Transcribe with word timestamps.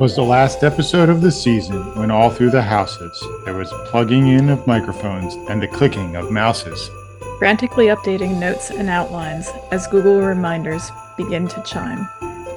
'Twas 0.00 0.16
the 0.16 0.22
last 0.22 0.64
episode 0.64 1.10
of 1.10 1.20
the 1.20 1.30
season 1.30 1.94
when 1.94 2.10
all 2.10 2.30
through 2.30 2.48
the 2.48 2.62
houses 2.62 3.22
there 3.44 3.52
was 3.52 3.70
plugging 3.84 4.28
in 4.28 4.48
of 4.48 4.66
microphones 4.66 5.34
and 5.50 5.60
the 5.60 5.68
clicking 5.68 6.16
of 6.16 6.30
mouses. 6.30 6.90
frantically 7.38 7.88
updating 7.88 8.40
notes 8.40 8.70
and 8.70 8.88
outlines 8.88 9.50
as 9.70 9.86
Google 9.88 10.22
reminders 10.22 10.90
begin 11.18 11.46
to 11.48 11.62
chime, 11.64 12.08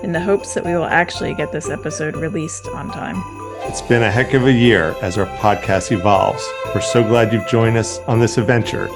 in 0.03 0.13
the 0.13 0.21
hopes 0.21 0.53
that 0.53 0.63
we 0.63 0.73
will 0.73 0.85
actually 0.85 1.33
get 1.33 1.51
this 1.51 1.69
episode 1.69 2.15
released 2.15 2.69
on 2.69 2.89
time. 2.91 3.21
It's 3.63 3.81
been 3.81 4.03
a 4.03 4.09
heck 4.09 4.33
of 4.33 4.45
a 4.45 4.53
year 4.53 4.95
as 5.01 5.17
our 5.17 5.27
podcast 5.39 5.91
evolves. 5.91 6.47
We're 6.73 6.79
so 6.79 7.03
glad 7.03 7.33
you've 7.33 7.47
joined 7.49 7.75
us 7.75 7.99
on 8.07 8.19
this 8.19 8.37
adventure, 8.37 8.87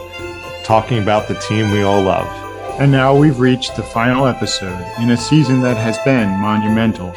talking 0.63 0.99
about 0.99 1.27
the 1.27 1.35
team 1.35 1.69
we 1.71 1.81
all 1.81 2.01
love. 2.01 2.27
And 2.79 2.93
now 2.93 3.13
we've 3.13 3.41
reached 3.41 3.75
the 3.75 3.83
final 3.83 4.25
episode 4.25 4.89
in 5.01 5.11
a 5.11 5.17
season 5.17 5.59
that 5.63 5.75
has 5.75 5.97
been 6.05 6.29
monumental. 6.29 7.13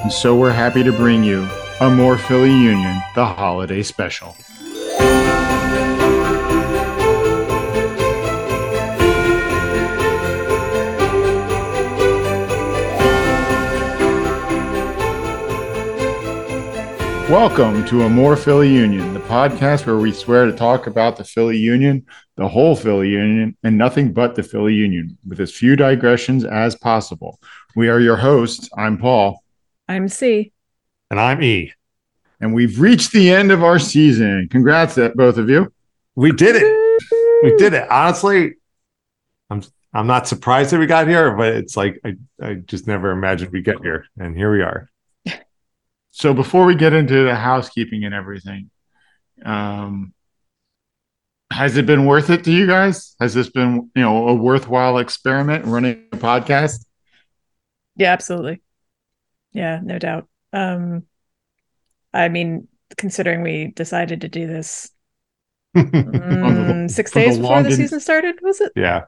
And 0.00 0.12
so 0.12 0.36
we're 0.36 0.52
happy 0.52 0.84
to 0.84 0.92
bring 0.92 1.24
you 1.24 1.48
a 1.80 1.90
More 1.90 2.16
Philly 2.16 2.52
Union, 2.52 3.02
the 3.16 3.26
holiday 3.26 3.82
special. 3.82 4.36
Welcome 17.28 17.84
to 17.86 18.02
a 18.02 18.08
More 18.08 18.36
Philly 18.36 18.72
Union, 18.72 19.12
the 19.14 19.20
podcast 19.20 19.84
where 19.84 19.98
we 19.98 20.12
swear 20.12 20.46
to 20.46 20.52
talk 20.52 20.86
about 20.86 21.16
the 21.16 21.24
Philly 21.24 21.58
Union, 21.58 22.06
the 22.36 22.46
whole 22.46 22.76
Philly 22.76 23.10
Union, 23.10 23.56
and 23.64 23.76
nothing 23.76 24.12
but 24.12 24.36
the 24.36 24.44
Philly 24.44 24.74
Union 24.74 25.18
with 25.26 25.40
as 25.40 25.52
few 25.52 25.74
digressions 25.74 26.44
as 26.44 26.76
possible. 26.76 27.40
We 27.74 27.88
are 27.88 27.98
your 27.98 28.16
hosts. 28.16 28.70
I'm 28.78 28.96
Paul, 28.96 29.42
I'm 29.88 30.08
C. 30.08 30.52
And 31.10 31.18
I'm 31.18 31.42
E. 31.42 31.72
and 32.40 32.54
we've 32.54 32.78
reached 32.80 33.12
the 33.12 33.30
end 33.30 33.50
of 33.50 33.64
our 33.64 33.78
season. 33.78 34.48
Congrats, 34.50 34.94
to 34.96 35.10
both 35.14 35.38
of 35.38 35.48
you. 35.48 35.72
We 36.14 36.32
did 36.32 36.56
it. 36.56 37.10
We 37.42 37.56
did 37.56 37.72
it. 37.72 37.90
Honestly, 37.90 38.54
I'm 39.50 39.62
I'm 39.94 40.06
not 40.06 40.28
surprised 40.28 40.70
that 40.72 40.78
we 40.78 40.86
got 40.86 41.08
here, 41.08 41.34
but 41.36 41.54
it's 41.54 41.76
like 41.76 42.00
I, 42.04 42.16
I 42.42 42.54
just 42.54 42.86
never 42.86 43.10
imagined 43.10 43.52
we'd 43.52 43.64
get 43.64 43.80
here. 43.80 44.04
And 44.18 44.36
here 44.36 44.52
we 44.52 44.62
are. 44.62 44.90
So 46.10 46.34
before 46.34 46.64
we 46.64 46.74
get 46.74 46.94
into 46.94 47.22
the 47.22 47.34
housekeeping 47.36 48.04
and 48.04 48.12
everything, 48.12 48.70
um, 49.44 50.12
has 51.52 51.76
it 51.76 51.86
been 51.86 52.06
worth 52.06 52.28
it 52.30 52.42
to 52.44 52.50
you 52.50 52.66
guys? 52.66 53.14
Has 53.20 53.34
this 53.34 53.50
been, 53.50 53.90
you 53.94 54.02
know, 54.02 54.26
a 54.26 54.34
worthwhile 54.34 54.98
experiment 54.98 55.64
running 55.66 56.06
a 56.12 56.16
podcast? 56.16 56.84
Yeah, 57.94 58.12
absolutely. 58.12 58.62
Yeah, 59.58 59.80
no 59.82 59.98
doubt. 59.98 60.28
Um, 60.52 61.02
I 62.14 62.28
mean, 62.28 62.68
considering 62.96 63.42
we 63.42 63.72
decided 63.74 64.20
to 64.22 64.28
do 64.28 64.46
this 64.46 64.90
mm, 65.76 66.90
six 66.90 67.12
for 67.12 67.18
the 67.18 67.24
days 67.26 67.38
before 67.38 67.62
the 67.62 67.72
season 67.72 68.00
started, 68.00 68.36
was 68.42 68.60
it? 68.60 68.72
yeah. 68.76 69.04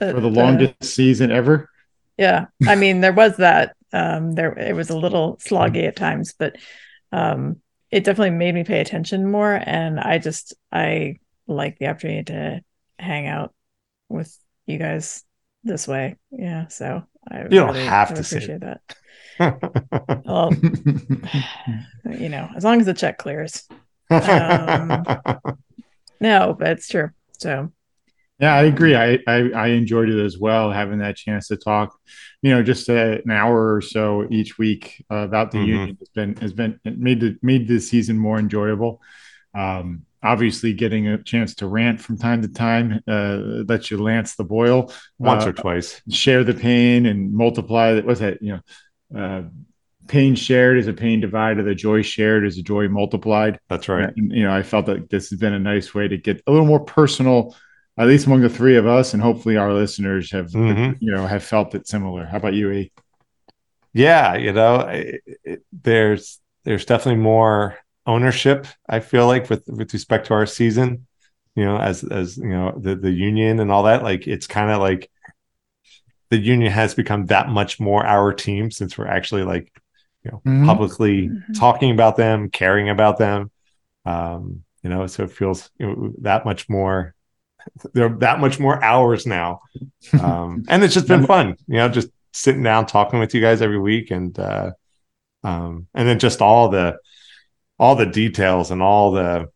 Uh, 0.00 0.12
For 0.12 0.20
the 0.20 0.28
uh, 0.28 0.30
longest 0.30 0.84
season 0.84 1.30
ever. 1.32 1.68
Yeah, 2.16 2.46
I 2.66 2.74
mean, 2.82 3.00
there 3.00 3.12
was 3.12 3.36
that. 3.38 3.74
Um, 3.92 4.34
there 4.34 4.52
it 4.58 4.74
was 4.76 4.90
a 4.90 4.96
little 4.98 5.36
sloggy 5.38 5.86
at 5.88 5.96
times, 5.96 6.34
but 6.38 6.56
um, 7.10 7.56
it 7.90 8.04
definitely 8.04 8.36
made 8.36 8.54
me 8.54 8.64
pay 8.64 8.80
attention 8.80 9.30
more. 9.30 9.54
And 9.54 9.98
I 9.98 10.18
just 10.18 10.54
I 10.70 11.16
like 11.46 11.78
the 11.78 11.86
opportunity 11.88 12.24
to 12.24 12.60
hang 12.98 13.26
out 13.26 13.54
with 14.10 14.36
you 14.66 14.78
guys 14.78 15.24
this 15.64 15.88
way. 15.88 16.16
Yeah, 16.30 16.68
so 16.68 17.02
I 17.30 17.42
You 17.44 17.48
don't 17.48 17.68
really- 17.74 17.86
have 17.86 18.10
I 18.10 18.14
to 18.14 18.20
appreciate 18.20 18.60
that. 18.60 18.80
Well, 20.24 20.60
you 22.04 22.28
know, 22.28 22.50
as 22.56 22.64
long 22.64 22.80
as 22.80 22.86
the 22.86 22.94
check 22.94 23.18
clears. 23.18 23.68
Um, 24.20 25.08
No, 26.20 26.54
but 26.58 26.68
it's 26.72 26.88
true. 26.88 27.10
So 27.38 27.72
Yeah, 28.40 28.54
I 28.54 28.62
agree. 28.64 28.94
I, 28.94 29.18
I 29.26 29.50
I 29.50 29.66
enjoyed 29.68 30.08
it 30.08 30.24
as 30.24 30.38
well, 30.38 30.70
having 30.70 30.98
that 31.00 31.16
chance 31.16 31.48
to 31.48 31.56
talk, 31.56 31.96
you 32.40 32.50
know, 32.52 32.62
just 32.62 32.88
uh, 32.88 33.18
an 33.24 33.30
hour 33.32 33.74
or 33.74 33.80
so 33.80 34.26
each 34.30 34.58
week 34.58 35.04
uh, 35.10 35.16
about 35.16 35.50
the 35.50 35.58
Mhm. 35.58 35.66
union 35.66 35.96
has 35.98 36.08
been 36.14 36.36
has 36.36 36.52
been 36.52 36.78
it 36.84 36.98
made 36.98 37.20
the 37.20 37.36
made 37.42 37.66
the 37.66 37.80
season 37.80 38.16
more 38.16 38.38
enjoyable. 38.38 39.00
Um, 39.56 40.04
obviously, 40.22 40.72
getting 40.72 41.08
a 41.08 41.22
chance 41.22 41.56
to 41.56 41.66
rant 41.66 42.00
from 42.00 42.16
time 42.16 42.42
to 42.42 42.48
time 42.48 43.00
uh, 43.08 43.64
lets 43.68 43.90
you 43.90 43.98
lance 44.00 44.36
the 44.36 44.44
boil, 44.44 44.92
Once 45.18 45.44
uh, 45.44 45.48
or 45.48 45.52
twice. 45.52 46.00
share 46.10 46.44
the 46.44 46.54
pain, 46.54 47.06
and 47.06 47.32
multiply. 47.32 47.94
that. 47.94 48.06
What's 48.06 48.20
that? 48.20 48.40
You 48.40 48.52
know, 48.54 48.60
uh, 49.14 49.42
pain 50.06 50.34
shared 50.34 50.78
is 50.78 50.86
a 50.86 50.92
pain 50.92 51.20
divided. 51.20 51.64
The 51.64 51.74
joy 51.74 52.02
shared 52.02 52.46
is 52.46 52.58
a 52.58 52.62
joy 52.62 52.88
multiplied. 52.88 53.60
That's 53.68 53.88
right. 53.88 54.10
And, 54.16 54.32
you 54.32 54.42
know, 54.42 54.52
I 54.52 54.62
felt 54.62 54.86
that 54.86 55.10
this 55.10 55.30
has 55.30 55.38
been 55.38 55.52
a 55.52 55.58
nice 55.58 55.94
way 55.94 56.08
to 56.08 56.16
get 56.16 56.42
a 56.46 56.52
little 56.52 56.66
more 56.66 56.80
personal, 56.80 57.54
at 57.96 58.06
least 58.06 58.26
among 58.26 58.40
the 58.40 58.48
three 58.48 58.76
of 58.76 58.86
us, 58.86 59.12
and 59.12 59.22
hopefully 59.22 59.56
our 59.56 59.72
listeners 59.72 60.30
have, 60.32 60.50
Mhm. 60.52 60.96
you 61.00 61.12
know, 61.12 61.26
have 61.26 61.42
felt 61.42 61.74
it 61.74 61.86
similar. 61.86 62.24
How 62.26 62.38
about 62.38 62.54
you, 62.54 62.70
E? 62.70 62.92
Yeah, 63.92 64.36
you 64.36 64.52
know, 64.52 64.80
it, 64.80 65.20
it, 65.44 65.62
there's 65.72 66.40
there's 66.64 66.84
definitely 66.84 67.22
more 67.22 67.76
ownership. 68.06 68.66
I 68.88 69.00
feel 69.00 69.26
like 69.26 69.50
with 69.50 69.64
with 69.66 69.92
respect 69.92 70.26
to 70.26 70.34
our 70.34 70.46
season, 70.46 71.06
you 71.56 71.64
know, 71.64 71.78
as 71.78 72.04
as 72.04 72.36
you 72.36 72.50
know 72.50 72.78
the 72.78 72.94
the 72.94 73.10
union 73.10 73.58
and 73.60 73.72
all 73.72 73.84
that. 73.84 74.02
Like 74.02 74.26
it's 74.28 74.46
kind 74.46 74.70
of 74.70 74.80
like 74.80 75.10
the 76.30 76.38
union 76.38 76.70
has 76.72 76.94
become 76.94 77.26
that 77.26 77.48
much 77.48 77.80
more 77.80 78.04
our 78.04 78.32
team 78.32 78.70
since 78.70 78.96
we're 78.98 79.06
actually 79.06 79.44
like 79.44 79.72
you 80.24 80.30
know 80.30 80.42
Mhm. 80.44 80.66
publicly 80.66 81.28
Mhm. 81.28 81.58
talking 81.58 81.90
about 81.90 82.16
them, 82.16 82.50
caring 82.50 82.88
about 82.88 83.18
them. 83.18 83.50
Um, 84.04 84.64
you 84.82 84.90
know, 84.90 85.06
so 85.06 85.24
it 85.24 85.32
feels 85.32 85.70
you 85.78 85.86
know, 85.86 86.12
that 86.22 86.44
much 86.44 86.68
more. 86.68 87.14
They're 87.92 88.08
that 88.20 88.40
much 88.40 88.58
more 88.58 88.82
hours 88.82 89.26
now, 89.26 89.60
um, 90.20 90.64
and 90.68 90.82
it's 90.82 90.94
just 90.94 91.08
been 91.08 91.26
fun. 91.26 91.56
You 91.66 91.76
know, 91.78 91.88
just 91.88 92.08
sitting 92.32 92.62
down 92.62 92.86
talking 92.86 93.18
with 93.18 93.34
you 93.34 93.40
guys 93.40 93.60
every 93.60 93.78
week, 93.78 94.10
and 94.10 94.38
uh, 94.38 94.70
um, 95.44 95.86
and 95.94 96.08
then 96.08 96.18
just 96.18 96.40
all 96.40 96.68
the 96.68 96.98
all 97.78 97.94
the 97.94 98.06
details 98.06 98.70
and 98.70 98.82
all 98.82 99.12
the 99.12 99.48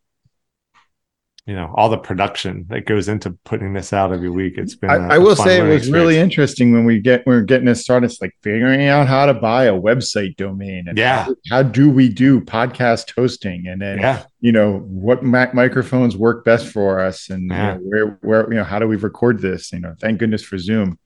you 1.47 1.54
know 1.56 1.72
all 1.76 1.88
the 1.88 1.98
production 1.98 2.66
that 2.69 2.86
goes 2.86 3.08
into 3.08 3.30
putting 3.44 3.72
this 3.72 3.92
out 3.92 4.12
every 4.12 4.30
week. 4.30 4.54
It's 4.58 4.76
been. 4.76 4.91
I, 4.91 4.94
a- 4.97 5.08
I 5.08 5.16
a 5.16 5.20
will 5.20 5.34
fun 5.34 5.47
say 5.47 5.56
it 5.56 5.60
learning 5.62 5.75
was 5.78 5.91
really 5.91 6.19
interesting 6.19 6.72
when 6.72 6.84
we 6.84 7.00
get 7.00 7.26
when 7.26 7.36
we're 7.36 7.42
getting 7.42 7.66
this 7.66 7.82
started. 7.82 8.10
It's 8.10 8.20
like 8.20 8.34
figuring 8.42 8.86
out 8.86 9.08
how 9.08 9.26
to 9.26 9.34
buy 9.34 9.64
a 9.64 9.72
website 9.72 10.36
domain 10.36 10.84
and 10.88 10.97
Yeah. 10.97 11.25
how, 11.25 11.34
how 11.50 11.62
do 11.64 11.91
we 11.91 12.08
do 12.08 12.41
podcast 12.41 13.12
hosting, 13.16 13.66
and 13.66 13.82
then 13.82 13.98
Yeah, 13.98 14.22
you 14.41 14.52
know 14.52 14.78
what 14.81 15.25
Mac 15.25 15.52
microphones 15.52 16.16
work 16.16 16.44
best 16.44 16.69
for 16.69 17.00
us, 17.00 17.28
and 17.28 17.42
you 17.50 17.56
Yeah. 17.56 17.75
know, 17.75 17.81
where 17.81 18.06
where 18.22 18.48
you 18.48 18.56
know 18.58 18.64
how 18.64 18.78
do 18.78 18.86
we 18.86 18.97
record 18.97 19.41
this? 19.41 19.72
You 19.72 19.81
know, 19.81 19.94
thank 20.00 20.19
goodness 20.20 20.44
for 20.44 20.58
Zoom. 20.58 20.98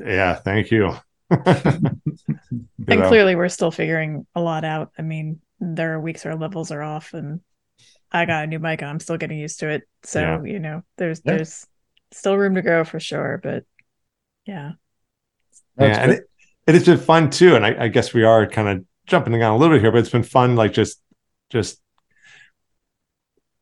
yeah. 0.00 0.34
Thank 0.36 0.70
you. 0.70 0.94
You 2.84 2.86
and 2.88 3.00
know, 3.00 3.08
clearly 3.08 3.36
we're 3.36 3.48
still 3.48 3.70
figuring 3.70 4.26
a 4.34 4.40
lot 4.40 4.64
out. 4.64 4.90
I 4.98 5.02
mean, 5.02 5.40
there 5.60 5.94
are 5.94 6.00
weeks 6.00 6.26
our 6.26 6.34
levels 6.34 6.70
are 6.72 6.82
off 6.82 7.14
and 7.14 7.40
I 8.12 8.24
got 8.26 8.44
a 8.44 8.46
new 8.46 8.58
mic. 8.58 8.82
I'm 8.82 9.00
still 9.00 9.16
getting 9.16 9.38
used 9.38 9.60
to 9.60 9.68
it. 9.68 9.82
So, 10.04 10.20
Yeah. 10.20 10.42
you 10.44 10.58
know, 10.58 10.82
there's 10.98 11.20
Yeah. 11.24 11.36
there's 11.36 11.66
still 12.10 12.36
room 12.36 12.54
to 12.56 12.62
grow 12.62 12.84
for 12.84 13.00
sure. 13.00 13.40
But 13.42 13.64
yeah. 14.46 14.72
That's 15.76 15.96
yeah, 15.96 16.02
and 16.02 16.10
good. 16.12 16.18
it, 16.20 16.24
it 16.66 16.74
has 16.74 16.84
been 16.84 16.98
fun 16.98 17.30
too. 17.30 17.56
And 17.56 17.64
I, 17.64 17.84
I 17.84 17.88
guess 17.88 18.12
we 18.12 18.22
are 18.24 18.46
kind 18.46 18.68
of 18.68 18.84
jumping 19.06 19.32
the 19.32 19.38
gun 19.38 19.52
a 19.52 19.56
little 19.56 19.74
bit 19.74 19.80
here, 19.82 19.90
but 19.90 19.98
it's 19.98 20.10
been 20.10 20.22
fun, 20.22 20.54
like 20.56 20.72
just 20.74 21.00
just 21.50 21.80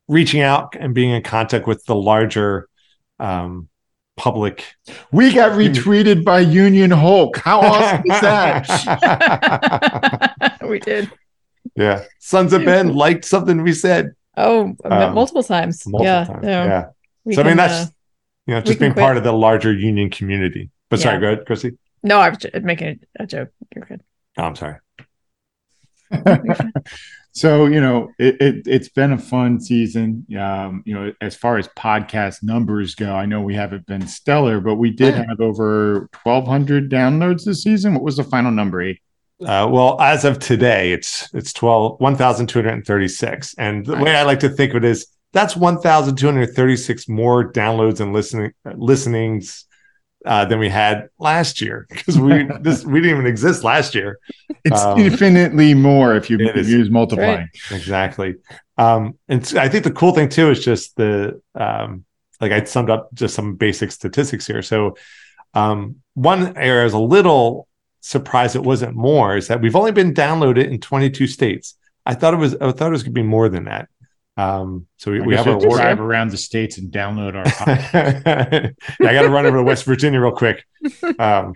reaching 0.09 0.41
out 0.41 0.75
and 0.78 0.93
being 0.94 1.11
in 1.11 1.22
contact 1.22 1.67
with 1.69 1.84
the 1.84 1.94
larger 1.94 2.69
um, 3.21 3.69
public. 4.17 4.65
We 5.12 5.32
got 5.32 5.53
retweeted 5.53 6.25
by 6.25 6.41
Union 6.41 6.91
Hulk. 6.91 7.37
How 7.37 7.61
awesome 7.61 8.03
is 8.11 8.21
that? 8.21 8.67
we 10.69 10.81
did. 10.81 11.11
yeah, 11.77 12.05
Sons 12.19 12.53
of 12.53 12.64
Ben 12.64 12.93
liked 12.94 13.25
something 13.25 13.62
we 13.62 13.73
said 13.73 14.12
Oh, 14.37 14.75
Um, 14.85 15.15
multiple 15.15 15.43
times. 15.43 15.85
multiple 15.87 16.05
yeah. 16.06 16.25
times. 16.25 16.43
no, 16.43 16.65
Yeah, 16.65 16.85
we 17.25 17.35
so 17.35 17.43
I 17.43 17.44
mean 17.47 17.56
that's 17.56 17.88
uh, 17.88 17.93
you 18.47 18.55
know 18.55 18.61
just 18.61 18.79
being 18.79 18.93
quit. 18.93 19.03
part 19.05 19.17
of 19.17 19.25
the 19.25 19.32
larger 19.32 19.73
union 19.73 20.11
community. 20.11 20.71
But 20.88 21.00
sorry, 21.00 21.17
Yeah. 21.17 21.21
go 21.21 21.27
ahead, 21.32 21.47
Chrissy. 21.47 21.79
no, 22.03 22.19
I 22.19 22.29
was 22.31 22.38
j- 22.38 22.50
making 22.62 23.00
a, 23.19 23.27
joke. 23.27 23.50
You're 23.75 23.85
good. 23.85 24.03
Oh, 24.38 24.44
I'm 24.44 24.56
sorry. 24.56 24.77
so 27.32 27.67
you 27.67 27.81
know 27.81 28.11
it, 28.19 28.41
it 28.41 28.67
it's 28.67 28.88
been 28.88 29.12
a 29.12 29.19
fun 29.19 29.61
season 29.61 30.27
um 30.37 30.82
you 30.85 30.93
know 30.93 31.12
as 31.21 31.37
far 31.37 31.56
as 31.59 31.69
podcast 31.79 32.43
numbers 32.43 32.97
go 32.97 33.15
i 33.15 33.25
know 33.25 33.41
we 33.41 33.55
haven't 33.55 33.87
been 33.87 34.05
stellar 34.09 34.61
but 34.61 34.75
we 34.75 34.91
did 34.91 35.15
have 35.15 35.41
over 35.41 36.09
1200 36.25 36.91
downloads 36.91 37.44
this 37.44 37.62
season 37.62 37.94
what 37.94 38.03
was 38.03 38.17
the 38.17 38.25
final 38.25 38.50
number 38.50 38.82
eight 38.82 38.99
Uh, 39.40 39.66
well, 39.70 40.00
as 40.00 40.25
of 40.25 40.38
today, 40.38 40.92
it's 40.92 41.32
it's 41.34 41.52
12, 41.52 42.00
1,236. 42.00 43.54
And 43.58 43.87
the 43.87 43.96
way 43.96 44.14
I 44.16 44.22
like 44.25 44.40
to 44.40 44.48
think 44.48 44.72
of 44.75 44.84
it 44.84 44.84
is 44.84 45.06
that's 45.32 45.56
1,236 45.56 47.08
more 47.08 47.50
downloads 47.52 48.00
and 48.00 48.12
listening 48.12 48.52
listenings 48.75 49.64
uh, 50.26 50.44
than 50.44 50.58
we 50.58 50.69
had 50.69 51.08
last 51.19 51.60
year 51.62 51.87
because 51.88 52.19
we 52.19 52.44
this 52.60 52.84
we 52.84 53.00
didn't 53.00 53.16
even 53.19 53.26
exist 53.26 53.64
last 53.64 53.94
year. 53.94 54.19
It's 54.64 54.82
Um, 54.82 54.98
infinitely 54.98 55.72
more 55.75 56.14
if 56.16 56.28
you 56.28 56.38
is. 56.38 56.70
use 56.70 56.90
multiplying. 56.90 57.48
Exactly. 57.70 58.34
Um, 58.76 59.19
and 59.28 59.40
I 59.56 59.69
think 59.69 59.84
the 59.84 59.93
cool 59.93 60.12
thing 60.12 60.28
too 60.28 60.50
is 60.50 60.62
just 60.64 60.96
the 60.96 61.40
um, 61.54 62.04
like 62.40 62.52
I 62.52 62.64
summed 62.64 62.90
up 62.90 63.08
just 63.14 63.34
some 63.34 63.54
basic 63.56 63.93
statistics 63.93 64.46
here. 64.46 64.62
So 64.62 64.96
um, 65.54 65.96
one 66.14 66.56
area 66.56 66.82
I 66.82 66.84
was 66.84 66.93
a 66.93 66.98
little 66.98 67.66
surprised 68.00 68.56
it 68.56 68.62
wasn't 68.62 68.97
more 68.97 69.37
is 69.37 69.49
that 69.49 69.61
we've 69.61 69.76
only 69.76 69.93
been 69.93 70.14
downloaded 70.14 70.70
in 70.70 70.81
22 70.81 71.26
states. 71.26 71.76
I 72.06 72.14
thought 72.14 72.35
it 72.35 72.38
was 72.38 72.55
I 72.55 72.73
thought 72.73 72.88
it 72.88 72.91
was 72.93 73.02
going 73.02 73.14
to 73.14 73.20
be 73.20 73.26
more 73.26 73.49
than 73.49 73.64
that. 73.64 73.88
Um, 74.37 74.87
so 74.97 75.11
we, 75.11 75.20
we 75.20 75.35
have 75.37 75.47
a 75.47 75.50
our 75.50 75.55
have 75.56 75.62
to 75.62 75.69
order. 75.69 75.82
drive 75.82 76.00
around 76.00 76.31
the 76.31 76.37
states 76.38 76.79
and 76.79 76.91
download 76.91 77.35
our. 77.35 77.44
Yeah, 79.00 79.08
I 79.11 79.12
got 79.12 79.23
to 79.23 79.29
run 79.29 79.44
over 79.47 79.58
to 79.58 79.62
West 79.62 79.85
Virginia 79.85 80.20
real 80.20 80.32
quick. 80.32 80.64
Um, 81.19 81.52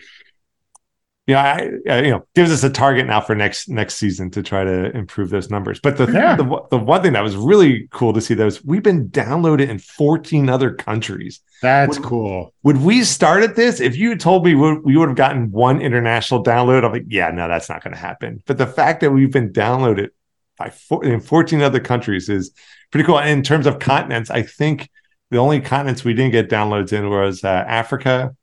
you 1.27 1.33
know, 1.35 1.41
I, 1.41 1.71
I- 1.89 2.01
you 2.03 2.11
know, 2.11 2.27
gives 2.35 2.53
us 2.53 2.63
a 2.65 2.69
target 2.69 3.07
now 3.07 3.23
for 3.23 3.35
next 3.35 3.71
next 3.71 3.95
season 3.95 4.31
to 4.33 4.43
try 4.43 4.63
to 4.65 4.95
improve 4.95 5.31
those 5.31 5.49
numbers. 5.49 5.81
But 5.81 5.97
the 5.97 6.07
Yeah. 6.13 6.37
the, 6.37 6.45
the 6.71 6.77
one 6.79 7.01
thing 7.03 7.15
that 7.15 7.23
was 7.23 7.35
really 7.37 7.89
cool 7.91 8.13
to 8.13 8.21
see 8.21 8.35
those 8.35 8.63
we've 8.63 8.83
been 8.83 9.09
downloaded 9.09 9.71
in 9.71 9.79
14 9.79 10.51
other 10.51 10.75
countries. 10.75 11.41
That's 11.65 11.99
Would- 11.99 12.07
cool. 12.07 12.55
Would 12.63 12.77
we 12.83 13.05
started 13.05 13.57
this 13.57 13.81
if 13.81 13.97
you 13.97 14.17
told 14.17 14.45
me 14.45 14.55
we, 14.55 14.97
would 14.97 15.09
have 15.09 15.17
gotten 15.17 15.51
one 15.51 15.81
international 15.81 16.45
download? 16.45 16.85
I'm 16.85 16.93
like, 16.93 17.07
yeah, 17.09 17.31
no, 17.31 17.49
that's 17.49 17.69
not 17.71 17.83
going 17.83 17.95
to 17.95 17.99
happen. 18.01 18.43
But 18.47 18.59
the 18.59 18.67
fact 18.67 19.01
that 19.01 19.11
we've 19.11 19.31
been 19.33 19.51
downloaded 19.53 20.11
by 20.59 20.69
four, 20.71 21.05
in 21.05 21.21
14 21.21 21.63
other 21.63 21.81
countries 21.81 22.29
is 22.29 22.53
pretty 22.91 23.07
cool. 23.07 23.19
And 23.19 23.31
in 23.31 23.43
terms 23.43 23.67
of 23.67 23.79
continents, 23.79 24.31
I 24.31 24.43
think 24.43 24.91
the 25.31 25.39
only 25.39 25.61
continents 25.61 26.05
we 26.05 26.13
didn't 26.13 26.33
get 26.33 26.51
downloads 26.51 26.93
in 26.93 27.09
was 27.09 27.43
uh, 27.43 27.49
Africa 27.49 28.37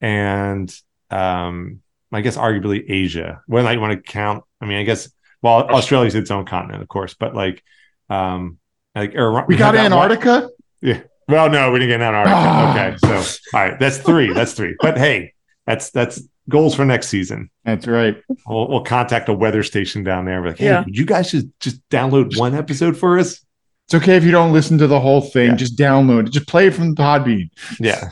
and 0.00 0.72
um, 1.10 1.80
I 2.12 2.20
guess 2.20 2.36
arguably 2.36 2.84
Asia. 2.88 3.42
When 3.46 3.66
I 3.66 3.76
want 3.76 3.92
to 3.92 4.00
count, 4.12 4.44
I 4.60 4.66
mean, 4.66 4.78
I 4.78 4.84
guess 4.84 5.10
well, 5.42 5.64
Australia's 5.68 6.14
its 6.14 6.30
own 6.30 6.46
continent, 6.46 6.82
of 6.82 6.88
course, 6.88 7.14
but 7.14 7.34
like, 7.34 7.62
um, 8.08 8.58
like 8.94 9.14
We 9.48 9.56
got 9.56 9.74
Antarctica. 9.76 10.30
one- 10.30 10.50
Antarctica. 10.90 11.08
Well, 11.28 11.48
no, 11.50 11.70
we 11.70 11.78
didn't 11.78 11.98
get 11.98 12.00
Antarctica. 12.06 12.36
Ah. 12.36 12.72
Okay, 12.88 12.96
so 13.04 13.38
all 13.56 13.64
right, 13.68 13.78
that's 13.78 13.98
three. 13.98 14.32
That's 14.32 14.52
three. 14.54 14.74
But 14.80 14.96
hey, 14.98 15.34
that's 15.66 15.90
that's 15.90 16.22
goals 16.48 16.74
for 16.74 16.84
next 16.84 17.08
season. 17.08 17.50
That's 17.64 17.86
right. 17.86 18.16
We'll, 18.46 18.68
we'll 18.68 18.84
contact 18.84 19.28
a 19.28 19.34
weather 19.34 19.62
station 19.62 20.02
down 20.02 20.24
there. 20.24 20.36
and 20.36 20.44
be 20.44 20.50
like, 20.50 20.58
hey, 20.58 20.64
Yeah. 20.66 20.84
would 20.84 20.96
you 20.96 21.04
guys 21.04 21.30
just 21.30 21.46
just 21.60 21.86
download 21.90 22.38
one 22.38 22.54
episode 22.54 22.96
for 22.96 23.18
us? 23.18 23.44
It's 23.86 23.94
okay 23.94 24.16
if 24.16 24.24
you 24.24 24.30
don't 24.32 24.52
listen 24.52 24.76
to 24.78 24.86
the 24.86 25.00
whole 25.00 25.22
thing. 25.22 25.50
Yeah. 25.50 25.56
Just 25.56 25.78
download 25.78 26.26
it. 26.26 26.32
Just 26.32 26.46
play 26.46 26.66
it 26.66 26.74
from 26.74 26.94
the 26.94 27.02
Podbean. 27.02 27.48
Yeah, 27.80 28.10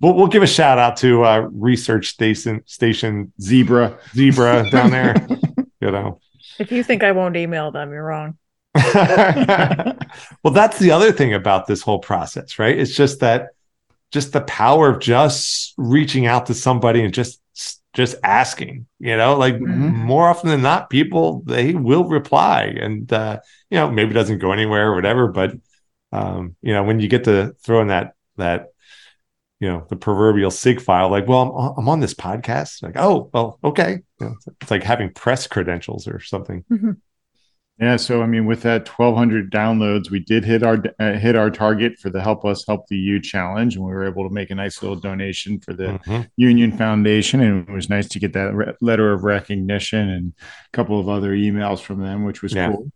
we'll 0.00 0.14
we'll 0.14 0.28
give 0.28 0.42
a 0.42 0.46
shout 0.46 0.78
out 0.78 0.96
to 0.98 1.24
uh, 1.24 1.48
research 1.52 2.08
station 2.08 2.62
station 2.66 3.32
Zebra. 3.40 3.98
Zebra 4.14 4.68
down 4.70 4.90
there. 4.90 5.14
you 5.80 5.90
know. 5.90 6.20
If 6.58 6.70
you 6.72 6.82
think 6.84 7.02
I 7.02 7.12
won't 7.12 7.36
email 7.36 7.70
them, 7.70 7.90
you're 7.90 8.04
wrong. 8.04 8.38
well, 10.42 10.52
that's 10.52 10.78
the 10.78 10.90
other 10.90 11.12
thing 11.12 11.34
about 11.34 11.66
this 11.66 11.82
whole 11.82 11.98
process, 12.00 12.58
right? 12.58 12.76
It's 12.78 12.94
just 12.94 13.20
that 13.20 13.48
just 14.12 14.32
the 14.32 14.42
power 14.42 14.90
of 14.90 15.00
just 15.00 15.74
reaching 15.76 16.26
out 16.26 16.46
to 16.46 16.54
somebody 16.54 17.04
and 17.04 17.14
just 17.14 17.40
just 17.94 18.16
asking, 18.24 18.86
you 18.98 19.16
know, 19.16 19.36
like 19.36 19.54
Mhm. 19.54 19.92
more 19.94 20.28
often 20.28 20.50
than 20.50 20.62
not, 20.62 20.90
people 20.90 21.42
they 21.46 21.74
will 21.74 22.04
reply, 22.04 22.64
and 22.64 23.12
uh, 23.12 23.40
you 23.70 23.78
know, 23.78 23.90
maybe 23.90 24.10
it 24.10 24.14
doesn't 24.14 24.38
go 24.38 24.52
anywhere 24.52 24.90
or 24.92 24.94
whatever, 24.96 25.28
but 25.28 25.54
um, 26.12 26.56
you 26.62 26.72
know, 26.72 26.82
when 26.84 27.00
you 27.00 27.08
get 27.08 27.24
to 27.24 27.54
throw 27.64 27.80
in 27.82 27.88
that 27.88 28.14
that 28.36 28.68
you 29.60 29.68
know 29.68 29.86
the 29.88 29.96
proverbial 29.96 30.50
sig 30.50 30.80
file, 30.80 31.10
like, 31.10 31.28
well, 31.28 31.42
I'm, 31.56 31.78
I'm 31.78 31.88
on 31.88 32.00
this 32.00 32.14
podcast, 32.14 32.82
like, 32.82 32.96
oh, 32.96 33.30
well, 33.32 33.58
okay, 33.64 34.00
You 34.20 34.26
know, 34.26 34.36
it's 34.60 34.70
like 34.70 34.82
having 34.82 35.12
press 35.12 35.46
credentials 35.46 36.08
or 36.08 36.20
something. 36.20 36.64
Yeah, 37.80 37.96
so 37.96 38.22
I 38.22 38.26
mean, 38.26 38.46
with 38.46 38.62
that 38.62 38.86
1,200 38.88 39.50
downloads, 39.50 40.08
we 40.08 40.20
did 40.20 40.44
hit 40.44 40.62
our 40.62 40.80
uh, 41.00 41.14
hit 41.14 41.34
our 41.34 41.50
target 41.50 41.98
for 41.98 42.08
the 42.08 42.20
Help 42.20 42.44
Us 42.44 42.64
Help 42.64 42.86
the 42.86 42.96
U 42.96 43.20
challenge, 43.20 43.74
and 43.74 43.84
we 43.84 43.90
were 43.92 44.06
able 44.06 44.28
to 44.28 44.32
make 44.32 44.50
a 44.50 44.54
nice 44.54 44.80
little 44.80 44.96
donation 44.96 45.58
for 45.58 45.74
the 45.74 45.98
Mhm. 46.06 46.28
Union 46.36 46.70
Foundation, 46.70 47.40
and 47.40 47.68
it 47.68 47.72
was 47.72 47.90
nice 47.90 48.06
to 48.10 48.20
get 48.20 48.32
that 48.34 48.54
re- 48.54 48.74
letter 48.80 49.12
of 49.12 49.24
recognition 49.24 50.08
and 50.08 50.32
a 50.72 50.76
couple 50.76 51.00
of 51.00 51.08
other 51.08 51.32
emails 51.32 51.80
from 51.80 51.98
them, 52.00 52.22
which 52.24 52.42
was 52.42 52.52
Yeah. 52.54 52.68
cool. 52.70 52.92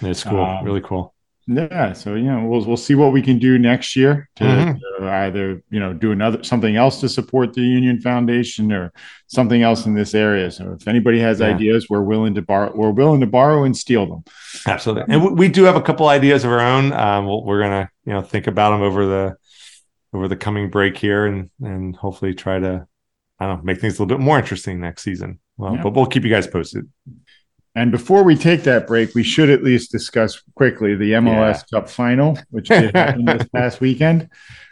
It's 0.00 0.24
cool, 0.24 0.40
Um, 0.40 0.64
really 0.64 0.80
cool. 0.80 1.12
Yeah, 1.48 1.92
so 1.92 2.14
you 2.14 2.24
know, 2.24 2.44
we'll 2.46 2.64
we'll 2.64 2.76
see 2.76 2.94
what 2.94 3.12
we 3.12 3.20
can 3.20 3.38
do 3.38 3.58
next 3.58 3.96
year 3.96 4.28
to, 4.36 4.44
Mhm. 4.44 4.78
to 5.00 5.08
either 5.08 5.62
you 5.70 5.80
know 5.80 5.92
do 5.92 6.12
another 6.12 6.44
something 6.44 6.76
else 6.76 7.00
to 7.00 7.08
support 7.08 7.52
the 7.52 7.62
Union 7.62 8.00
Foundation 8.00 8.70
or 8.72 8.92
something 9.26 9.60
else 9.60 9.84
in 9.84 9.94
this 9.94 10.14
area. 10.14 10.52
So 10.52 10.76
if 10.80 10.86
anybody 10.86 11.18
has 11.18 11.40
Yeah. 11.40 11.46
ideas, 11.48 11.88
we're 11.90 12.02
willing 12.02 12.34
to 12.36 12.42
borrow. 12.42 12.72
We're 12.74 12.92
willing 12.92 13.20
to 13.22 13.26
borrow 13.26 13.64
and 13.64 13.76
steal 13.76 14.06
them. 14.06 14.22
Absolutely, 14.68 15.12
and 15.12 15.24
we, 15.24 15.32
we 15.32 15.48
do 15.48 15.64
have 15.64 15.74
a 15.74 15.82
couple 15.82 16.06
ideas 16.08 16.44
of 16.44 16.52
our 16.52 16.60
own. 16.60 16.92
Um, 16.92 17.26
we'll, 17.26 17.44
we're 17.44 17.60
gonna 17.60 17.90
you 18.04 18.12
know 18.12 18.22
think 18.22 18.46
about 18.46 18.70
them 18.70 18.82
over 18.82 19.04
the 19.06 19.36
over 20.14 20.28
the 20.28 20.36
coming 20.36 20.70
break 20.70 20.96
here, 20.96 21.26
and 21.26 21.50
and 21.60 21.96
hopefully 21.96 22.34
try 22.34 22.60
to 22.60 22.86
I 23.40 23.46
don't 23.46 23.56
know 23.58 23.62
make 23.64 23.80
things 23.80 23.98
a 23.98 24.02
little 24.02 24.16
bit 24.16 24.22
more 24.24 24.38
interesting 24.38 24.78
next 24.80 25.02
season. 25.02 25.40
Well, 25.56 25.74
Yeah. 25.74 25.82
but 25.82 25.94
we'll 25.94 26.06
keep 26.06 26.22
you 26.22 26.30
guys 26.30 26.46
posted. 26.46 26.88
And 27.74 27.90
before 27.90 28.22
we 28.22 28.36
take 28.36 28.64
that 28.64 28.86
break, 28.86 29.14
we 29.14 29.22
should 29.22 29.48
at 29.48 29.62
least 29.64 29.90
discuss 29.90 30.40
quickly 30.56 30.94
the 30.94 31.12
MLS 31.12 31.68
Cup 31.70 31.88
final, 31.88 32.38
which 32.50 32.68
did 32.68 32.94
happen 32.94 33.24
this 33.24 33.48
past 33.54 33.80
weekend. 33.80 34.28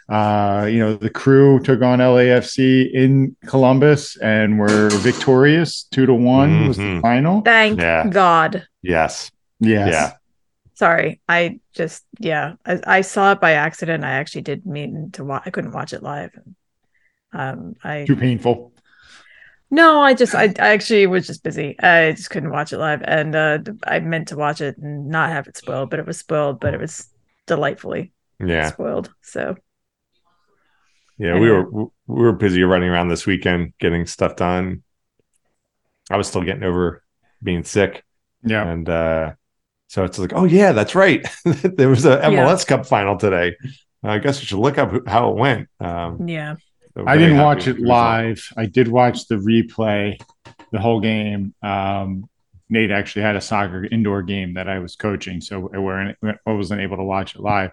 Uh, 0.07 0.67
you 0.69 0.77
know, 0.79 0.95
the 0.95 1.09
crew 1.09 1.59
took 1.61 1.81
on 1.81 1.99
LAFC 1.99 2.91
in 2.93 3.35
Columbus 3.47 4.17
and 4.17 4.59
were 4.59 4.89
victorious. 4.89 5.83
Two 5.89 6.05
to 6.05 6.13
one 6.13 6.67
was 6.67 6.77
the 6.77 6.83
Mhm. 6.83 7.01
final. 7.01 7.41
Thank 7.41 7.79
Yeah. 7.79 8.07
God. 8.07 8.67
Yes, 8.83 9.31
Yes. 9.59 9.89
Yeah. 9.91 10.11
Sorry, 10.73 11.21
I 11.29 11.59
just 11.73 12.03
yeah, 12.19 12.53
I, 12.65 12.79
I 12.87 13.01
saw 13.01 13.31
it 13.33 13.39
by 13.39 13.51
accident. 13.53 14.03
I 14.03 14.11
actually 14.13 14.41
did 14.41 14.65
mean 14.65 15.11
to 15.13 15.23
watch. 15.23 15.43
I 15.45 15.51
couldn't 15.51 15.71
watch 15.73 15.93
it 15.93 16.01
live. 16.03 16.31
Um, 17.33 17.75
I 17.83 18.05
Too 18.05 18.15
painful. 18.15 18.70
No, 19.71 20.01
I 20.01 20.13
just 20.13 20.35
I, 20.35 20.53
I 20.59 20.69
actually 20.69 21.07
was 21.07 21.25
just 21.25 21.43
busy. 21.43 21.79
I 21.79 22.11
just 22.11 22.29
couldn't 22.29 22.51
watch 22.51 22.73
it 22.73 22.77
live, 22.77 23.01
and 23.03 23.35
uh, 23.35 23.59
I 23.85 23.99
meant 23.99 24.27
to 24.27 24.35
watch 24.35 24.61
it 24.61 24.77
and 24.77 25.07
not 25.07 25.29
have 25.29 25.47
it 25.47 25.57
spoiled, 25.57 25.89
but 25.89 25.99
it 25.99 26.05
was 26.05 26.19
spoiled. 26.19 26.59
But 26.59 26.73
it 26.73 26.79
was 26.79 27.09
delightfully 27.47 28.13
yeah, 28.39 28.69
spoiled. 28.69 29.13
So 29.21 29.55
yeah. 31.21 31.37
We 31.37 31.51
were 31.51 31.69
we 31.71 31.89
were 32.07 32.33
busy 32.33 32.63
running 32.63 32.89
around 32.89 33.09
this 33.09 33.25
weekend 33.25 33.73
getting 33.79 34.05
stuff 34.07 34.35
done. 34.35 34.83
I 36.09 36.17
was 36.17 36.27
still 36.27 36.41
getting 36.41 36.63
over 36.63 37.03
being 37.43 37.63
sick. 37.63 38.03
Yeah. 38.43 38.67
And 38.67 38.89
uh, 38.89 39.33
so 39.87 40.03
it's 40.03 40.17
like, 40.17 40.33
oh 40.33 40.45
yeah, 40.45 40.71
that's 40.71 40.95
right. 40.95 41.25
there 41.45 41.89
was 41.89 42.05
a 42.05 42.17
MLS 42.17 42.65
Cup 42.65 42.87
final 42.87 43.17
today. 43.17 43.55
I 44.03 44.17
guess 44.17 44.39
we 44.39 44.47
should 44.47 44.57
look 44.57 44.79
up 44.79 45.07
how 45.07 45.29
it 45.29 45.37
went. 45.37 45.69
Um, 45.79 46.27
yeah, 46.27 46.55
so 46.55 46.61
I 47.05 47.17
didn't 47.17 47.37
watch 47.37 47.67
it 47.67 47.79
live. 47.79 48.45
I 48.57 48.65
did 48.65 48.87
watch 48.87 49.27
the 49.27 49.35
replay, 49.35 50.19
the 50.71 50.79
whole 50.79 50.99
game. 50.99 51.53
Um, 51.63 52.27
Nate 52.69 52.91
actually 52.91 53.23
had 53.23 53.35
a 53.35 53.41
soccer 53.41 53.83
indoor 53.85 54.23
game 54.23 54.53
that 54.53 54.69
I 54.69 54.79
was 54.79 54.95
coaching, 54.95 55.41
so 55.41 55.69
I 55.73 55.77
weren't 55.79 56.17
I 56.23 56.51
wasn't 56.51 56.81
able 56.81 56.97
to 56.97 57.03
watch 57.03 57.35
it 57.35 57.41
live. 57.41 57.71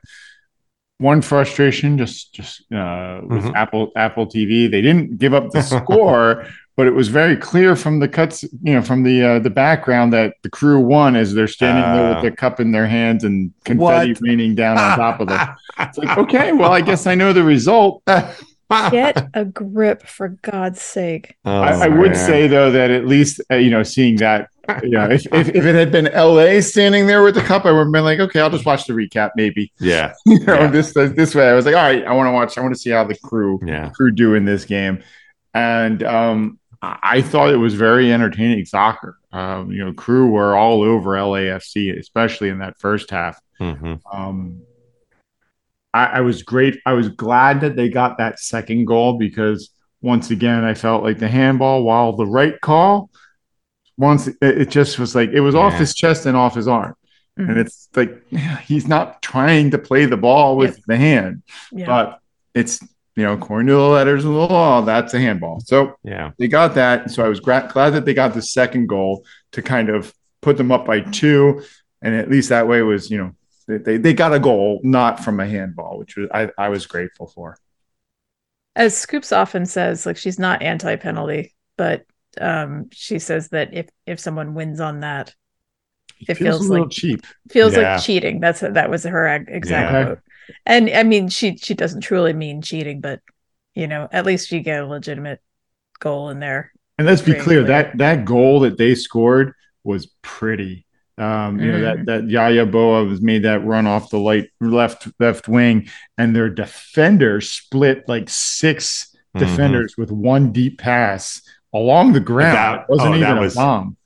One 0.99 1.23
frustration, 1.23 1.97
just 1.99 2.35
just 2.35 2.61
uh, 2.73 3.21
with 3.25 3.45
Mhm. 3.45 3.55
Apple 3.55 3.93
Apple 3.95 4.27
TV, 4.27 4.69
they 4.69 4.83
didn't 4.83 5.19
give 5.19 5.33
up 5.35 5.51
the 5.51 5.63
score, 5.75 6.47
but 6.77 6.89
it 6.89 6.95
was 6.95 7.07
very 7.07 7.37
clear 7.37 7.77
from 7.77 8.01
the 8.01 8.09
cuts, 8.09 8.43
you 8.43 8.75
know, 8.75 8.83
from 8.83 9.05
the 9.05 9.23
uh, 9.23 9.39
the 9.39 9.51
background 9.51 10.13
that 10.13 10.35
the 10.43 10.51
crew 10.51 10.81
won 10.81 11.15
as 11.15 11.35
they're 11.35 11.47
standing 11.47 11.85
there 11.95 12.13
Uh. 12.13 12.15
with 12.23 12.25
the 12.33 12.37
cup 12.37 12.59
in 12.59 12.73
their 12.73 12.87
hands 12.89 13.23
and 13.23 13.53
confetti 13.65 14.15
What? 14.15 14.21
raining 14.23 14.57
down 14.57 14.77
on 14.77 14.97
top 14.99 15.21
of 15.21 15.29
them. 15.29 15.49
It's 15.79 15.97
like, 15.99 16.19
okay, 16.19 16.51
well, 16.53 16.73
I 16.73 16.81
guess 16.81 17.07
I 17.07 17.15
know 17.15 17.33
the 17.33 17.45
result. 17.45 18.03
get 18.91 19.29
a 19.35 19.45
grip 19.45 20.07
for 20.07 20.29
God's 20.43 20.81
sake. 20.83 21.37
Oh, 21.45 21.61
I, 21.63 21.87
I 21.87 21.89
would 21.89 22.17
say 22.17 22.47
though 22.49 22.71
that 22.71 22.91
at 22.91 23.07
least 23.07 23.41
uh, 23.51 23.57
you 23.57 23.71
know 23.71 23.83
seeing 23.83 24.17
that 24.17 24.49
you 24.83 24.91
know 24.91 25.09
if, 25.11 25.27
if, 25.33 25.49
if 25.49 25.65
it 25.65 25.75
had 25.75 25.91
been 25.91 26.07
LA 26.15 26.61
standing 26.61 27.07
there 27.07 27.23
with 27.23 27.35
the 27.35 27.41
cup, 27.43 27.65
I 27.65 27.73
would 27.73 27.85
have 27.85 27.93
been 27.93 28.05
like, 28.05 28.21
okay, 28.21 28.41
I'll 28.41 28.51
just 28.51 28.67
watch 28.67 28.87
the 28.87 28.93
recap 28.93 29.31
maybe. 29.37 29.73
yeah, 29.81 30.13
You 30.27 30.39
know, 30.41 30.55
Yeah. 30.55 30.67
this 30.71 30.93
this 30.93 31.35
way, 31.35 31.49
I 31.49 31.55
was 31.55 31.65
like, 31.67 31.75
all 31.75 31.83
right, 31.83 32.05
I 32.05 32.13
want 32.13 32.27
to 32.29 32.33
watch. 32.33 32.59
I 32.59 32.61
want 32.61 32.75
to 32.75 32.81
see 32.81 32.91
how 32.91 33.05
the 33.05 33.17
crew 33.25 33.61
yeah, 33.65 33.91
crew 33.91 34.11
do 34.11 34.35
in 34.35 34.45
this 34.45 34.65
game, 34.65 35.03
and 35.55 36.03
um, 36.03 36.59
I 36.83 36.99
I 37.03 37.23
thought 37.23 37.51
it 37.53 37.57
was 37.57 37.75
very 37.75 38.13
entertaining 38.13 38.65
soccer. 38.67 39.17
Um, 39.33 39.71
you 39.73 39.85
know, 39.85 39.93
crew 39.93 40.29
were 40.31 40.55
all 40.57 40.83
over 40.83 41.11
LAFC, 41.11 41.99
especially 41.99 42.49
in 42.51 42.59
that 42.59 42.79
first 42.79 43.11
half. 43.11 43.41
hmm 43.59 43.95
Um, 44.13 44.63
I, 45.99 46.19
I 46.19 46.21
was 46.21 46.43
great. 46.43 46.75
I 46.87 46.93
was 46.93 47.09
glad 47.09 47.61
that 47.63 47.75
they 47.77 47.89
got 47.89 48.19
that 48.19 48.39
second 48.39 48.85
goal 48.87 49.19
because 49.19 49.71
once 50.01 50.31
again, 50.31 50.63
I 50.65 50.75
felt 50.75 51.03
like 51.03 51.19
the 51.19 51.29
handball, 51.29 51.83
while 51.83 52.13
the 52.15 52.27
right 52.27 52.59
call, 52.61 53.11
once 53.97 54.29
it, 54.29 54.37
it 54.41 54.71
just 54.71 54.99
was 54.99 55.15
like 55.15 55.31
it 55.31 55.41
was 55.41 55.55
off 55.55 55.75
his 55.75 55.95
chest 55.95 56.27
and 56.27 56.37
off 56.37 56.55
his 56.55 56.69
arm, 56.69 56.95
Mhm. 57.39 57.49
and 57.51 57.59
it's 57.59 57.89
like 57.97 58.13
he's 58.63 58.87
not 58.87 59.21
trying 59.23 59.71
to 59.73 59.79
play 59.79 60.05
the 60.07 60.17
ball 60.17 60.57
with 60.57 60.77
Yep. 60.77 60.85
the 60.87 60.97
hand, 60.97 61.43
Yeah. 61.73 61.87
but 61.87 62.21
it's 62.55 62.81
you 63.17 63.25
know, 63.25 63.33
according 63.33 63.67
to 63.67 63.73
the 63.73 63.81
letters 63.81 64.25
of 64.25 64.31
the 64.33 64.39
law, 64.39 64.81
that's 64.83 65.13
a 65.13 65.19
handball. 65.19 65.59
So 65.67 65.95
Yeah. 66.05 66.31
they 66.39 66.47
got 66.47 66.77
that. 66.77 67.11
So 67.11 67.25
I 67.25 67.29
was 67.29 67.41
gra- 67.41 67.69
glad 67.73 67.91
that 67.95 68.05
they 68.05 68.15
got 68.15 68.33
the 68.35 68.43
second 68.43 68.87
goal 68.89 69.25
to 69.51 69.61
kind 69.61 69.89
of 69.89 70.15
put 70.41 70.57
them 70.57 70.71
up 70.71 70.87
by 70.87 71.01
two. 71.01 71.63
And 72.01 72.15
at 72.15 72.31
least 72.31 72.51
that 72.51 72.69
way 72.69 72.81
was, 72.83 73.11
you 73.11 73.19
know, 73.19 73.33
they, 73.69 73.77
they, 73.79 73.97
they 73.99 74.15
got 74.15 74.35
a 74.35 74.41
goal, 74.41 74.81
not 74.83 75.23
from 75.23 75.39
a 75.39 75.47
handball, 75.47 75.99
which 75.99 76.17
was, 76.17 76.29
I, 76.35 76.51
I 76.59 76.69
was 76.71 76.87
grateful 76.87 77.27
for. 77.29 77.57
As 78.75 78.97
Scoops 78.97 79.31
often 79.33 79.67
says, 79.67 80.07
like 80.07 80.17
she's 80.17 80.39
not 80.39 80.63
anti-penalty, 80.63 81.55
but 81.77 82.05
um, 82.41 82.89
she 82.93 83.19
says 83.19 83.49
that 83.51 83.75
if 83.75 83.89
if 84.07 84.19
someone 84.21 84.55
wins 84.55 84.81
on 84.81 85.01
that, 85.01 85.35
It 86.29 86.35
feels 86.37 86.67
a 86.67 86.71
little 86.71 86.87
like- 86.87 86.93
cheap. 86.93 87.27
feels 87.51 87.77
Yeah. 87.77 87.95
like 87.95 88.03
cheating. 88.05 88.41
That's 88.41 88.61
that 88.61 88.91
was 88.91 89.05
her 89.05 89.27
exact 89.29 89.93
Yeah. 89.93 90.05
quote. 90.05 90.19
And 90.65 90.89
I 90.91 91.03
mean, 91.03 91.29
she 91.29 91.57
she 91.57 91.75
doesn't 91.75 92.01
truly 92.03 92.33
mean 92.33 92.63
cheating, 92.63 93.01
but 93.01 93.21
you 93.75 93.87
know, 93.87 94.09
at 94.13 94.25
least 94.27 94.51
you 94.53 94.61
get 94.61 94.83
a 94.83 94.87
legitimate 94.87 95.41
goal 96.01 96.31
in 96.31 96.39
there. 96.39 96.73
And 96.99 97.07
let's 97.07 97.23
be 97.23 97.33
clear 97.33 97.43
clear. 97.43 97.63
that 97.65 97.99
that 97.99 98.25
goal 98.25 98.61
that 98.61 98.79
they 98.79 98.95
scored 98.95 99.55
was 99.85 100.07
pretty. 100.23 100.87
Um, 101.19 101.59
you 101.59 101.73
know 101.73 101.81
that 101.81 101.97
Mhm. 101.99 102.07
that 102.07 102.29
Yaw 102.31 102.49
Yeboah 102.51 103.09
was 103.09 103.21
made 103.21 103.43
that 103.45 103.65
run 103.65 103.87
off 103.87 104.11
the 104.11 104.19
light 104.19 104.51
left 104.61 105.09
left 105.19 105.49
wing, 105.49 105.89
and 106.17 106.35
their 106.37 106.49
defender 106.49 107.41
split 107.41 108.05
like 108.09 108.29
6 108.29 109.15
Mhm. 109.37 109.41
defenders 109.41 109.97
with 109.99 110.11
one 110.13 110.53
deep 110.53 110.79
pass 110.79 111.43
along 111.75 112.13
the 112.13 112.21
ground. 112.21 112.57
That- 112.57 112.81
it 112.83 112.87
wasn't 112.89 113.15
oh, 113.15 113.19
even 113.19 113.39
was- 113.39 113.57
a 113.57 113.59
bomb. 113.59 113.97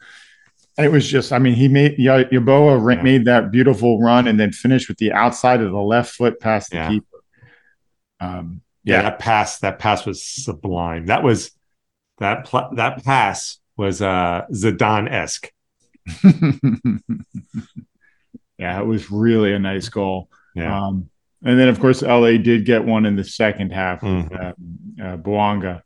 It 0.79 0.91
was 0.91 1.07
just, 1.07 1.33
I 1.35 1.39
mean, 1.39 1.53
he 1.53 1.69
made 1.69 1.99
Ya- 1.99 2.25
Yeboah 2.25 2.97
Yeah. 2.97 3.03
made 3.03 3.27
that 3.27 3.51
beautiful 3.53 4.01
run 4.01 4.27
and 4.27 4.41
then 4.41 4.53
finished 4.53 4.89
with 4.89 4.97
the 4.97 5.13
outside 5.13 5.61
of 5.61 5.71
the 5.71 5.79
left 5.79 6.15
foot 6.15 6.41
past 6.41 6.71
the 6.71 6.77
Yeah. 6.77 6.89
keeper. 6.89 7.07
Um, 8.21 8.63
Yeah, 8.85 9.03
that 9.03 9.19
pass 9.21 9.59
that 9.61 9.79
pass 9.79 10.05
was 10.07 10.27
sublime. 10.27 11.07
That 11.07 11.23
was 11.23 11.53
that 12.19 12.47
pl- 12.47 12.71
that 12.77 13.05
pass 13.05 13.59
was 13.77 14.01
uh 14.03 14.43
Zidane 14.53 15.09
esque. 15.13 15.53
yeah, 18.59 18.81
it 18.81 18.87
was 18.87 19.11
really 19.11 19.53
a 19.53 19.59
nice 19.59 19.89
goal. 19.89 20.29
Yeah. 20.55 20.87
Um, 20.87 21.09
and 21.45 21.59
then, 21.59 21.69
of 21.69 21.81
course, 21.81 22.03
LA 22.03 22.37
did 22.37 22.65
get 22.65 22.85
one 22.85 23.05
in 23.07 23.17
the 23.17 23.25
second 23.25 23.73
half 23.73 24.03
with 24.03 24.11
Mhm. 24.31 24.35
uh, 25.01 25.03
uh, 25.05 25.17
Bouanga. 25.17 25.83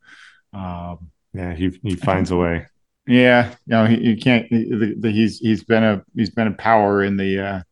Um, 0.53 1.11
yeah, 1.33 1.55
he 1.55 1.79
he 1.83 1.97
finds 1.97 2.31
a 2.31 2.37
way. 2.37 2.67
yeah, 3.07 3.51
you 3.51 3.57
know, 3.67 3.87
he, 3.87 3.97
you 4.01 4.17
can't. 4.17 4.47
he- 4.49 4.69
the, 4.71 4.95
the, 4.99 5.11
he's 5.11 5.39
he's 5.39 5.65
been 5.65 5.83
a 5.85 6.03
he's 6.15 6.31
been 6.31 6.49
a 6.49 6.53
power 6.53 7.03
in 7.03 7.17
the 7.17 7.41
uh, 7.41 7.63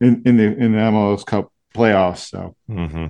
in 0.00 0.22
in 0.24 0.36
the 0.36 0.44
in 0.44 0.72
the 0.72 0.78
MLS 0.78 1.24
Cup 1.26 1.52
playoffs. 1.74 2.28
So, 2.28 2.56
hmm 2.68 3.06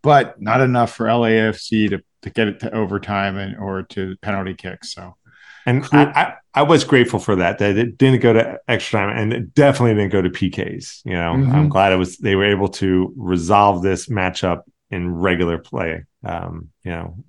but 0.00 0.40
not 0.40 0.60
enough 0.60 0.94
for 0.94 1.06
LAFC 1.06 1.90
to 1.90 2.00
to 2.22 2.30
get 2.30 2.48
it 2.48 2.60
to 2.60 2.72
overtime 2.74 3.36
and 3.36 3.56
or 3.58 3.82
to 3.82 4.16
penalty 4.22 4.54
kicks. 4.54 4.92
So, 4.94 5.16
And 5.68 5.84
I, 5.92 6.04
I 6.04 6.34
I 6.54 6.62
was 6.62 6.82
grateful 6.84 7.18
for 7.20 7.36
that. 7.36 7.58
That 7.58 7.76
it 7.76 7.98
didn't 7.98 8.20
go 8.20 8.32
to 8.32 8.58
extra 8.68 9.00
time 9.00 9.16
and 9.16 9.32
it 9.32 9.54
definitely 9.54 9.94
didn't 9.94 10.12
go 10.12 10.22
to 10.22 10.30
PKs. 10.30 11.02
You 11.04 11.12
know, 11.12 11.34
Mhm. 11.34 11.52
I'm 11.52 11.68
glad 11.68 11.92
it 11.92 11.96
was 11.96 12.16
they 12.18 12.34
were 12.36 12.44
able 12.50 12.68
to 12.82 13.12
resolve 13.16 13.82
this 13.82 14.08
matchup 14.08 14.62
in 14.90 15.14
regular 15.14 15.58
play. 15.58 16.04
Um, 16.24 16.70
you 16.84 16.90
know, 16.90 17.22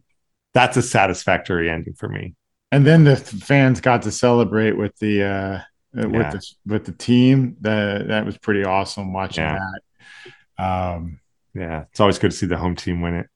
that's 0.53 0.77
a 0.77 0.81
satisfactory 0.81 1.69
ending 1.69 1.93
for 1.93 2.07
me. 2.09 2.35
and 2.71 2.85
then 2.85 3.03
the 3.03 3.15
fans 3.15 3.81
got 3.81 4.03
to 4.03 4.11
celebrate 4.11 4.73
with 4.77 4.95
the 4.99 5.23
uh, 5.23 5.27
uh, 5.27 5.61
Yeah. 5.95 6.05
with 6.05 6.31
the 6.31 6.41
with 6.67 6.85
the 6.85 6.91
team. 6.93 7.57
That 7.61 8.07
that 8.07 8.25
was 8.25 8.37
pretty 8.37 8.63
awesome 8.63 9.11
watching 9.13 9.43
Yeah. 9.43 9.59
that. 10.57 10.63
Um, 10.65 11.19
Yeah, 11.55 11.85
it's 11.91 11.99
always 11.99 12.19
good 12.19 12.31
to 12.31 12.37
see 12.37 12.45
the 12.45 12.57
home 12.57 12.75
team 12.75 13.01
win 13.01 13.15
it. 13.15 13.27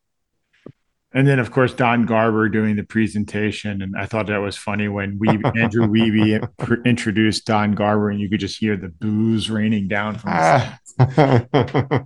And 1.15 1.27
then, 1.27 1.37
of 1.37 1.51
course, 1.51 1.73
Don 1.73 2.05
Garber 2.07 2.49
doing 2.49 2.75
the 2.75 2.83
presentation, 2.83 3.83
and 3.83 3.95
I 3.95 4.07
thought 4.07 4.27
that 4.27 4.37
was 4.39 4.57
funny 4.57 4.87
when 4.87 5.19
we 5.19 5.29
Andrew 5.29 5.85
Wiebe 5.87 6.47
pr- 6.57 6.81
introduced 6.85 7.45
Don 7.45 7.73
Garber, 7.73 8.09
and 8.09 8.19
you 8.19 8.29
could 8.29 8.39
just 8.39 8.57
hear 8.57 8.75
the 8.75 8.89
booze 8.89 9.49
raining 9.49 9.87
down 9.87 10.17
from. 10.17 10.31
The 10.31 10.77
Ah. 10.99 12.05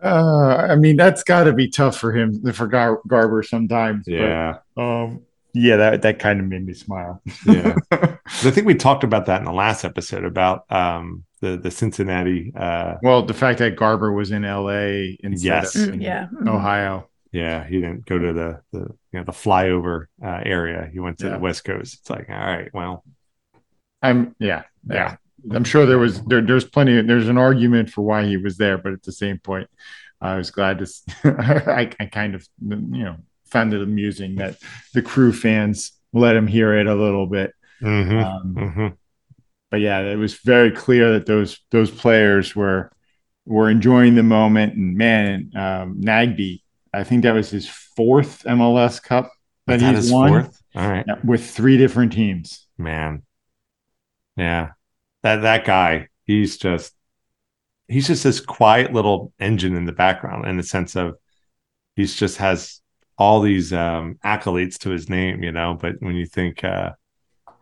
uh, 0.02 0.66
I 0.70 0.76
mean, 0.76 0.96
that's 0.96 1.22
got 1.24 1.44
to 1.44 1.52
be 1.52 1.68
tough 1.68 1.96
for 1.96 2.12
him 2.12 2.52
for 2.52 2.66
Gar- 2.66 3.00
Garber 3.08 3.42
sometimes. 3.42 4.04
yeah, 4.06 4.58
But, 4.76 4.82
um, 4.82 5.22
yeah, 5.52 5.76
that 5.76 6.02
that 6.02 6.18
kind 6.18 6.40
of 6.40 6.46
made 6.46 6.66
me 6.66 6.74
smile. 6.74 7.22
yeah. 7.46 7.74
I 7.92 8.50
think 8.50 8.66
we 8.66 8.74
talked 8.74 9.04
about 9.04 9.26
that 9.26 9.38
in 9.40 9.44
the 9.44 9.52
last 9.52 9.84
episode 9.84 10.24
about 10.24 10.70
um, 10.70 11.24
the 11.40 11.56
the 11.56 11.70
Cincinnati. 11.70 12.52
Uh, 12.54 12.96
well, 13.02 13.22
the 13.24 13.34
fact 13.34 13.58
that 13.60 13.76
Garber 13.76 14.12
was 14.12 14.30
in 14.32 14.44
L.A. 14.44 15.16
instead 15.22 15.46
Yes. 15.46 15.74
of 15.76 15.88
Mm, 15.90 15.92
in 15.94 16.00
yeah. 16.00 16.26
mhm. 16.32 16.48
Ohio. 16.48 17.08
Yeah, 17.34 17.66
he 17.66 17.80
didn't 17.80 18.06
go 18.06 18.18
to 18.18 18.32
the 18.32 18.62
the 18.72 18.80
you 19.12 19.18
know 19.20 19.24
the 19.24 19.32
flyover 19.32 20.06
uh, 20.24 20.40
area. 20.44 20.88
He 20.92 21.00
went 21.00 21.18
to 21.20 21.28
Yeah. 21.28 21.32
the 21.32 21.38
West 21.40 21.64
Coast. 21.64 21.94
It's 22.00 22.10
like, 22.10 22.30
all 22.30 22.36
right, 22.36 22.70
well, 22.74 23.04
I'm 24.02 24.34
yeah, 24.38 24.64
yeah. 24.88 25.16
I'm 25.52 25.64
sure 25.64 25.86
there 25.86 25.98
was 25.98 26.22
there, 26.24 26.40
there's 26.42 26.64
plenty 26.64 27.00
there's 27.02 27.28
an 27.28 27.38
argument 27.38 27.90
for 27.90 28.02
why 28.02 28.24
he 28.26 28.36
was 28.36 28.56
there, 28.56 28.78
but 28.78 28.92
at 28.92 29.02
the 29.02 29.12
same 29.12 29.38
point, 29.38 29.68
I 30.20 30.36
was 30.36 30.50
glad 30.50 30.78
to. 30.80 30.86
I 32.00 32.06
kind 32.12 32.34
of 32.34 32.46
you 32.62 32.76
know 33.04 33.16
found 33.46 33.74
it 33.74 33.82
amusing 33.82 34.36
that 34.36 34.56
the 34.94 35.02
crew 35.02 35.32
fans 35.32 35.92
let 36.12 36.36
him 36.36 36.46
hear 36.46 36.74
it 36.78 36.86
a 36.86 36.94
little 36.94 37.26
bit. 37.26 37.52
mhm, 37.80 38.20
Um, 38.20 38.54
mhm. 38.54 38.96
but 39.70 39.80
yeah, 39.80 40.00
it 40.00 40.16
was 40.16 40.34
very 40.34 40.70
clear 40.70 41.12
that 41.12 41.26
those 41.26 41.60
those 41.70 41.90
players 41.90 42.54
were 42.54 42.90
were 43.46 43.70
enjoying 43.70 44.14
the 44.14 44.22
moment. 44.22 44.74
And 44.76 44.96
man, 44.96 45.50
um, 45.56 46.00
Nagbe, 46.00 46.62
I 46.94 47.04
think 47.04 47.22
that 47.22 47.32
was 47.32 47.50
his 47.50 47.68
fourth 47.68 48.44
MLS 48.44 49.02
Cup 49.02 49.30
that 49.66 49.80
that 49.80 49.94
he's 49.94 50.12
won 50.12 50.28
fourth? 50.28 50.62
All 50.74 50.88
right, 50.88 51.06
with 51.24 51.48
three 51.48 51.76
different 51.76 52.12
teams. 52.12 52.66
man. 52.78 53.22
Yeah, 54.36 54.70
that 55.22 55.42
that 55.42 55.64
guy, 55.64 56.08
he's 56.24 56.56
just 56.56 56.92
he's 57.86 58.06
just 58.06 58.24
this 58.24 58.40
quiet 58.40 58.92
little 58.92 59.32
engine 59.38 59.76
in 59.76 59.84
the 59.84 59.92
background 59.92 60.46
in 60.46 60.56
the 60.56 60.62
sense 60.62 60.96
of 60.96 61.16
he's 61.96 62.16
just 62.16 62.38
has 62.38 62.80
all 63.16 63.40
these 63.40 63.72
um 63.72 64.18
accolades 64.24 64.78
to 64.78 64.90
his 64.90 65.08
name, 65.08 65.42
you 65.42 65.52
know. 65.52 65.78
But 65.80 65.96
when 66.00 66.16
you 66.16 66.26
think 66.26 66.64
uh 66.64 66.92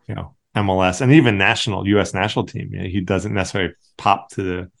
you 0.07 0.15
know 0.15 0.35
MLS 0.55 1.01
and 1.01 1.11
even 1.11 1.37
national 1.37 1.87
US 1.87 2.13
national 2.13 2.45
team, 2.45 2.69
you 2.71 2.79
know, 2.79 2.89
he 2.89 3.01
doesn't 3.01 3.33
necessarily 3.33 3.73
pop 3.97 4.29
to 4.31 4.43
the 4.43 4.71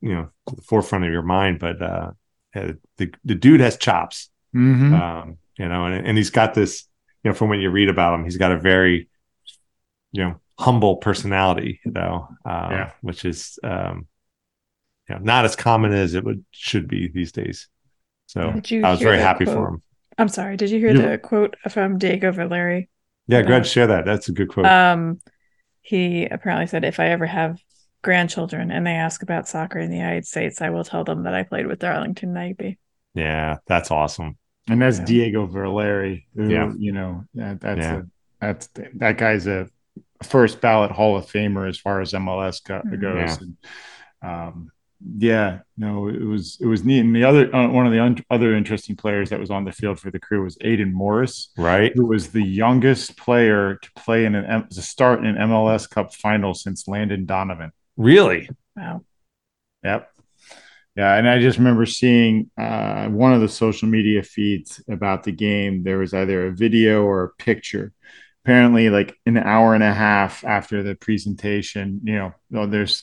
you 0.00 0.14
know 0.14 0.28
to 0.48 0.56
the 0.56 0.62
forefront 0.62 1.04
of 1.04 1.12
your 1.12 1.22
mind, 1.22 1.58
but 1.58 1.80
uh, 1.80 2.10
the 2.96 3.12
the 3.24 3.34
dude 3.34 3.60
has 3.60 3.76
chops 3.76 4.30
Mhm. 4.54 4.92
um, 4.98 5.38
you 5.58 5.68
know, 5.68 5.86
and, 5.86 6.06
and 6.06 6.16
he's 6.16 6.30
got 6.30 6.54
this, 6.54 6.84
you 7.22 7.30
know, 7.30 7.34
from 7.34 7.48
what 7.50 7.58
you 7.58 7.70
read 7.70 7.88
about 7.88 8.14
him, 8.14 8.24
he's 8.24 8.36
got 8.38 8.52
a 8.52 8.58
very, 8.58 9.08
you 10.12 10.24
know, 10.24 10.40
humble 10.58 10.96
personality, 10.96 11.80
you 11.84 11.92
know, 11.92 12.28
um, 12.44 12.70
Yeah. 12.72 12.90
which 13.02 13.24
is, 13.24 13.58
um, 13.62 14.06
you 15.08 15.14
know, 15.14 15.20
not 15.22 15.44
as 15.44 15.56
common 15.56 15.92
as 15.92 16.14
it 16.14 16.24
would 16.24 16.44
should 16.50 16.88
be 16.88 17.08
these 17.08 17.32
days. 17.32 17.68
So 18.26 18.40
I 18.42 18.90
was 18.90 19.00
very 19.00 19.18
happy 19.18 19.44
quote? 19.44 19.56
for 19.56 19.68
him. 19.68 19.82
I'm 20.18 20.28
sorry. 20.28 20.56
Did 20.56 20.70
you 20.70 20.78
hear 20.78 20.94
Yeah. 20.94 21.10
the 21.10 21.18
quote 21.18 21.56
from 21.68 21.98
Diego 21.98 22.32
Valeri? 22.32 22.88
Yeah, 23.26 23.42
go 23.42 23.48
ahead, 23.48 23.62
Uh, 23.62 23.64
share 23.64 23.86
that. 23.88 24.04
That's 24.04 24.28
a 24.28 24.32
good 24.32 24.48
quote. 24.48 24.66
Um, 24.66 25.20
he 25.82 26.24
apparently 26.26 26.66
said, 26.66 26.84
"If 26.84 26.98
I 27.00 27.08
ever 27.08 27.26
have 27.26 27.58
grandchildren 28.06 28.70
and 28.70 28.86
they 28.86 28.92
ask 28.92 29.22
about 29.22 29.46
soccer 29.48 29.78
in 29.78 29.90
the 29.90 29.96
United 29.96 30.26
States, 30.26 30.62
I 30.62 30.70
will 30.70 30.84
tell 30.84 31.04
them 31.04 31.24
that 31.24 31.34
I 31.34 31.42
played 31.42 31.66
with 31.66 31.80
Darlington 31.80 32.32
Nagbe." 32.32 32.78
yeah, 33.14 33.58
that's 33.66 33.90
awesome. 33.90 34.38
and 34.68 34.80
that's 34.82 34.98
Yeah. 34.98 35.04
Diego 35.04 35.46
Valeri. 35.46 36.26
Who, 36.34 36.48
Yeah. 36.48 36.72
you 36.78 36.92
know 36.92 37.24
that, 37.34 37.60
that's 37.60 37.78
Yeah. 37.80 37.96
a, 37.98 38.02
that's 38.40 38.68
that 38.94 39.16
guy's 39.18 39.46
a 39.46 39.68
first 40.22 40.60
ballot 40.60 40.90
Hall 40.90 41.16
of 41.16 41.26
Famer 41.26 41.68
as 41.68 41.78
far 41.78 42.00
as 42.00 42.12
MLS 42.14 42.60
go, 42.60 42.80
Mhm. 42.84 43.00
goes. 43.00 43.16
Yeah. 43.30 43.36
And, 43.42 43.56
um, 44.32 44.70
yeah, 45.18 45.58
no, 45.76 46.08
it 46.08 46.22
was 46.22 46.58
it 46.60 46.66
was 46.66 46.82
neat. 46.84 47.00
And 47.00 47.14
the 47.14 47.22
other 47.24 47.54
uh, 47.54 47.68
one 47.68 47.86
of 47.86 47.92
the 47.92 48.00
un- 48.02 48.24
other 48.30 48.56
interesting 48.56 48.96
players 48.96 49.28
that 49.30 49.38
was 49.38 49.50
on 49.50 49.64
the 49.64 49.72
field 49.72 50.00
for 50.00 50.10
the 50.10 50.18
crew 50.18 50.42
was 50.42 50.56
Aidan 50.62 50.92
Morris, 50.92 51.50
Right? 51.56 51.92
who 51.94 52.06
was 52.06 52.32
the 52.32 52.42
youngest 52.42 53.16
player 53.18 53.76
to 53.76 53.90
play 53.94 54.24
in 54.24 54.34
an 54.34 54.44
M- 54.46 54.68
to 54.70 54.82
start 54.82 55.20
in 55.20 55.26
an 55.26 55.36
MLS 55.36 55.86
Cup 55.86 56.12
final 56.14 56.54
since 56.54 56.88
Landon 56.88 57.24
Donovan. 57.26 57.70
Really? 57.96 58.48
Wow. 58.76 59.02
Yep. 59.84 60.10
Yeah, 60.96 61.14
and 61.14 61.28
I 61.28 61.40
just 61.40 61.58
remember 61.58 61.84
seeing 61.84 62.50
uh, 62.58 63.08
one 63.08 63.34
of 63.34 63.42
the 63.42 63.48
social 63.48 63.86
media 63.88 64.22
feeds 64.22 64.82
about 64.88 65.24
the 65.24 65.32
game. 65.32 65.82
There 65.82 65.98
was 65.98 66.14
either 66.14 66.46
a 66.46 66.52
video 66.52 67.02
or 67.02 67.24
a 67.24 67.42
picture. 67.42 67.92
Apparently, 68.44 68.88
like 68.88 69.14
an 69.26 69.36
hour 69.36 69.74
and 69.74 69.82
a 69.82 69.92
half 69.92 70.42
after 70.44 70.82
the 70.82 70.94
presentation, 70.94 72.00
you 72.04 72.14
know, 72.14 72.32
oh, 72.54 72.66
there's 72.66 73.02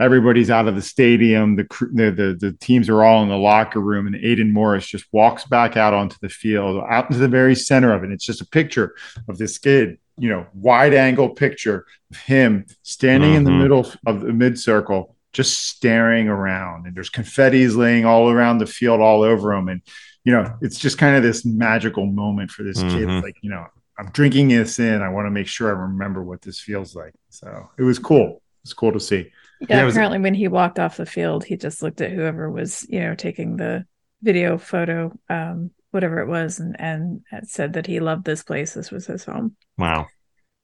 everybody's 0.00 0.50
out 0.50 0.66
of 0.66 0.74
the 0.74 0.82
stadium. 0.82 1.56
The, 1.56 1.64
cr- 1.64 1.92
the 1.92 2.10
the 2.10 2.36
the 2.40 2.52
teams 2.54 2.88
are 2.88 3.04
all 3.04 3.22
in 3.22 3.28
the 3.28 3.36
locker 3.36 3.80
room, 3.80 4.06
and 4.06 4.16
Aidan 4.16 4.52
Morris 4.52 4.86
just 4.86 5.04
walks 5.12 5.44
back 5.44 5.76
out 5.76 5.94
onto 5.94 6.16
the 6.20 6.28
field, 6.28 6.82
out 6.88 7.10
into 7.10 7.18
the 7.18 7.28
very 7.28 7.54
center 7.54 7.92
of 7.92 8.02
it. 8.02 8.10
It's 8.10 8.26
just 8.26 8.40
a 8.40 8.46
picture 8.46 8.96
of 9.28 9.38
this 9.38 9.58
kid, 9.58 9.98
you 10.18 10.28
know, 10.28 10.46
wide 10.54 10.94
angle 10.94 11.30
picture 11.30 11.86
of 12.10 12.16
him 12.18 12.66
standing 12.82 13.34
in 13.34 13.44
the 13.44 13.50
Mhm. 13.50 13.62
middle 13.62 13.92
of 14.06 14.20
the 14.20 14.32
mid 14.32 14.58
circle, 14.58 15.16
just 15.32 15.68
staring 15.68 16.28
around. 16.28 16.86
And 16.86 16.94
there's 16.96 17.10
confetti's 17.10 17.76
laying 17.76 18.04
all 18.04 18.30
around 18.30 18.58
the 18.58 18.66
field, 18.66 19.00
all 19.00 19.22
over 19.22 19.52
him. 19.52 19.68
And 19.68 19.80
you 20.24 20.32
know, 20.32 20.52
it's 20.60 20.78
just 20.78 20.98
kind 20.98 21.16
of 21.16 21.22
this 21.22 21.46
magical 21.46 22.04
moment 22.04 22.50
for 22.50 22.62
this 22.62 22.82
kid. 22.82 23.08
Mhm. 23.08 23.22
Like, 23.22 23.36
you 23.40 23.48
know, 23.48 23.64
I'm 23.98 24.10
drinking 24.12 24.48
this 24.48 24.78
in. 24.78 25.00
I 25.00 25.08
want 25.08 25.26
to 25.26 25.30
make 25.30 25.46
sure 25.46 25.68
I 25.68 25.80
remember 25.80 26.22
what 26.22 26.42
this 26.42 26.60
feels 26.60 26.94
like. 26.94 27.14
So 27.30 27.70
it 27.78 27.82
was 27.82 27.98
cool. 27.98 28.42
It's 28.62 28.74
cool 28.74 28.92
to 28.92 29.00
see. 29.00 29.30
Yeah, 29.60 29.66
Yeah, 29.70 29.82
it 29.82 29.84
was- 29.86 29.94
apparently 29.94 30.18
when 30.18 30.34
he 30.34 30.46
walked 30.48 30.78
off 30.78 30.98
the 30.98 31.06
field, 31.06 31.44
he 31.44 31.56
just 31.56 31.82
looked 31.82 32.00
at 32.02 32.12
whoever 32.12 32.50
was, 32.50 32.84
you 32.90 33.00
know, 33.00 33.14
taking 33.14 33.56
the 33.56 33.86
video 34.22 34.58
photo, 34.58 35.16
um, 35.30 35.70
whatever 35.90 36.20
it 36.20 36.28
was, 36.28 36.58
and 36.60 36.76
and 36.78 37.20
said 37.44 37.72
that 37.74 37.86
he 37.86 38.00
loved 38.00 38.24
this 38.24 38.42
place. 38.42 38.74
This 38.74 38.90
was 38.90 39.06
his 39.06 39.24
home. 39.24 39.56
Wow. 39.76 40.06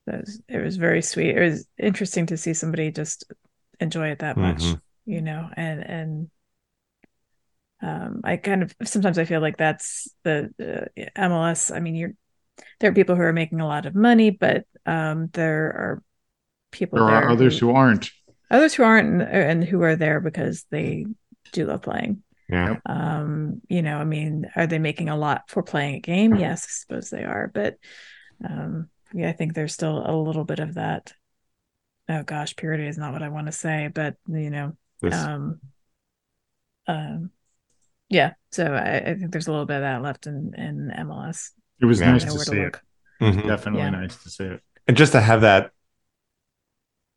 It 0.07 0.21
was, 0.21 0.43
it 0.49 0.59
was 0.59 0.77
very 0.77 1.01
sweet. 1.01 1.37
It 1.37 1.41
was 1.41 1.67
interesting 1.79 2.27
to 2.27 2.37
see 2.37 2.53
somebody 2.53 2.91
just 2.91 3.25
enjoy 3.81 4.09
it 4.11 4.19
that 4.19 4.37
much, 4.37 4.63
Mhm. 4.63 4.81
you 5.07 5.23
know, 5.23 5.49
and 5.57 5.81
and 5.83 6.31
um, 7.83 8.21
I 8.25 8.37
kind 8.37 8.63
of 8.63 8.75
sometimes 8.85 9.19
I 9.19 9.25
feel 9.25 9.41
like 9.41 9.57
that's 9.57 10.09
the 10.23 10.51
uh, 10.61 11.21
MLS. 11.21 11.75
I 11.75 11.81
mean, 11.81 11.95
you're 11.95 12.15
there 12.81 12.91
are 12.91 12.95
people 12.95 13.17
who 13.17 13.23
are 13.23 13.33
making 13.33 13.61
a 13.61 13.67
lot 13.67 13.87
of 13.87 13.95
money, 13.95 14.31
but 14.31 14.65
um, 14.87 15.29
there 15.33 15.67
are 15.67 16.03
people 16.71 16.99
There 16.99 17.09
are 17.09 17.21
there 17.23 17.31
others 17.31 17.59
who 17.59 17.71
aren't. 17.71 18.11
others 18.51 18.75
who 18.75 18.85
aren't 18.85 19.09
and, 19.09 19.23
and 19.23 19.65
who 19.65 19.83
are 19.83 19.97
there 19.97 20.21
because 20.21 20.65
they 20.71 21.07
do 21.53 21.67
love 21.67 21.83
playing 21.83 22.23
Yeah. 22.49 22.77
um 22.87 23.61
you 23.69 23.83
know 23.83 23.97
i 23.97 24.05
mean 24.05 24.47
are 24.55 24.67
they 24.67 24.79
making 24.79 25.09
a 25.09 25.17
lot 25.17 25.43
for 25.49 25.63
playing 25.63 25.97
a 25.97 26.01
game 26.01 26.35
yes 26.35 26.65
i 26.65 26.71
suppose 26.71 27.11
they 27.11 27.25
are 27.25 27.51
but 27.53 27.77
um 28.49 28.89
yeah 29.13 29.29
i 29.29 29.33
think 29.33 29.55
there's 29.55 29.73
still 29.73 30.03
a 30.05 30.15
little 30.15 30.45
bit 30.45 30.59
of 30.59 30.75
that 30.75 31.13
oh 32.09 32.23
gosh 32.23 32.55
purity 32.57 32.87
is 32.87 32.99
not 32.99 33.13
what 33.13 33.23
i 33.23 33.29
want 33.29 33.47
to 33.47 33.53
say 33.53 33.89
but 33.93 34.17
you 34.29 34.51
know 34.51 34.77
This, 35.01 35.15
um 35.15 35.61
um 36.87 37.31
yeah 38.09 38.35
so 38.53 38.65
I, 38.67 38.97
I 38.99 39.15
think 39.15 39.33
there's 39.33 39.47
a 39.47 39.51
little 39.51 39.67
bit 39.67 39.77
of 39.77 39.83
that 39.83 40.03
left 40.03 40.27
in 40.27 40.53
in 40.57 40.93
mls 41.07 41.51
It 41.81 41.87
was 41.87 42.01
Yeah. 42.01 42.13
nice 42.13 42.25
Know 42.25 42.33
to 42.35 42.39
where 42.39 42.45
see 42.45 42.57
it. 42.57 42.65
look. 42.65 42.83
Mhm. 43.21 43.47
Definitely 43.47 43.81
Yeah. 43.81 43.91
nice 43.91 44.23
to 44.23 44.31
see 44.31 44.45
it. 44.45 44.61
and 44.87 44.97
just 44.97 45.13
to 45.13 45.21
have 45.21 45.41
that 45.43 45.71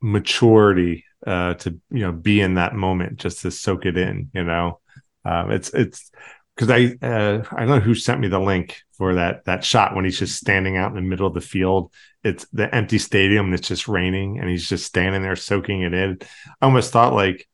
maturity 0.02 1.04
uh 1.26 1.56
to 1.56 1.72
you 1.90 2.02
know 2.02 2.12
be 2.12 2.40
in 2.40 2.54
that 2.54 2.76
moment 2.76 3.18
just 3.18 3.42
to 3.42 3.50
soak 3.52 3.86
it 3.86 3.98
in 3.98 4.30
you 4.34 4.44
know 4.44 4.80
um 5.28 5.52
it's 5.52 5.70
it's 5.74 6.10
because 6.56 6.70
i 6.72 6.96
uh 7.06 7.44
i 7.52 7.60
don't 7.60 7.68
know 7.70 7.80
who 7.80 7.94
sent 7.96 8.20
me 8.20 8.28
the 8.28 8.40
link 8.40 8.82
for 8.98 9.16
that 9.16 9.46
that 9.46 9.64
shot 9.64 9.96
when 9.96 10.06
he's 10.06 10.20
just 10.20 10.36
standing 10.38 10.76
out 10.78 10.90
in 10.90 10.96
the 10.96 11.02
middle 11.02 11.28
of 11.28 11.36
the 11.36 11.42
field. 11.42 11.92
It's 12.24 12.48
the 12.52 12.74
empty 12.74 12.98
stadium 12.98 13.46
and 13.46 13.54
it's 13.54 13.68
just 13.68 13.88
raining 13.88 14.40
and 14.40 14.50
he's 14.50 14.68
just 14.68 14.86
standing 14.86 15.22
there 15.22 15.36
soaking 15.36 15.84
it 15.84 15.94
in. 15.94 16.18
I 16.60 16.66
almost 16.66 16.92
thought 16.92 17.14
like 17.14 17.48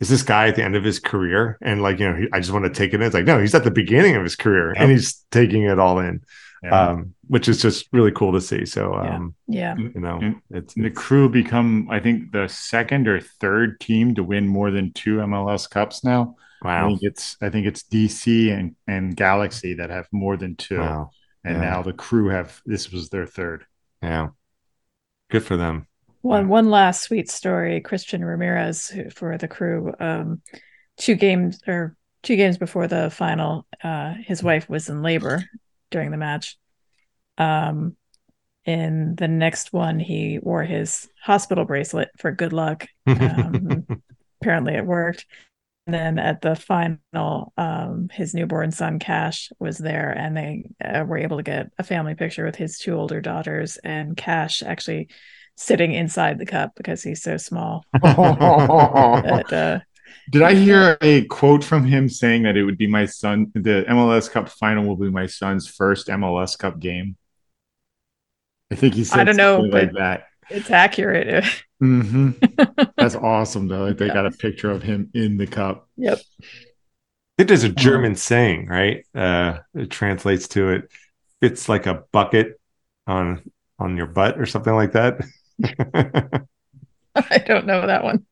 is 0.00 0.08
this 0.08 0.22
guy 0.24 0.48
at 0.48 0.56
the 0.56 0.64
end 0.64 0.74
of 0.76 0.82
his 0.82 0.98
career? 0.98 1.58
And 1.62 1.80
like 1.80 2.00
you 2.00 2.08
know 2.08 2.16
he, 2.16 2.26
i 2.32 2.40
just 2.40 2.50
want 2.52 2.64
to 2.64 2.70
take 2.72 2.92
it 2.92 2.96
in. 2.96 3.02
It's 3.02 3.14
like 3.14 3.24
no 3.24 3.38
he's 3.38 3.54
at 3.54 3.62
the 3.64 3.70
beginning 3.70 4.16
of 4.16 4.24
his 4.24 4.34
career 4.34 4.72
and 4.76 4.90
he's 4.90 5.24
taking 5.30 5.62
it 5.62 5.78
all 5.78 6.00
in 6.00 6.22
Yeah. 6.64 6.88
um 6.90 7.14
which 7.28 7.48
is 7.48 7.62
just 7.62 7.86
really 7.92 8.10
cool 8.10 8.32
to 8.32 8.40
see. 8.40 8.66
So 8.66 8.82
Yeah. 9.04 9.14
um 9.16 9.34
yeah. 9.46 9.76
You 9.76 10.00
know 10.00 10.18
And- 10.20 10.40
it's 10.50 10.74
And 10.74 10.84
the 10.84 10.90
crew 10.90 11.28
become, 11.28 11.86
I 11.88 12.00
think, 12.00 12.32
the 12.32 12.48
second 12.48 13.06
or 13.06 13.20
third 13.20 13.78
team 13.78 14.16
to 14.16 14.24
win 14.24 14.48
more 14.48 14.72
than 14.72 14.92
two 14.92 15.18
MLS 15.18 15.70
Cups 15.70 16.02
now. 16.02 16.34
I 16.78 16.82
wow 16.82 16.84
think 16.84 17.00
it's 17.02 17.36
I 17.42 17.50
think 17.50 17.66
it's 17.66 17.82
DC 17.84 18.50
and, 18.50 18.76
and 18.86 19.16
Galaxy 19.16 19.74
that 19.74 19.90
have 19.90 20.08
more 20.12 20.36
than 20.36 20.56
two. 20.56 20.94
wow 20.94 21.12
And 21.44 21.60
Yeah. 21.60 21.60
now 21.60 21.82
the 21.82 21.92
crew 21.92 22.28
have 22.28 22.60
this 22.66 22.90
was 22.92 23.08
their 23.10 23.26
third. 23.26 23.66
Yeah. 24.02 24.28
Good 25.30 25.44
for 25.44 25.56
them. 25.56 25.86
One 26.22 26.48
one 26.48 26.70
last 26.70 27.02
sweet 27.02 27.30
story. 27.30 27.80
Christian 27.80 28.24
Ramirez 28.24 28.88
who, 28.88 29.08
for 29.10 29.38
the 29.38 29.48
crew. 29.48 29.94
Um, 29.98 30.42
two 30.98 31.14
games 31.14 31.60
or 31.66 31.96
two 32.22 32.36
games 32.36 32.58
before 32.58 32.88
the 32.88 33.10
final, 33.10 33.66
uh, 33.84 34.14
his 34.14 34.42
wife 34.42 34.68
was 34.68 34.88
in 34.90 35.02
labor 35.02 35.48
during 35.90 36.10
the 36.10 36.18
match. 36.18 36.58
Um, 37.38 37.96
in 38.66 39.16
the 39.16 39.28
next 39.28 39.72
one, 39.72 40.00
he 40.00 40.38
wore 40.40 40.64
his 40.64 41.08
hospital 41.22 41.64
bracelet 41.64 42.10
for 42.18 42.32
good 42.32 42.52
luck. 42.52 42.88
Um, 43.20 43.88
apparently, 44.42 44.74
it 44.74 44.86
worked. 44.86 45.26
And 45.86 45.94
then 45.94 46.18
at 46.18 46.40
the 46.40 46.54
final, 46.54 47.52
um, 47.56 48.08
his 48.12 48.34
newborn 48.34 48.70
son 48.70 48.98
Cash 48.98 49.50
was 49.58 49.78
there, 49.78 50.10
and 50.10 50.36
they 50.36 50.70
uh, 50.84 51.04
were 51.04 51.18
able 51.18 51.38
to 51.38 51.42
get 51.42 51.70
a 51.78 51.82
family 51.82 52.14
picture 52.14 52.44
with 52.44 52.56
his 52.56 52.78
two 52.78 52.94
older 52.94 53.20
daughters 53.20 53.76
and 53.78 54.16
Cash 54.16 54.62
actually 54.62 55.08
sitting 55.56 55.92
inside 55.92 56.38
the 56.38 56.46
cup 56.46 56.72
because 56.76 57.02
he's 57.02 57.22
so 57.22 57.36
small. 57.36 57.84
But, 58.02 59.52
uh, 59.52 59.80
Did 60.30 60.42
I 60.42 60.54
hear 60.54 60.96
a 61.00 61.24
quote 61.26 61.62
from 61.62 61.84
him 61.84 62.08
saying 62.08 62.44
that 62.44 62.56
it 62.56 62.64
would 62.64 62.78
be 62.78 62.86
my 62.86 63.06
son? 63.06 63.50
The 63.54 63.84
MLS 63.88 64.30
Cup 64.30 64.48
final 64.48 64.86
will 64.86 64.96
be 64.96 65.10
my 65.10 65.26
son's 65.26 65.68
first 65.68 66.08
MLS 66.08 66.58
Cup 66.58 66.78
game. 66.78 67.16
I 68.70 68.76
think 68.76 68.94
he 68.94 69.04
said 69.04 69.20
I 69.20 69.24
don't 69.24 69.36
know, 69.36 69.56
something 69.56 69.72
like 69.72 69.92
that. 69.94 70.26
It's 70.50 70.70
accurate. 70.70 71.44
hmm 71.78 72.30
That's 72.96 73.14
awesome, 73.14 73.68
though. 73.68 73.84
Like, 73.84 73.98
they 73.98 74.06
Yeah. 74.08 74.14
got 74.14 74.26
a 74.26 74.30
picture 74.30 74.70
of 74.70 74.82
him 74.82 75.10
in 75.14 75.36
the 75.38 75.46
cup. 75.46 75.88
yep. 75.96 76.18
I 76.42 77.42
think 77.42 77.48
there's 77.48 77.64
a 77.64 77.70
German 77.70 78.16
saying, 78.16 78.66
right? 78.66 79.06
Uh, 79.14 79.60
it 79.74 79.90
translates 79.90 80.46
to 80.48 80.70
it. 80.70 80.90
It's 81.40 81.70
like 81.70 81.86
a 81.86 82.04
bucket 82.12 82.60
on 83.06 83.40
on 83.78 83.96
your 83.96 84.06
butt 84.08 84.38
or 84.38 84.44
something 84.44 84.74
like 84.74 84.92
that. 84.92 85.20
I 87.14 87.38
don't 87.38 87.64
know 87.66 87.86
that 87.86 88.04
one. 88.04 88.26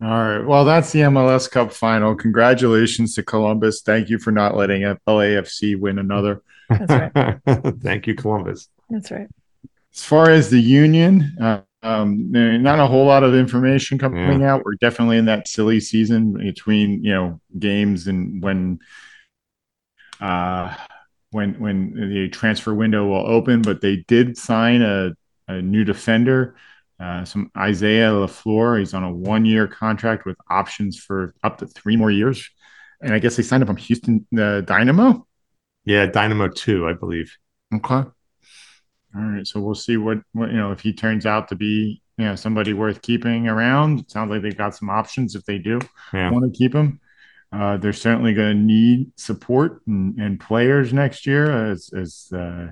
All 0.00 0.08
right. 0.08 0.46
Well, 0.46 0.64
that's 0.64 0.92
the 0.92 1.00
MLS 1.00 1.50
Cup 1.50 1.72
final. 1.72 2.14
Congratulations 2.14 3.14
to 3.16 3.24
Columbus. 3.24 3.82
Thank 3.82 4.08
you 4.08 4.18
for 4.18 4.30
not 4.30 4.56
letting 4.56 4.82
LAFC 4.82 5.78
win 5.78 5.98
another. 5.98 6.42
That's 6.68 7.14
right. 7.14 7.40
Thank 7.82 8.06
you, 8.06 8.14
Columbus. 8.14 8.68
That's 8.88 9.10
right. 9.10 9.28
As 9.94 10.04
far 10.04 10.30
as 10.30 10.50
the 10.50 10.60
union, 10.60 11.36
uh, 11.40 11.60
um, 11.82 12.30
not 12.30 12.78
a 12.78 12.86
whole 12.86 13.06
lot 13.06 13.24
of 13.24 13.34
information 13.34 13.98
coming 13.98 14.44
out. 14.44 14.64
We're 14.64 14.76
definitely 14.76 15.18
in 15.18 15.24
that 15.26 15.48
silly 15.48 15.80
season 15.80 16.34
between 16.34 17.04
you 17.04 17.12
know 17.12 17.40
games 17.58 18.06
and 18.06 18.42
when, 18.42 18.78
uh, 20.20 20.74
when 21.30 21.58
when 21.60 21.94
the 22.10 22.28
transfer 22.28 22.72
window 22.72 23.06
will 23.06 23.26
open. 23.26 23.62
But 23.62 23.80
they 23.80 23.96
did 24.08 24.38
sign 24.38 24.80
a, 24.80 25.12
a 25.48 25.60
new 25.60 25.84
defender, 25.84 26.54
uh, 27.00 27.24
some 27.24 27.50
Isaiah 27.56 28.10
LeFlore. 28.10 28.78
He's 28.78 28.94
on 28.94 29.02
a 29.02 29.12
one-year 29.12 29.66
contract 29.66 30.24
with 30.24 30.36
options 30.48 30.98
for 30.98 31.34
up 31.42 31.58
to 31.58 31.66
three 31.66 31.96
more 31.96 32.10
years. 32.10 32.48
And 33.02 33.12
I 33.12 33.18
guess 33.18 33.36
they 33.36 33.42
signed 33.42 33.62
him 33.62 33.66
from 33.66 33.76
Houston 33.76 34.26
uh, 34.38 34.60
Dynamo. 34.60 35.26
Yeah, 35.84 36.06
Dynamo 36.06 36.48
2, 36.48 36.86
I 36.88 36.92
believe. 36.92 37.36
Okay. 37.74 38.08
All 39.16 39.22
right. 39.22 39.46
So 39.46 39.60
we'll 39.60 39.74
see 39.74 39.96
what, 39.96 40.18
what 40.32 40.50
you 40.50 40.56
know 40.56 40.72
if 40.72 40.80
he 40.80 40.92
turns 40.92 41.26
out 41.26 41.48
to 41.48 41.54
be 41.54 42.00
you 42.18 42.24
know 42.24 42.34
somebody 42.36 42.72
worth 42.72 43.02
keeping 43.02 43.48
around. 43.48 44.00
It 44.00 44.10
sounds 44.10 44.30
like 44.30 44.42
they've 44.42 44.56
got 44.56 44.74
some 44.74 44.90
options 44.90 45.34
if 45.34 45.44
they 45.44 45.58
do 45.58 45.80
Yeah. 46.12 46.30
want 46.30 46.52
to 46.52 46.56
keep 46.56 46.74
him. 46.74 47.00
Uh, 47.52 47.76
they're 47.76 47.92
certainly 47.92 48.32
going 48.32 48.56
to 48.56 48.62
need 48.62 49.12
support 49.16 49.82
and, 49.86 50.18
and 50.18 50.40
players 50.40 50.92
next 50.92 51.26
year, 51.26 51.70
as 51.70 51.90
as 51.94 52.28
uh, 52.32 52.70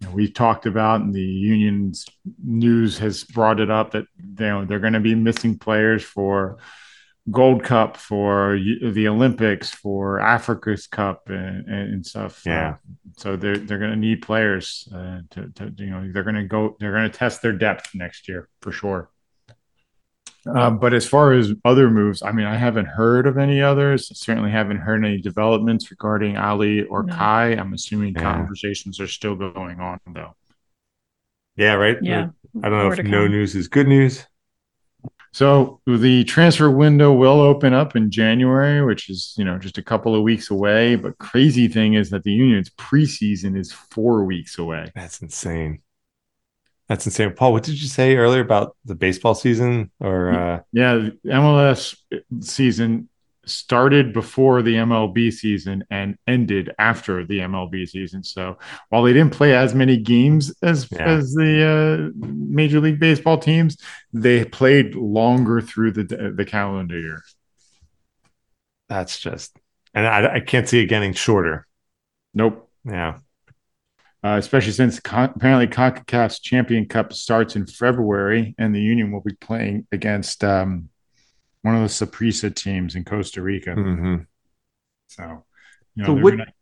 you 0.00 0.06
know, 0.06 0.10
we've 0.12 0.34
talked 0.34 0.66
about, 0.66 1.00
and 1.00 1.14
the 1.14 1.20
union's 1.22 2.06
news 2.44 2.98
has 2.98 3.24
brought 3.24 3.60
it 3.60 3.70
up 3.70 3.92
that 3.92 4.04
you 4.18 4.34
know 4.46 4.64
they're 4.66 4.80
going 4.80 4.92
to 4.92 5.00
be 5.00 5.14
missing 5.14 5.58
players 5.58 6.02
for 6.02 6.58
Gold 7.30 7.62
Cup, 7.62 7.96
for 7.96 8.58
the 8.58 9.06
Olympics, 9.08 9.70
for 9.70 10.18
Africa's 10.20 10.86
Cup, 10.88 11.28
and, 11.28 11.68
and 11.68 12.04
stuff. 12.04 12.42
Yeah. 12.44 12.70
Uh, 12.70 12.76
so 13.16 13.36
they're 13.36 13.56
they're 13.56 13.78
going 13.78 13.92
to 13.92 13.96
need 13.96 14.22
players 14.22 14.88
uh, 14.92 15.20
to, 15.30 15.48
to 15.54 15.72
you 15.76 15.90
know 15.90 16.10
they're 16.12 16.24
going 16.24 16.34
to 16.34 16.44
go 16.44 16.76
they're 16.80 16.92
going 16.92 17.10
to 17.10 17.16
test 17.16 17.40
their 17.42 17.52
depth 17.52 17.90
next 17.94 18.28
year 18.28 18.48
for 18.60 18.72
sure. 18.72 19.08
Uh, 20.44 20.70
but 20.70 20.92
as 20.92 21.06
far 21.06 21.32
as 21.32 21.52
other 21.64 21.88
moves, 21.88 22.20
I 22.20 22.32
mean, 22.32 22.46
I 22.46 22.56
haven't 22.56 22.86
heard 22.86 23.28
of 23.28 23.38
any 23.38 23.62
others. 23.62 24.10
Certainly 24.18 24.50
haven't 24.50 24.78
heard 24.78 25.04
any 25.04 25.20
developments 25.20 25.88
regarding 25.92 26.36
Ali 26.36 26.82
or 26.82 27.04
No. 27.04 27.14
Kai. 27.14 27.52
I'm 27.52 27.72
assuming 27.72 28.14
Yeah. 28.14 28.22
conversations 28.22 28.98
are 28.98 29.06
still 29.06 29.36
going 29.36 29.78
on 29.78 30.00
though. 30.12 30.34
Yeah, 31.54 31.74
right? 31.74 31.96
Yeah. 32.02 32.30
I 32.62 32.68
don't 32.68 32.78
know 32.78 32.90
if 32.92 33.04
no 33.04 33.28
news 33.28 33.54
is 33.54 33.68
good 33.68 33.86
news. 33.86 34.26
So 35.32 35.80
the 35.86 36.24
transfer 36.24 36.70
window 36.70 37.12
will 37.12 37.40
open 37.40 37.72
up 37.72 37.96
in 37.96 38.10
January, 38.10 38.84
which 38.84 39.08
is 39.08 39.34
you 39.38 39.44
know 39.44 39.58
just 39.58 39.78
a 39.78 39.82
couple 39.82 40.14
of 40.14 40.22
weeks 40.22 40.50
away. 40.50 40.96
But 40.96 41.18
crazy 41.18 41.68
thing 41.68 41.94
is 41.94 42.10
that 42.10 42.22
the 42.24 42.32
union's 42.32 42.70
preseason 42.70 43.58
is 43.58 43.72
four 43.72 44.24
weeks 44.24 44.58
away. 44.58 44.92
That's 44.94 45.22
insane. 45.22 45.82
That's 46.88 47.06
insane. 47.06 47.32
Paul, 47.32 47.52
what 47.52 47.62
did 47.62 47.80
you 47.80 47.88
say 47.88 48.16
earlier 48.16 48.42
about 48.42 48.76
the 48.84 48.94
baseball 48.94 49.34
season? 49.34 49.90
Or 50.00 50.32
uh 50.32 50.60
Yeah, 50.72 51.08
MLS 51.26 51.96
season 52.40 53.08
started 53.44 54.12
before 54.12 54.62
the 54.62 54.74
MLB 54.74 55.32
season 55.32 55.84
and 55.90 56.16
ended 56.26 56.70
after 56.78 57.24
the 57.26 57.40
MLB 57.40 57.88
season. 57.88 58.22
So 58.22 58.58
while 58.88 59.02
they 59.02 59.12
didn't 59.12 59.32
play 59.32 59.54
as 59.54 59.74
many 59.74 59.96
games 59.96 60.54
as 60.62 60.88
Yeah. 60.92 61.04
as 61.04 61.32
the 61.34 62.12
uh, 62.14 62.26
Major 62.26 62.80
League 62.80 63.00
Baseball 63.00 63.38
teams, 63.38 63.76
they 64.12 64.44
played 64.44 64.94
longer 64.94 65.60
through 65.60 65.92
the 65.92 66.32
the 66.36 66.44
calendar 66.44 66.98
year. 66.98 67.22
that's 68.88 69.18
just 69.18 69.56
and 69.94 70.06
I, 70.06 70.36
I 70.36 70.40
can't 70.40 70.68
see 70.68 70.80
it 70.80 70.86
getting 70.86 71.12
shorter. 71.12 71.66
Nope. 72.34 72.70
Yeah. 72.84 73.18
Uh, 74.24 74.36
especially 74.38 74.72
since 74.72 75.00
con- 75.00 75.32
apparently 75.34 75.66
CONCACAF's 75.66 76.38
Champion 76.40 76.86
Cup 76.86 77.12
starts 77.12 77.56
in 77.56 77.66
February, 77.66 78.54
and 78.56 78.72
the 78.74 78.80
Union 78.80 79.10
will 79.10 79.20
be 79.20 79.34
playing 79.34 79.86
against 79.90 80.44
um, 80.44 80.88
one 81.62 81.74
of 81.76 81.82
the 81.82 81.88
Saprissa 81.88 82.54
teams 82.54 82.94
in 82.96 83.04
Costa 83.04 83.40
Rica. 83.42 83.70
Mm-hmm. 83.70 84.16
So, 85.08 85.44
you 85.94 86.02
know, 86.02 86.06
So 86.06 86.14
they're 86.14 86.22
what- 86.24 86.30
gonna- 86.32 86.52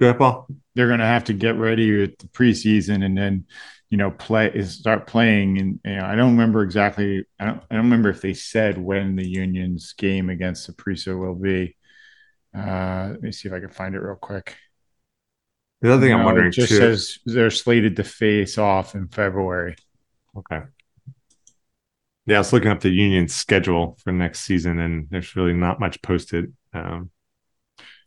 Go 0.00 0.08
ahead, 0.08 0.18
Paul. 0.18 0.48
they're 0.74 0.88
going 0.88 0.98
to 0.98 1.06
have 1.06 1.24
to 1.24 1.32
get 1.32 1.56
ready 1.56 1.96
with 2.00 2.18
the 2.18 2.26
preseason 2.28 3.04
and 3.04 3.16
then 3.16 3.46
you 3.88 3.98
know 3.98 4.10
play 4.10 4.60
start 4.64 5.06
playing 5.06 5.58
and 5.58 5.78
you 5.84 5.94
know 5.96 6.04
I 6.04 6.16
don't 6.16 6.32
remember 6.32 6.62
exactly 6.64 7.24
I 7.38 7.44
don't 7.44 7.62
I 7.70 7.74
don't 7.76 7.84
remember 7.84 8.08
if 8.08 8.20
they 8.20 8.34
said 8.34 8.78
when 8.78 9.14
the 9.14 9.28
Union's 9.28 9.92
game 9.92 10.28
against 10.30 10.68
Saprissa 10.68 11.16
will 11.16 11.36
be. 11.36 11.76
Uh, 12.56 13.08
let 13.12 13.22
me 13.22 13.30
see 13.32 13.46
if 13.48 13.54
I 13.54 13.60
can 13.60 13.68
find 13.68 13.94
it 13.94 14.00
real 14.00 14.16
quick. 14.16 14.56
The 15.82 15.92
other 15.92 16.02
thing 16.02 16.14
I'm 16.14 16.24
wondering 16.24 16.48
it 16.48 16.52
just 16.54 16.70
too. 16.70 16.78
says 16.78 17.18
they're 17.26 17.50
slated 17.50 17.94
to 17.96 18.04
face 18.04 18.58
off 18.58 18.94
in 18.96 19.06
February. 19.08 19.76
Okay. 20.36 20.62
Yeah, 22.26 22.36
I 22.36 22.38
was 22.40 22.52
looking 22.52 22.70
up 22.70 22.80
the 22.80 22.90
union 22.90 23.28
schedule 23.28 23.98
for 24.02 24.12
next 24.12 24.40
season, 24.40 24.78
and 24.78 25.08
there's 25.10 25.34
really 25.34 25.54
not 25.54 25.80
much 25.80 26.00
posted. 26.02 26.54
Um, 26.72 27.10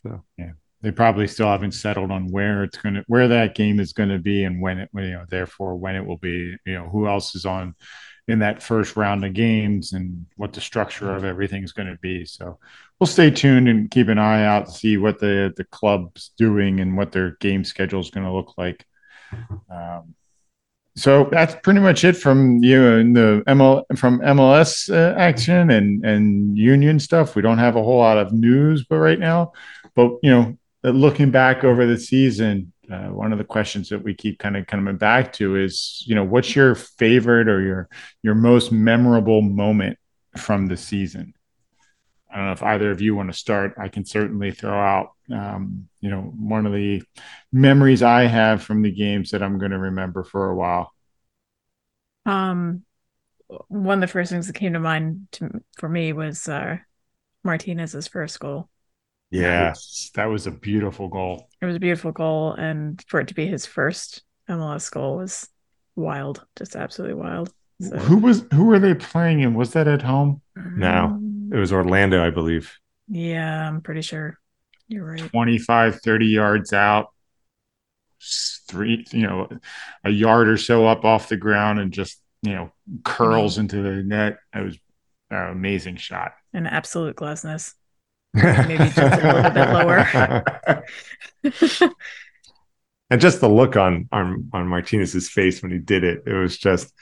so 0.04 0.24
yeah, 0.38 0.52
They 0.82 0.92
probably 0.92 1.28
still 1.28 1.48
haven't 1.48 1.72
settled 1.74 2.12
on 2.12 2.32
where 2.32 2.64
it's 2.64 2.78
going 2.78 2.96
to 2.96 3.04
where 3.08 3.28
that 3.28 3.56
game 3.56 3.80
is 3.80 3.94
going 3.94 4.10
to 4.10 4.20
be 4.20 4.44
and 4.44 4.62
when 4.62 4.80
it 4.80 4.90
you 4.94 5.12
know 5.12 5.26
therefore 5.30 5.76
when 5.76 5.96
it 5.96 6.06
will 6.06 6.18
be 6.18 6.56
you 6.66 6.74
know 6.74 6.88
who 6.90 7.08
else 7.08 7.36
is 7.36 7.46
on 7.46 7.76
in 8.28 8.40
that 8.40 8.64
first 8.64 8.96
round 8.96 9.24
of 9.26 9.34
games 9.34 9.94
and 9.94 10.26
what 10.36 10.54
the 10.54 10.62
structure 10.62 11.16
of 11.16 11.24
everything 11.24 11.64
is 11.64 11.74
going 11.74 11.88
to 11.90 11.98
be. 12.02 12.26
So 12.26 12.60
we'll 13.00 13.08
stay 13.08 13.30
tuned 13.32 13.68
and 13.70 13.92
keep 13.92 14.08
an 14.08 14.18
eye 14.20 14.46
out 14.46 14.66
to 14.68 14.72
see 14.72 14.98
what 14.98 15.20
the 15.20 15.54
the 15.58 15.66
club's 15.66 16.32
doing 16.38 16.80
and 16.80 16.98
what 16.98 17.12
their 17.12 17.32
game 17.40 17.64
schedule 17.64 18.02
is 18.02 18.12
going 18.12 18.26
to 18.26 18.34
look 18.34 18.54
like. 18.58 18.86
Um, 19.70 20.16
so 20.98 21.28
that's 21.30 21.56
pretty 21.62 21.82
much 21.82 22.04
it 22.04 22.16
from 22.16 22.64
you 22.64 22.88
and 22.88 23.16
the 23.16 23.44
ML 23.48 23.84
from 23.98 24.20
MLS 24.22 24.90
uh, 24.90 25.18
action 25.18 25.70
and 25.70 26.06
and 26.06 26.58
union 26.58 27.00
stuff. 27.00 27.36
We 27.36 27.42
don't 27.42 27.58
have 27.58 27.76
a 27.76 27.84
whole 27.84 28.00
lot 28.00 28.18
of 28.18 28.32
news, 28.32 28.86
but 28.86 28.98
right 28.98 29.20
now, 29.20 29.52
but 29.94 30.12
you 30.24 30.32
know, 30.32 30.58
looking 30.84 31.32
back 31.32 31.64
over 31.64 31.86
the 31.86 31.98
season, 31.98 32.72
uh, 32.90 33.08
one 33.08 33.34
of 33.34 33.38
the 33.38 33.44
questions 33.44 33.90
that 33.90 34.04
we 34.04 34.14
keep 34.14 34.40
kind 34.40 34.56
of 34.56 34.68
coming 34.68 34.96
back 34.96 35.34
to 35.34 35.58
is, 35.58 36.02
you 36.08 36.16
know, 36.16 36.24
what's 36.24 36.56
your 36.56 36.76
favorite 36.76 37.50
or 37.50 37.62
your 37.62 37.90
your 38.24 38.36
most 38.36 38.72
memorable 38.72 39.42
moment 39.42 39.98
from 40.38 40.68
the 40.68 40.78
season? 40.78 41.35
I 42.36 42.40
don't 42.40 42.48
know 42.48 42.52
if 42.52 42.64
either 42.64 42.92
of 42.92 43.00
you 43.00 43.16
want 43.16 43.32
to 43.32 43.38
start. 43.38 43.76
I 43.80 43.88
can 43.88 44.04
certainly 44.04 44.52
throw 44.52 44.78
out, 44.78 45.12
um, 45.32 45.88
you 46.02 46.10
know, 46.10 46.20
one 46.22 46.66
of 46.66 46.74
the 46.74 47.02
memories 47.54 48.04
I 48.04 48.24
have 48.26 48.62
from 48.62 48.82
the 48.82 48.92
games 48.92 49.32
that 49.32 49.42
I'm 49.42 49.58
going 49.58 49.72
to 49.72 49.80
remember 49.80 50.26
for 50.26 50.50
a 50.50 50.56
while. 50.56 50.92
Um, 52.26 52.84
one 53.70 54.00
of 54.00 54.02
the 54.02 54.12
first 54.12 54.32
things 54.32 54.48
that 54.48 54.54
came 54.54 54.74
to 54.74 54.80
mind 54.82 55.28
to, 55.34 55.50
for 55.78 55.88
me 55.88 56.12
was 56.12 56.50
uh, 56.50 56.78
Martinez's 57.46 58.10
first 58.10 58.38
goal. 58.42 58.70
Yes, 59.32 60.12
that 60.16 60.26
was 60.26 60.46
a 60.46 60.52
beautiful 60.52 61.08
goal. 61.08 61.48
It 61.62 61.66
was 61.66 61.78
a 61.78 61.80
beautiful 61.80 62.12
goal, 62.12 62.54
and 62.54 63.02
for 63.08 63.22
it 63.22 63.30
to 63.30 63.34
be 63.34 63.48
his 63.48 63.66
first 63.66 64.24
MLS 64.50 64.92
goal 64.92 65.18
was 65.18 65.48
wild, 65.96 66.46
just 66.58 66.76
absolutely 66.76 67.16
wild. 67.16 67.54
So, 67.82 67.98
Who 67.98 68.18
was 68.18 68.46
who 68.54 68.66
were 68.66 68.80
they 68.80 68.94
playing 68.94 69.42
in? 69.42 69.54
Was 69.54 69.72
that 69.74 69.88
at 69.88 70.02
home? 70.02 70.42
No. 70.56 71.20
It 71.52 71.58
was 71.58 71.72
Orlando, 71.74 72.26
I 72.26 72.30
believe. 72.32 72.74
yeah, 73.08 73.68
I'm 73.68 73.82
pretty 73.82 74.02
sure 74.02 74.38
you're 74.88 75.06
right. 75.06 75.30
25, 75.32 76.02
30 76.02 76.26
yards 76.28 76.74
out, 76.74 77.08
three, 78.68 79.06
you 79.12 79.28
know, 79.28 79.50
a 80.04 80.10
yard 80.10 80.48
or 80.50 80.58
so 80.58 80.88
up 80.88 81.06
off 81.06 81.30
the 81.30 81.38
ground 81.38 81.80
and 81.80 81.92
just, 81.92 82.20
you 82.42 82.54
know, 82.54 82.72
curls 83.04 83.58
into 83.58 83.82
the 83.82 84.04
net. 84.04 84.38
It 84.54 84.64
was 84.64 84.78
an 85.30 85.52
amazing 85.52 85.98
shot. 85.98 86.34
An 86.54 86.68
absolute 86.68 87.16
glassness. 87.16 87.74
Maybe 88.34 88.78
just 88.90 88.98
a 88.98 89.34
little 89.34 89.52
bit 89.52 89.70
lower. 89.74 90.84
and 93.10 93.22
just 93.22 93.42
the 93.42 93.50
look 93.50 93.76
on 93.76 94.08
on 94.12 94.50
on 94.54 94.68
Martinez's 94.68 95.30
face 95.30 95.62
when 95.62 95.72
he 95.72 95.80
did 95.80 96.04
it, 96.04 96.24
it 96.26 96.34
was 96.34 96.58
just, 96.58 96.94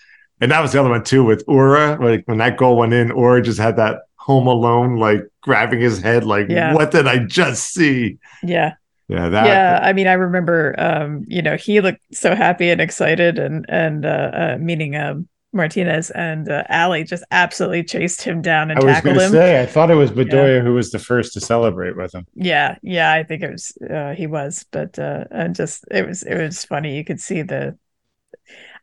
and 0.42 0.52
that 0.52 0.62
was 0.62 0.72
the 0.74 0.80
other 0.80 0.90
one 0.90 1.04
too 1.04 1.24
with 1.24 1.46
Uhre. 1.48 2.00
Like 2.00 2.24
when 2.26 2.38
that 2.40 2.58
goal 2.58 2.78
went 2.78 2.94
in, 2.94 3.10
Uhre 3.10 3.44
just 3.44 3.60
had 3.60 3.78
that 3.78 4.02
home 4.24 4.48
alone, 4.48 4.98
like 4.98 5.22
grabbing 5.42 5.82
his 5.82 6.02
head, 6.02 6.24
like 6.24 6.48
Yeah. 6.50 6.74
what 6.74 6.92
did 6.92 7.08
I 7.08 7.20
just 7.20 7.74
see? 7.74 8.18
yeah, 8.42 8.74
Yeah, 9.10 9.30
that. 9.30 9.46
yeah. 9.46 9.80
I 9.84 9.92
mean, 9.94 10.08
I 10.08 10.14
remember, 10.14 10.76
um, 10.78 11.26
you 11.28 11.42
know, 11.42 11.58
he 11.58 11.82
looked 11.82 12.00
so 12.14 12.34
happy 12.36 12.70
and 12.70 12.80
excited, 12.82 13.38
and 13.38 13.66
and 13.68 14.06
uh, 14.06 14.32
uh 14.34 14.58
meeting 14.60 14.96
um 14.96 15.28
Martinez 15.52 16.10
and 16.12 16.50
uh, 16.50 16.64
Ali 16.70 17.04
just 17.04 17.24
absolutely 17.30 17.84
chased 17.84 18.24
him 18.24 18.42
down 18.42 18.72
and 18.72 18.80
I 18.80 18.84
was 18.84 18.96
tackled 18.96 19.16
going 19.16 19.18
to 19.20 19.26
him. 19.26 19.32
say, 19.32 19.62
I 19.62 19.66
thought 19.68 19.92
it 19.92 19.96
was 19.96 20.10
Bedoya 20.12 20.64
who 20.64 20.74
was 20.74 20.90
the 20.92 21.00
first 21.00 21.34
to 21.34 21.42
celebrate 21.42 21.96
with 21.96 22.16
him. 22.16 22.26
Yeah, 22.34 22.78
yeah, 22.82 23.14
I 23.14 23.24
think 23.24 23.44
it 23.44 23.52
was 23.52 23.78
uh, 23.88 24.14
he 24.14 24.26
was, 24.26 24.66
but 24.72 24.98
uh 24.98 25.26
and 25.32 25.54
just 25.54 25.86
it 25.92 26.08
was 26.08 26.24
it 26.24 26.36
was 26.38 26.66
funny. 26.66 26.96
You 26.98 27.04
could 27.04 27.20
see 27.20 27.44
the 27.44 27.78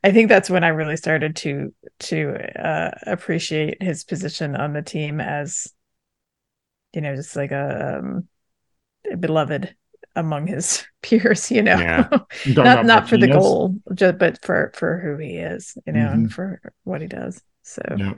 I 0.03 0.11
think 0.11 0.29
that's 0.29 0.49
when 0.49 0.63
I 0.63 0.69
really 0.69 0.97
started 0.97 1.35
to 1.37 1.73
to 1.99 2.35
uh 2.59 2.91
appreciate 3.05 3.81
his 3.81 4.03
position 4.03 4.55
on 4.55 4.73
the 4.73 4.81
team 4.81 5.21
as 5.21 5.67
you 6.93 7.01
know, 7.01 7.15
just 7.15 7.35
like 7.35 7.51
a, 7.51 7.99
um, 7.99 8.27
a 9.11 9.17
beloved 9.17 9.75
among 10.15 10.47
his 10.47 10.85
peers, 11.01 11.51
you 11.51 11.63
know. 11.63 11.79
Yeah. 11.79 12.09
Not 12.45 12.83
not 12.83 13.09
for 13.09 13.17
the 13.17 13.27
Martinez? 13.27 13.29
goal, 13.29 13.75
just 13.95 14.17
but 14.17 14.43
for 14.43 14.71
for 14.75 14.99
who 14.99 15.17
he 15.17 15.37
is, 15.37 15.77
you 15.87 15.93
know, 15.93 16.11
and 16.13 16.29
Mhm. 16.29 16.31
for 16.31 16.61
what 16.83 17.01
he 17.01 17.07
does. 17.07 17.41
So 17.63 17.81
Yeah. 17.93 18.13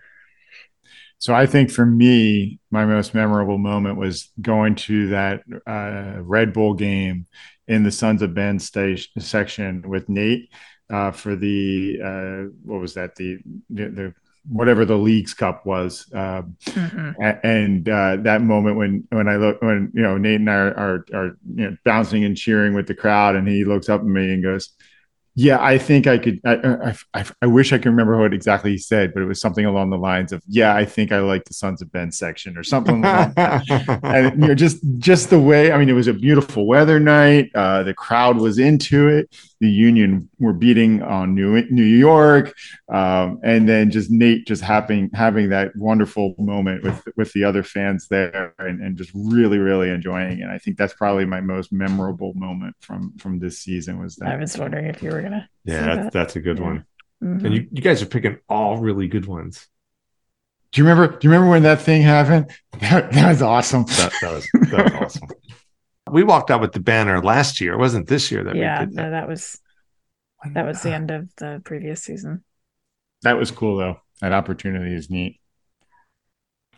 So 1.19 1.33
I 1.33 1.45
think 1.45 1.71
for 1.71 1.85
me, 1.85 2.59
my 2.69 2.85
most 2.85 3.13
memorable 3.13 3.57
moment 3.57 3.97
was 3.97 4.29
going 4.41 4.75
to 4.75 5.07
that 5.09 5.41
uh, 5.65 6.21
Red 6.21 6.53
Bull 6.53 6.73
game 6.73 7.27
in 7.67 7.83
the 7.83 7.91
Sons 7.91 8.21
of 8.21 8.33
Ben 8.33 8.59
station 8.59 9.21
section 9.21 9.87
with 9.87 10.09
Nate 10.09 10.49
uh, 10.93 11.11
for 11.11 11.35
the 11.35 11.99
uh, 12.03 12.53
what 12.63 12.79
was 12.79 12.93
that? 12.93 13.15
The, 13.15 13.39
the 13.71 13.89
the 13.89 14.13
whatever 14.47 14.83
the 14.83 14.97
league's 14.97 15.33
cup 15.33 15.65
was 15.65 16.05
um, 16.13 16.57
mhm. 16.65 17.39
and 17.43 17.87
uh, 17.87 18.17
that 18.17 18.41
moment 18.41 18.75
when 18.75 19.07
when 19.09 19.27
I 19.27 19.37
look 19.37 19.61
when 19.61 19.91
you 19.93 20.03
know 20.03 20.17
Nate 20.17 20.41
and 20.41 20.49
I 20.49 20.53
are 20.53 20.77
are, 20.77 21.05
are 21.13 21.37
you 21.55 21.69
know 21.69 21.77
bouncing 21.85 22.25
and 22.25 22.37
cheering 22.37 22.73
with 22.73 22.87
the 22.87 22.93
crowd 22.93 23.35
and 23.35 23.47
he 23.47 23.63
looks 23.63 23.89
up 23.89 24.01
at 24.01 24.05
me 24.05 24.33
and 24.33 24.43
goes 24.43 24.69
yeah 25.35 25.63
I 25.63 25.77
think 25.77 26.07
I 26.07 26.17
could 26.17 26.41
I, 26.45 26.55
I, 26.55 26.95
I, 27.21 27.25
I 27.41 27.45
wish 27.47 27.71
I 27.71 27.77
could 27.77 27.89
remember 27.89 28.19
what 28.19 28.33
exactly 28.33 28.71
he 28.71 28.77
said 28.77 29.13
but 29.13 29.23
it 29.23 29.27
was 29.27 29.39
something 29.39 29.65
along 29.65 29.91
the 29.91 29.97
lines 29.97 30.33
of 30.33 30.43
yeah 30.47 30.75
I 30.75 30.83
think 30.83 31.13
I 31.13 31.19
like 31.19 31.45
the 31.45 31.53
Sons 31.53 31.81
of 31.81 31.89
Ben 31.93 32.11
section 32.11 32.57
or 32.57 32.63
something 32.63 33.01
like 33.01 33.33
that. 33.35 33.99
And 34.03 34.41
you 34.41 34.47
know 34.49 34.55
just 34.55 34.79
just 34.97 35.29
the 35.29 35.39
way 35.39 35.71
i 35.71 35.77
mean 35.77 35.87
it 35.89 35.93
was 35.93 36.07
a 36.07 36.13
beautiful 36.13 36.67
weather 36.67 36.99
night 36.99 37.49
uh 37.55 37.81
the 37.83 37.93
crowd 37.93 38.37
was 38.37 38.59
into 38.59 39.07
it 39.07 39.33
the 39.63 39.69
union 39.87 40.29
were 40.39 40.53
beating 40.63 41.01
on 41.01 41.33
new 41.39 41.49
new 41.79 41.83
york 42.09 42.45
um 42.99 43.39
and 43.43 43.61
then 43.71 43.89
just 43.97 44.09
nate 44.11 44.45
just 44.45 44.61
having 44.61 45.09
having 45.13 45.49
that 45.49 45.67
wonderful 45.75 46.35
moment 46.37 46.83
with 46.83 46.99
with 47.15 47.31
the 47.33 47.43
other 47.49 47.63
fans 47.63 48.07
there 48.09 48.53
and, 48.59 48.81
and 48.83 48.97
just 48.97 49.11
really 49.13 49.57
really 49.57 49.89
enjoying 49.89 50.39
it 50.39 50.49
i 50.49 50.57
think 50.57 50.77
that's 50.77 50.93
probably 50.93 51.25
my 51.25 51.41
most 51.41 51.71
memorable 51.71 52.33
moment 52.35 52.75
from 52.81 53.01
from 53.17 53.39
this 53.39 53.55
season 53.59 53.93
was 54.03 54.15
that. 54.17 54.29
I 54.29 54.35
was 54.37 54.57
wondering 54.57 54.85
if 54.93 55.01
you 55.03 55.09
were 55.11 55.21
gonna 55.21 55.47
yeah, 55.65 55.81
that's, 55.85 56.03
that. 56.03 56.13
that's 56.13 56.35
a 56.35 56.41
good 56.41 56.57
Yeah. 56.59 56.63
one. 56.65 56.85
Mhm. 57.23 57.45
And 57.45 57.53
you, 57.55 57.67
you 57.71 57.81
guys 57.81 58.01
are 58.01 58.05
picking 58.15 58.37
all 58.49 58.77
really 58.87 59.07
good 59.07 59.25
ones. 59.27 59.55
do 60.73 60.81
you 60.81 60.87
remember 60.87 61.05
do 61.17 61.25
you 61.25 61.31
remember 61.31 61.49
when 61.51 61.63
that 61.63 61.81
thing 61.81 62.01
happened 62.01 62.45
that, 62.79 63.11
that 63.13 63.29
was 63.29 63.41
awesome 63.41 63.83
That, 63.99 64.11
that 64.21 64.31
was 64.33 64.45
that 64.71 64.83
was 64.85 64.93
awesome. 65.01 65.29
We 66.13 66.23
walked 66.23 66.51
out 66.51 66.61
with 66.61 66.73
the 66.73 66.79
banner 66.79 67.21
last 67.23 67.59
year. 67.59 67.73
It 67.73 67.79
wasn't 67.79 68.07
this 68.07 68.31
year 68.31 68.43
that 68.43 68.55
yeah, 68.55 68.81
we 68.81 68.85
did 68.85 68.95
no, 68.95 69.03
that. 69.03 69.09
that 69.09 69.27
was 69.27 69.59
that 70.53 70.65
was 70.65 70.81
the 70.81 70.93
end 70.93 71.09
of 71.09 71.29
the 71.37 71.61
previous 71.65 72.03
season. 72.03 72.43
That 73.23 73.37
was 73.37 73.51
cool 73.51 73.77
though. 73.77 73.97
That 74.21 74.33
opportunity 74.33 74.93
is 74.93 75.09
neat. 75.09 75.39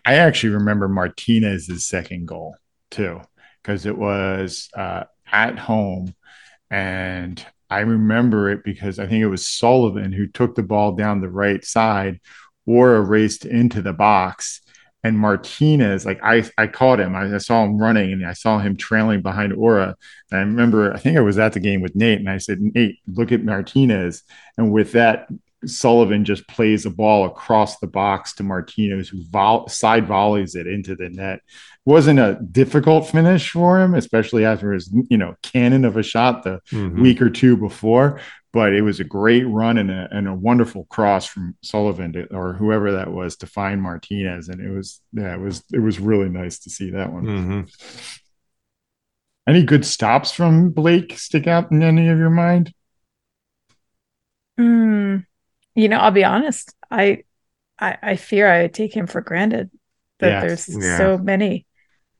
I 0.05 0.15
actually 0.15 0.53
remember 0.53 0.87
Martinez's 0.87 1.85
second 1.85 2.27
goal 2.27 2.55
too, 2.91 3.21
because 3.61 3.85
it 3.85 3.97
was 3.97 4.69
uh, 4.75 5.03
at 5.29 5.59
home, 5.59 6.15
and 6.69 7.43
I 7.69 7.79
remember 7.79 8.49
it 8.51 8.63
because 8.63 8.99
I 8.99 9.07
think 9.07 9.21
it 9.21 9.27
was 9.27 9.47
Sullivan 9.47 10.11
who 10.11 10.27
took 10.27 10.55
the 10.55 10.63
ball 10.63 10.93
down 10.93 11.19
the 11.19 11.29
right 11.29 11.63
side, 11.65 12.19
or 12.65 13.01
raced 13.01 13.45
into 13.45 13.81
the 13.81 13.93
box, 13.93 14.61
and 15.05 15.19
Martinez, 15.19 16.05
like 16.05 16.19
I, 16.23 16.43
I 16.57 16.65
caught 16.67 16.99
him. 16.99 17.15
I, 17.15 17.35
I 17.35 17.37
saw 17.37 17.63
him 17.63 17.77
running, 17.77 18.11
and 18.11 18.25
I 18.25 18.33
saw 18.33 18.57
him 18.59 18.75
trailing 18.75 19.21
behind 19.21 19.53
Uhre. 19.53 19.93
And 20.31 20.39
I 20.39 20.41
remember, 20.43 20.91
I 20.93 20.97
think 20.97 21.15
I 21.17 21.21
was 21.21 21.37
at 21.37 21.53
the 21.53 21.59
game 21.59 21.81
with 21.81 21.95
Nate, 21.95 22.19
and 22.19 22.29
I 22.29 22.39
said, 22.39 22.59
Nate, 22.59 22.97
look 23.07 23.31
at 23.31 23.43
Martinez, 23.43 24.23
and 24.57 24.71
with 24.71 24.93
that 24.93 25.27
Sullivan 25.65 26.25
just 26.25 26.47
plays 26.47 26.85
a 26.85 26.89
ball 26.89 27.25
across 27.25 27.77
the 27.79 27.87
box 27.87 28.33
to 28.35 28.43
Martinez, 28.43 29.09
who 29.09 29.23
vol- 29.29 29.67
side 29.67 30.07
volleys 30.07 30.55
it 30.55 30.67
into 30.67 30.95
the 30.95 31.09
net. 31.09 31.39
Wasn't 31.85 32.19
a 32.19 32.39
difficult 32.51 33.07
finish 33.07 33.51
for 33.51 33.79
him, 33.79 33.93
especially 33.95 34.43
after 34.45 34.73
his 34.73 34.91
you 35.09 35.17
know 35.17 35.35
cannon 35.43 35.85
of 35.85 35.97
a 35.97 36.03
shot 36.03 36.43
the 36.43 36.61
Mhm. 36.71 36.99
week 36.99 37.21
or 37.21 37.29
two 37.29 37.57
before. 37.57 38.19
But 38.55 38.73
it 38.73 38.81
was 38.83 39.01
a 39.01 39.05
great 39.05 39.43
run 39.43 39.77
and 39.77 39.91
a, 39.91 40.09
and 40.11 40.29
a 40.29 40.33
wonderful 40.33 40.85
cross 40.85 41.27
from 41.27 41.57
Sullivan 41.61 42.13
to, 42.13 42.33
or 42.33 42.53
whoever 42.53 42.93
that 42.93 43.11
was 43.11 43.35
to 43.37 43.47
find 43.47 43.83
Martinez, 43.83 44.49
and 44.49 44.61
it 44.61 44.71
was 44.71 45.01
yeah, 45.13 45.35
it 45.35 45.41
was 45.41 45.63
it 45.73 45.79
was 45.79 45.99
really 45.99 46.29
nice 46.29 46.59
to 46.61 46.71
see 46.71 46.91
that 46.91 47.13
one. 47.13 47.25
Mhm. 47.25 47.69
Any 49.47 49.63
good 49.63 49.85
stops 49.85 50.31
from 50.31 50.71
Blake 50.71 51.17
stick 51.19 51.47
out 51.47 51.71
in 51.71 51.83
any 51.83 52.07
of 52.09 52.17
your 52.17 52.29
mind? 52.31 52.73
Hmm. 54.57 55.17
you 55.75 55.89
know, 55.89 55.99
I'll 55.99 56.11
be 56.11 56.25
honest. 56.25 56.73
I, 56.91 57.23
I, 57.79 57.97
I 58.03 58.15
fear 58.17 58.51
I 58.51 58.67
take 58.67 58.95
him 58.95 59.07
for 59.07 59.21
granted 59.21 59.71
that 60.19 60.29
Yeah, 60.29 60.41
there's 60.41 60.67
yeah. 60.67 60.97
so 60.97 61.17
many. 61.17 61.65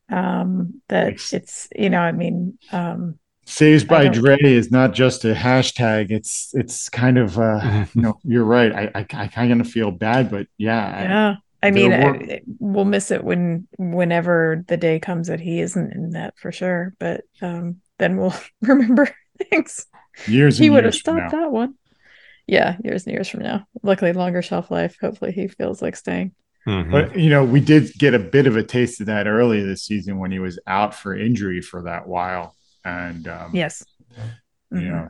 Um, 0.09 0.81
that 0.89 1.13
it's 1.33 1.67
you 1.75 1.89
know, 1.89 1.99
I 1.99 2.11
mean, 2.13 2.59
um, 2.71 3.19
Saves 3.47 3.83
by 3.83 4.07
Dre 4.07 4.37
is 4.41 4.71
not 4.71 4.93
just 4.93 5.23
a 5.23 5.33
hashtag. 5.33 6.09
It's 6.11 6.49
it's 6.53 6.89
kind 6.89 7.17
of 7.17 7.37
uh, 7.37 7.85
you 7.93 8.01
know 8.01 8.19
you're 8.23 8.43
right. 8.43 8.71
I 8.73 8.91
I, 8.95 9.05
I 9.13 9.27
kind 9.27 9.61
of 9.61 9.67
feel 9.69 9.91
bad, 9.91 10.31
but 10.31 10.47
yeah, 10.57 10.85
I- 10.85 11.03
yeah. 11.03 11.35
I 11.63 11.71
there 11.71 11.89
mean, 11.89 12.31
I- 12.31 12.41
we'll 12.59 12.85
miss 12.85 13.09
it 13.11 13.23
when 13.23 13.67
whenever 13.77 14.63
the 14.67 14.77
day 14.77 14.99
comes 14.99 15.27
that 15.27 15.39
he 15.39 15.61
isn't 15.61 15.93
in 15.93 16.11
that 16.11 16.37
for 16.37 16.51
sure. 16.51 16.93
But 16.99 17.21
um, 17.41 17.81
then 17.97 18.17
we'll 18.17 18.35
remember 18.61 19.09
things. 19.49 19.85
years 20.27 20.57
He 20.57 20.69
would 20.69 20.83
have 20.83 20.95
stopped 20.95 21.31
that 21.31 21.51
one. 21.51 21.75
Yeah, 22.47 22.77
years 22.83 23.05
and 23.05 23.13
years 23.13 23.27
from 23.27 23.41
now. 23.41 23.65
Luckily, 23.81 24.13
longer 24.13 24.41
shelf 24.43 24.69
life. 24.69 24.97
Hopefully, 25.01 25.31
he 25.31 25.47
feels 25.47 25.81
like 25.81 25.95
staying. 25.95 26.33
Mhm. 26.67 26.91
But 26.91 27.17
you 27.17 27.29
know, 27.29 27.43
we 27.43 27.59
did 27.59 27.93
get 27.93 28.13
a 28.15 28.19
bit 28.19 28.47
of 28.47 28.55
a 28.57 28.63
taste 28.63 28.99
of 29.01 29.07
that 29.07 29.27
earlier 29.27 29.65
this 29.65 29.83
season 29.83 30.17
when 30.19 30.31
he 30.31 30.39
was 30.39 30.59
out 30.67 30.93
for 30.95 31.15
injury 31.15 31.61
for 31.61 31.83
that 31.83 32.07
while, 32.07 32.55
and 32.85 33.27
um, 33.27 33.51
Yes. 33.53 33.83
you 34.71 34.77
Mhm. 34.77 34.91
know, 34.91 35.07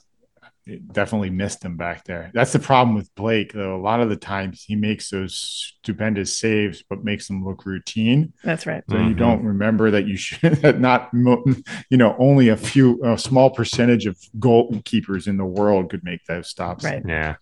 it 0.66 0.94
definitely 0.94 1.30
missed 1.30 1.64
him 1.64 1.78
back 1.78 2.06
there. 2.06 2.32
That's 2.34 2.54
the 2.54 2.60
problem 2.60 2.96
with 2.96 3.14
Blake, 3.16 3.54
though. 3.54 3.76
A 3.76 3.82
lot 3.82 4.00
of 4.02 4.10
the 4.10 4.16
times 4.16 4.64
he 4.64 4.76
makes 4.76 5.10
those 5.10 5.36
stupendous 5.36 6.38
saves, 6.38 6.84
but 6.90 7.04
makes 7.04 7.28
them 7.28 7.46
look 7.46 7.66
routine. 7.66 8.34
That's 8.44 8.66
right. 8.66 8.84
So 8.90 8.98
you 8.98 9.14
Mhm. 9.14 9.18
don't 9.20 9.44
remember 9.44 9.92
that 9.92 10.08
you 10.08 10.18
should 10.18 10.42
that 10.62 10.80
not 10.80 11.12
you 11.14 11.98
know 11.98 12.16
only 12.18 12.50
a 12.50 12.58
few 12.58 13.04
a 13.04 13.18
small 13.18 13.50
percentage 13.52 14.06
of 14.08 14.18
goalkeepers 14.40 15.28
in 15.28 15.38
the 15.38 15.46
world 15.46 15.90
could 15.92 16.04
make 16.04 16.26
those 16.26 16.50
stops. 16.50 16.84
Right. 16.84 17.04
yeah. 17.06 17.36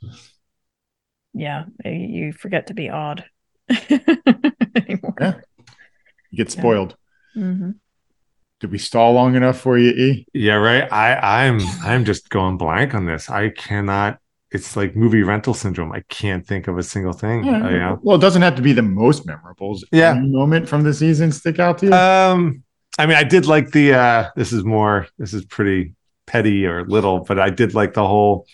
Yeah, 1.33 1.65
you 1.83 2.31
forget 2.33 2.67
to 2.67 2.73
be 2.73 2.89
odd 2.89 3.25
anymore. 3.69 5.15
Yeah. 5.19 5.33
You 6.31 6.37
get 6.37 6.51
spoiled. 6.51 6.95
hmm 7.33 7.71
Did 8.63 8.71
we 8.71 8.77
stall 8.77 9.11
long 9.11 9.35
enough 9.35 9.59
for 9.59 9.77
you, 9.77 9.89
E? 9.89 10.25
Yeah, 10.33 10.53
right. 10.53 10.89
I 10.89 11.47
I'm 11.47 11.59
I'm 11.83 12.05
just 12.05 12.29
going 12.29 12.55
blank 12.55 12.93
on 12.93 13.05
this. 13.05 13.29
I 13.29 13.49
cannot. 13.49 14.19
It's 14.51 14.77
like 14.77 14.95
movie 14.95 15.21
rental 15.21 15.53
syndrome. 15.53 15.91
I 15.91 15.99
can't 16.07 16.47
think 16.47 16.69
of 16.69 16.77
a 16.77 16.83
single 16.83 17.11
thing. 17.11 17.43
you 17.43 17.51
know? 17.51 17.99
Well, 18.01 18.15
it 18.15 18.21
doesn't 18.21 18.41
have 18.41 18.55
to 18.55 18.61
be 18.61 18.71
the 18.71 18.81
most 18.81 19.25
memorable. 19.25 19.77
Yeah. 19.91 20.13
moment 20.13 20.69
from 20.69 20.83
the 20.83 20.93
season 20.93 21.33
stick 21.33 21.59
out 21.59 21.79
to 21.79 21.87
you? 21.87 21.91
Um, 21.93 22.63
I 22.97 23.05
mean, 23.05 23.17
I 23.17 23.25
did 23.25 23.47
like 23.47 23.71
the. 23.71 23.95
uh 23.95 24.29
This 24.37 24.53
is 24.53 24.63
more. 24.63 25.07
This 25.17 25.33
is 25.33 25.43
pretty 25.43 25.93
petty 26.25 26.65
or 26.65 26.85
little, 26.85 27.19
but 27.19 27.39
I 27.39 27.49
did 27.49 27.73
like 27.73 27.95
the 27.95 28.07
whole. 28.07 28.47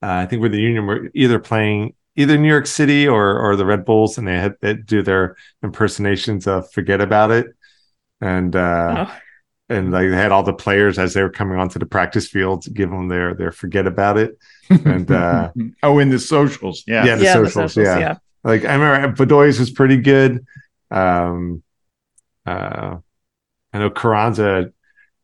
Uh, 0.00 0.22
I 0.22 0.26
think 0.26 0.38
where 0.38 0.50
the 0.50 0.60
Union 0.60 0.86
were 0.86 1.10
either 1.14 1.40
playing 1.40 1.94
either 2.14 2.38
New 2.38 2.46
York 2.46 2.68
City 2.68 3.08
or 3.08 3.36
or 3.40 3.56
the 3.56 3.66
Red 3.66 3.84
Bulls, 3.84 4.18
and 4.18 4.28
they 4.28 4.38
had 4.38 4.54
they 4.60 4.74
do 4.74 5.02
their 5.02 5.34
impersonations 5.64 6.46
of 6.46 6.70
"Forget 6.70 7.00
About 7.00 7.32
It," 7.32 7.46
and 8.20 8.54
uh 8.54 9.06
Oh, 9.08 9.16
and 9.68 9.92
they 9.92 10.08
had 10.08 10.32
all 10.32 10.42
the 10.42 10.52
players 10.52 10.98
as 10.98 11.14
they 11.14 11.22
were 11.22 11.30
coming 11.30 11.58
onto 11.58 11.78
the 11.78 11.86
practice 11.86 12.26
field 12.28 12.62
to 12.62 12.70
give 12.70 12.90
them 12.90 13.08
their 13.08 13.34
their 13.34 13.52
"Forget 13.52 13.86
About 13.86 14.18
It." 14.18 14.38
and, 14.70 15.10
uh, 15.10 15.52
oh, 15.82 15.98
in 15.98 16.08
the 16.08 16.18
socials, 16.18 16.84
yeah. 16.86 17.04
Yeah, 17.04 17.16
the 17.16 17.24
yeah, 17.24 17.32
the 17.38 17.44
socials, 17.50 17.74
socials, 17.74 17.86
yeah. 17.86 17.98
yeah. 17.98 18.16
like 18.44 18.64
I 18.64 18.74
remember 18.74 19.24
Bedoy's 19.24 19.58
was 19.58 19.70
pretty 19.70 19.98
good. 19.98 20.46
Um, 20.90 21.62
uh, 22.46 22.96
I 23.72 23.78
know 23.78 23.90
Carranza 23.90 24.72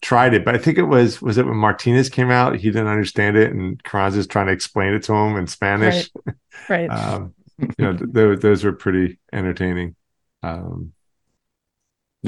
tried 0.02 0.34
it, 0.34 0.44
but 0.44 0.54
I 0.54 0.58
think 0.58 0.76
it 0.76 0.82
was 0.82 1.22
was 1.22 1.38
it 1.38 1.46
when 1.46 1.56
Martinez 1.56 2.10
came 2.10 2.30
out, 2.30 2.56
he 2.56 2.70
didn't 2.70 2.88
understand 2.88 3.36
it, 3.36 3.52
and 3.52 3.82
Carranza's 3.82 4.26
trying 4.26 4.46
to 4.46 4.52
explain 4.52 4.92
it 4.92 5.02
to 5.04 5.14
him 5.14 5.36
in 5.36 5.46
Spanish. 5.46 6.10
Right. 6.68 6.90
Um, 6.90 7.34
you 7.58 7.74
know, 7.78 7.96
th- 7.96 8.10
those 8.10 8.40
those 8.40 8.64
were 8.64 8.72
pretty 8.72 9.18
entertaining. 9.32 9.94
Um, 10.42 10.92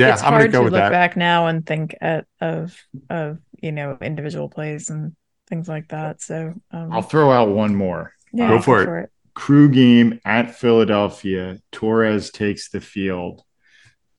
yeah, 0.00 0.12
it's 0.12 0.22
I'm 0.22 0.30
gonna 0.32 0.42
hard 0.42 0.52
go 0.52 0.58
to 0.58 0.64
with 0.64 0.72
look 0.74 0.80
that. 0.80 0.90
back 0.90 1.16
now 1.16 1.46
and 1.46 1.64
think 1.66 1.96
at, 2.00 2.26
of 2.40 2.76
of 3.10 3.38
you 3.60 3.72
know 3.72 3.98
individual 4.00 4.48
plays 4.48 4.90
and 4.90 5.16
things 5.48 5.68
like 5.68 5.88
that. 5.88 6.20
So 6.22 6.54
um, 6.70 6.92
I'll 6.92 7.02
throw 7.02 7.30
out 7.32 7.48
one 7.50 7.74
more. 7.74 8.12
yeah, 8.32 8.48
Go 8.48 8.60
for 8.60 8.98
it. 9.00 9.10
Crew 9.34 9.68
game 9.68 10.20
at 10.24 10.54
Philadelphia. 10.56 11.58
Torres 11.72 12.30
takes 12.30 12.70
the 12.70 12.80
field. 12.80 13.42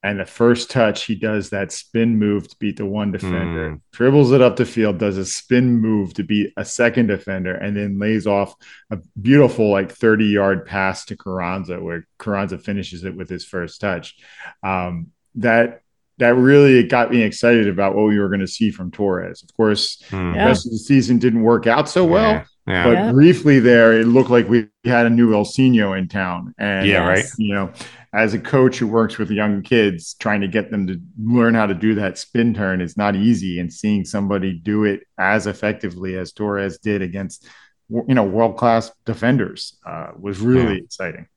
And 0.03 0.19
the 0.19 0.25
first 0.25 0.69
touch, 0.69 1.03
he 1.05 1.15
does 1.15 1.49
that 1.49 1.71
spin 1.71 2.17
move 2.19 2.47
to 2.47 2.55
beat 2.59 2.77
the 2.77 2.85
one 2.85 3.11
defender, 3.11 3.71
Mm. 3.71 3.81
dribbles 3.91 4.31
it 4.31 4.41
up 4.41 4.55
the 4.55 4.63
field, 4.63 4.99
does 4.99 5.17
a 5.17 5.25
spin 5.25 5.75
move 5.81 6.13
to 6.13 6.23
beat 6.23 6.53
a 6.55 6.63
second 6.63 7.07
defender, 7.07 7.55
and 7.55 7.75
then 7.75 7.97
lays 7.99 8.27
off 8.27 8.53
a 8.91 8.99
beautiful, 9.19 9.71
like 9.71 9.91
30 9.91 10.25
yard 10.25 10.65
pass 10.67 11.03
to 11.05 11.17
Carranza, 11.17 11.81
where 11.81 12.07
Carranza 12.19 12.59
finishes 12.59 13.03
it 13.05 13.15
with 13.17 13.27
his 13.27 13.43
first 13.43 13.81
touch. 13.81 14.15
Um, 14.63 15.07
that 15.37 15.81
that 16.19 16.35
really 16.35 16.81
got 16.83 17.11
me 17.11 17.21
excited 17.21 17.67
about 17.67 17.93
what 17.95 18.07
we 18.07 18.17
were 18.17 18.27
going 18.27 18.39
to 18.39 18.47
see 18.47 18.71
from 18.71 18.89
Torres. 18.89 19.43
Of 19.43 19.55
course, 19.55 20.01
Mm. 20.09 20.33
the 20.33 20.39
rest 20.39 20.65
of 20.65 20.71
the 20.71 20.79
season 20.79 21.19
didn't 21.19 21.43
work 21.43 21.67
out 21.67 21.87
so 21.87 22.05
well. 22.05 22.31
Yeah, 22.31 22.43
yeah. 22.65 22.83
But 22.85 22.93
Yeah. 22.93 23.11
briefly 23.11 23.59
there, 23.59 23.93
it 23.93 24.07
looked 24.07 24.31
like 24.31 24.49
we 24.49 24.65
had 24.83 25.05
a 25.05 25.11
new 25.11 25.29
Ilsinho 25.29 25.95
in 25.95 26.07
town. 26.07 26.55
And 26.57 26.87
Yeah, 26.87 27.07
right. 27.07 27.23
You 27.37 27.53
know, 27.53 27.71
as 28.13 28.33
a 28.33 28.39
coach 28.39 28.79
who 28.79 28.87
works 28.87 29.19
with 29.19 29.29
young 29.29 29.61
kids, 29.61 30.15
trying 30.19 30.41
to 30.41 30.47
get 30.47 30.71
them 30.71 30.87
to 30.87 30.99
learn 31.23 31.53
how 31.53 31.67
to 31.67 31.75
do 31.75 31.93
that 31.95 32.17
spin 32.17 32.51
turn 32.55 32.81
is 32.81 32.97
not 32.97 33.15
easy. 33.15 33.59
And 33.59 33.71
seeing 33.71 34.03
somebody 34.03 34.53
do 34.53 34.85
it 34.85 35.01
as 35.19 35.45
effectively 35.45 36.17
as 36.17 36.31
Torres 36.31 36.79
did 36.79 37.03
against, 37.03 37.47
you 37.89 38.15
know, 38.15 38.23
world 38.23 38.57
class 38.57 38.91
defenders 39.05 39.77
uh, 39.85 40.07
was 40.19 40.39
really 40.39 40.79
exciting. 40.79 41.27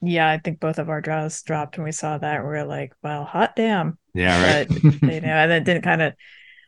Yeah, 0.00 0.30
I 0.30 0.38
think 0.38 0.60
both 0.60 0.78
of 0.78 0.88
our 0.88 1.00
draws 1.00 1.42
dropped 1.42 1.76
when 1.76 1.84
we 1.84 1.92
saw 1.92 2.18
that. 2.18 2.42
We 2.42 2.50
are 2.50 2.64
like, 2.64 2.92
"Well, 3.02 3.24
hot 3.24 3.56
damn!" 3.56 3.98
yeah, 4.14 4.58
right. 4.58 4.68
But 4.68 4.82
you 5.02 5.20
know, 5.20 5.28
and 5.28 5.52
it 5.52 5.64
didn't 5.64 5.82
kind 5.82 6.02
of, 6.02 6.14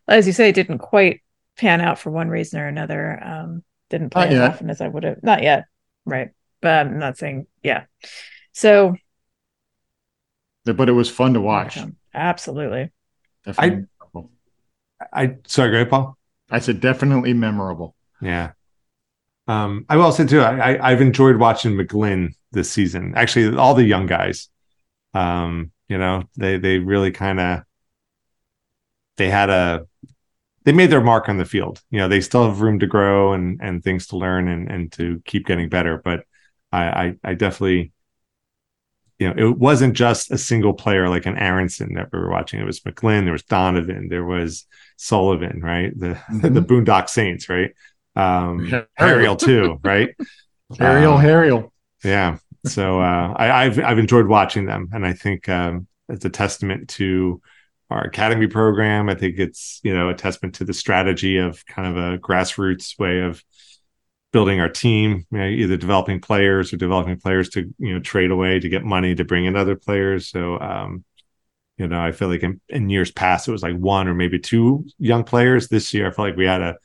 as 0.08 0.26
you 0.26 0.32
say, 0.32 0.48
it 0.48 0.54
didn't 0.54 0.78
quite 0.78 1.22
pan 1.56 1.80
out 1.80 1.98
for 1.98 2.10
one 2.10 2.28
reason 2.28 2.60
or 2.60 2.66
another. 2.66 3.22
Um, 3.22 3.62
didn't 3.88 4.10
play 4.10 4.24
Not 4.24 4.32
as 4.32 4.38
yet. 4.38 4.50
often 4.50 4.70
as 4.70 4.80
I 4.80 4.88
would 4.88 5.04
have. 5.04 5.22
Not 5.22 5.42
yet, 5.42 5.64
right? 6.04 6.30
But 6.60 6.86
I'm 6.86 6.98
not 6.98 7.18
saying, 7.18 7.46
yeah. 7.62 7.84
So 8.52 8.96
but 10.64 10.88
it 10.88 10.92
was 10.92 11.10
fun 11.10 11.34
to 11.34 11.40
watch. 11.40 11.78
absolutely. 12.14 12.90
Definitely 13.44 13.86
memorable. 14.00 14.30
I 15.12 15.36
sorry, 15.46 15.70
go 15.70 15.76
ahead, 15.76 15.90
Paul. 15.90 16.18
I 16.50 16.58
said 16.58 16.80
definitely 16.80 17.32
memorable. 17.32 17.94
Yeah. 18.20 18.52
Um, 19.48 19.86
I 19.88 19.96
will 19.96 20.12
say 20.12 20.26
too, 20.26 20.40
I, 20.40 20.74
I 20.74 20.90
I've 20.90 21.00
enjoyed 21.00 21.36
watching 21.36 21.72
McGlynn 21.72 22.34
this 22.52 22.70
season. 22.70 23.14
Actually, 23.16 23.56
all 23.56 23.74
the 23.74 23.84
young 23.84 24.06
guys. 24.06 24.48
Um, 25.14 25.72
you 25.88 25.98
know, 25.98 26.24
they 26.36 26.58
they 26.58 26.78
really 26.78 27.12
kind 27.12 27.40
of 27.40 27.62
they 29.16 29.30
had 29.30 29.50
a 29.50 29.86
they 30.64 30.72
made 30.72 30.90
their 30.90 31.02
mark 31.02 31.28
on 31.28 31.38
the 31.38 31.44
field. 31.44 31.82
You 31.90 32.00
know, 32.00 32.08
they 32.08 32.20
still 32.20 32.46
have 32.46 32.60
room 32.60 32.80
to 32.80 32.88
grow 32.88 33.32
and 33.32 33.60
and 33.62 33.82
things 33.82 34.08
to 34.08 34.16
learn 34.16 34.48
and 34.48 34.70
and 34.70 34.92
to 34.94 35.22
keep 35.26 35.46
getting 35.46 35.70
better. 35.70 36.00
But 36.04 36.24
I 36.72 36.84
I, 36.86 37.16
I 37.24 37.34
definitely 37.34 37.92
you 39.18 39.28
know, 39.28 39.48
it 39.50 39.58
wasn't 39.58 39.94
just 39.94 40.30
a 40.30 40.38
single 40.38 40.72
player 40.72 41.08
like 41.08 41.26
an 41.26 41.36
Aaronson 41.36 41.94
that 41.94 42.08
we 42.12 42.18
were 42.18 42.30
watching. 42.30 42.58
It 42.60 42.64
was 42.64 42.80
McGlynn, 42.80 43.24
there 43.24 43.32
was 43.32 43.42
Donovan, 43.42 44.08
there 44.08 44.24
was 44.24 44.66
Sullivan, 44.96 45.60
right? 45.62 45.92
The 45.98 46.18
the 46.42 46.60
Mhm. 46.60 46.62
Boondock 46.62 47.08
Saints, 47.08 47.48
right? 47.48 47.72
Um 48.16 48.78
Harriel. 48.96 49.30
Harriel 49.30 49.36
too, 49.36 49.78
right? 49.84 50.10
Ariel, 50.80 51.18
Um, 51.18 51.20
Ariel. 51.20 51.72
Yeah. 52.04 52.38
So 52.66 53.00
uh, 53.00 53.34
I, 53.36 53.64
I've 53.64 53.78
I've 53.78 53.98
enjoyed 53.98 54.26
watching 54.26 54.66
them, 54.66 54.90
and 54.92 55.06
I 55.06 55.12
think 55.12 55.48
um, 55.48 55.86
it's 56.08 56.24
a 56.24 56.30
testament 56.30 56.88
to 56.90 57.40
our 57.88 58.04
academy 58.04 58.46
program. 58.46 59.08
I 59.08 59.14
think 59.14 59.38
it's 59.38 59.80
you 59.82 59.94
know 59.94 60.08
a 60.08 60.14
testament 60.14 60.56
to 60.56 60.64
the 60.64 60.74
strategy 60.74 61.38
of 61.38 61.64
kind 61.66 61.88
of 61.88 61.96
a 61.96 62.18
grassroots 62.18 62.98
way 62.98 63.20
of 63.20 63.42
building 64.32 64.60
our 64.60 64.68
team. 64.68 65.26
You 65.30 65.38
know, 65.38 65.46
either 65.46 65.76
developing 65.76 66.20
players 66.20 66.72
or 66.72 66.76
developing 66.76 67.18
players 67.18 67.48
to 67.50 67.72
you 67.78 67.94
know 67.94 68.00
trade 68.00 68.30
away 68.30 68.60
to 68.60 68.68
get 68.68 68.84
money 68.84 69.14
to 69.14 69.24
bring 69.24 69.46
in 69.46 69.56
other 69.56 69.76
players. 69.76 70.28
So 70.28 70.58
um, 70.60 71.04
you 71.78 71.88
know, 71.88 72.00
I 72.00 72.12
feel 72.12 72.28
like 72.28 72.42
in, 72.42 72.60
in 72.68 72.90
years 72.90 73.10
past 73.10 73.48
it 73.48 73.52
was 73.52 73.62
like 73.62 73.76
one 73.76 74.06
or 74.06 74.14
maybe 74.14 74.38
two 74.38 74.86
young 74.98 75.24
players. 75.24 75.68
This 75.68 75.94
year, 75.94 76.08
I 76.08 76.10
feel 76.10 76.26
like 76.26 76.36
we 76.36 76.44
had 76.44 76.60
a 76.60 76.76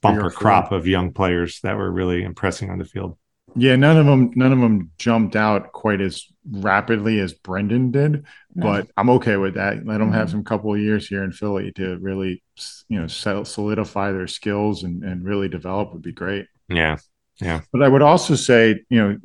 bumper 0.00 0.30
crop 0.30 0.72
of 0.72 0.86
young 0.88 1.12
players 1.12 1.60
that 1.60 1.76
were 1.76 1.90
really 1.90 2.24
impressing 2.24 2.68
on 2.68 2.78
the 2.78 2.84
field. 2.84 3.16
Yeah, 3.54 3.76
none 3.76 3.96
of 3.98 4.06
them 4.06 4.30
none 4.34 4.52
of 4.52 4.60
them 4.60 4.90
jumped 4.98 5.36
out 5.36 5.72
quite 5.72 6.00
as 6.00 6.24
rapidly 6.50 7.20
as 7.20 7.34
Brenden 7.34 7.92
did, 7.92 8.24
No. 8.54 8.62
but 8.66 8.88
I'm 8.96 9.10
okay 9.10 9.36
with 9.36 9.54
that. 9.54 9.84
Let 9.86 9.98
them 9.98 10.10
have 10.12 10.28
Mhm. 10.28 10.30
some 10.32 10.44
couple 10.44 10.74
of 10.74 10.80
years 10.80 11.06
here 11.06 11.22
in 11.22 11.32
Philly 11.32 11.70
to 11.72 11.98
really, 11.98 12.42
you 12.88 13.00
know, 13.00 13.06
settle, 13.06 13.44
solidify 13.44 14.12
their 14.12 14.26
skills 14.26 14.82
and, 14.82 15.04
and 15.04 15.24
really 15.24 15.48
develop 15.48 15.92
would 15.92 16.02
be 16.02 16.12
great. 16.12 16.46
Yeah, 16.68 16.96
yeah. 17.40 17.60
But 17.72 17.82
I 17.82 17.88
would 17.88 18.02
also 18.02 18.34
say, 18.34 18.80
you 18.90 18.98
know, 18.98 19.18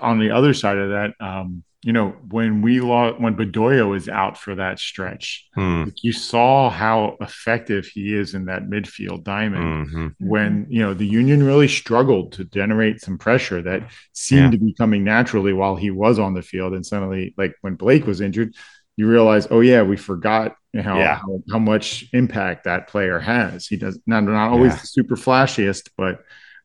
uh, 0.00 0.04
on 0.06 0.18
the 0.20 0.30
other 0.30 0.54
side 0.54 0.78
of 0.78 0.90
that, 0.90 1.14
um, 1.20 1.64
you 1.84 1.92
know, 1.92 2.10
when 2.30 2.62
we 2.62 2.78
lost, 2.80 3.20
when 3.20 3.34
Bedoya 3.36 3.88
was 3.88 4.08
out 4.08 4.38
for 4.38 4.54
that 4.54 4.78
stretch, 4.78 5.48
Hmm. 5.54 5.84
like, 5.84 6.04
you 6.04 6.12
saw 6.12 6.70
how 6.70 7.16
effective 7.20 7.86
he 7.86 8.14
is 8.14 8.34
in 8.34 8.44
that 8.44 8.68
midfield 8.70 9.24
diamond. 9.24 9.88
Mhm. 9.88 10.14
When 10.20 10.66
you 10.70 10.80
know 10.80 10.94
the 10.94 11.06
Union 11.06 11.42
really 11.42 11.68
struggled 11.68 12.32
to 12.34 12.44
generate 12.44 13.00
some 13.00 13.18
pressure 13.18 13.62
that 13.62 13.90
seemed 14.12 14.52
Yeah. 14.52 14.58
to 14.58 14.64
be 14.64 14.74
coming 14.74 15.02
naturally 15.02 15.52
while 15.52 15.74
he 15.76 15.90
was 15.90 16.18
on 16.20 16.34
the 16.34 16.42
field, 16.42 16.72
and 16.74 16.86
suddenly, 16.86 17.34
like 17.36 17.54
when 17.62 17.74
Blake 17.74 18.06
was 18.06 18.20
injured, 18.20 18.54
you 18.96 19.08
realize, 19.08 19.48
oh 19.50 19.60
yeah, 19.60 19.82
we 19.82 19.96
forgot 19.96 20.54
how 20.80 20.98
Yeah. 20.98 21.16
how, 21.16 21.42
how 21.50 21.58
much 21.58 22.04
impact 22.12 22.64
that 22.64 22.86
player 22.88 23.18
has. 23.18 23.66
He 23.66 23.76
does 23.76 23.98
not 24.06 24.22
not 24.24 24.50
always 24.52 24.72
Yeah. 24.72 24.78
the 24.82 24.86
super 24.86 25.16
flashiest, 25.16 25.90
but 25.98 26.20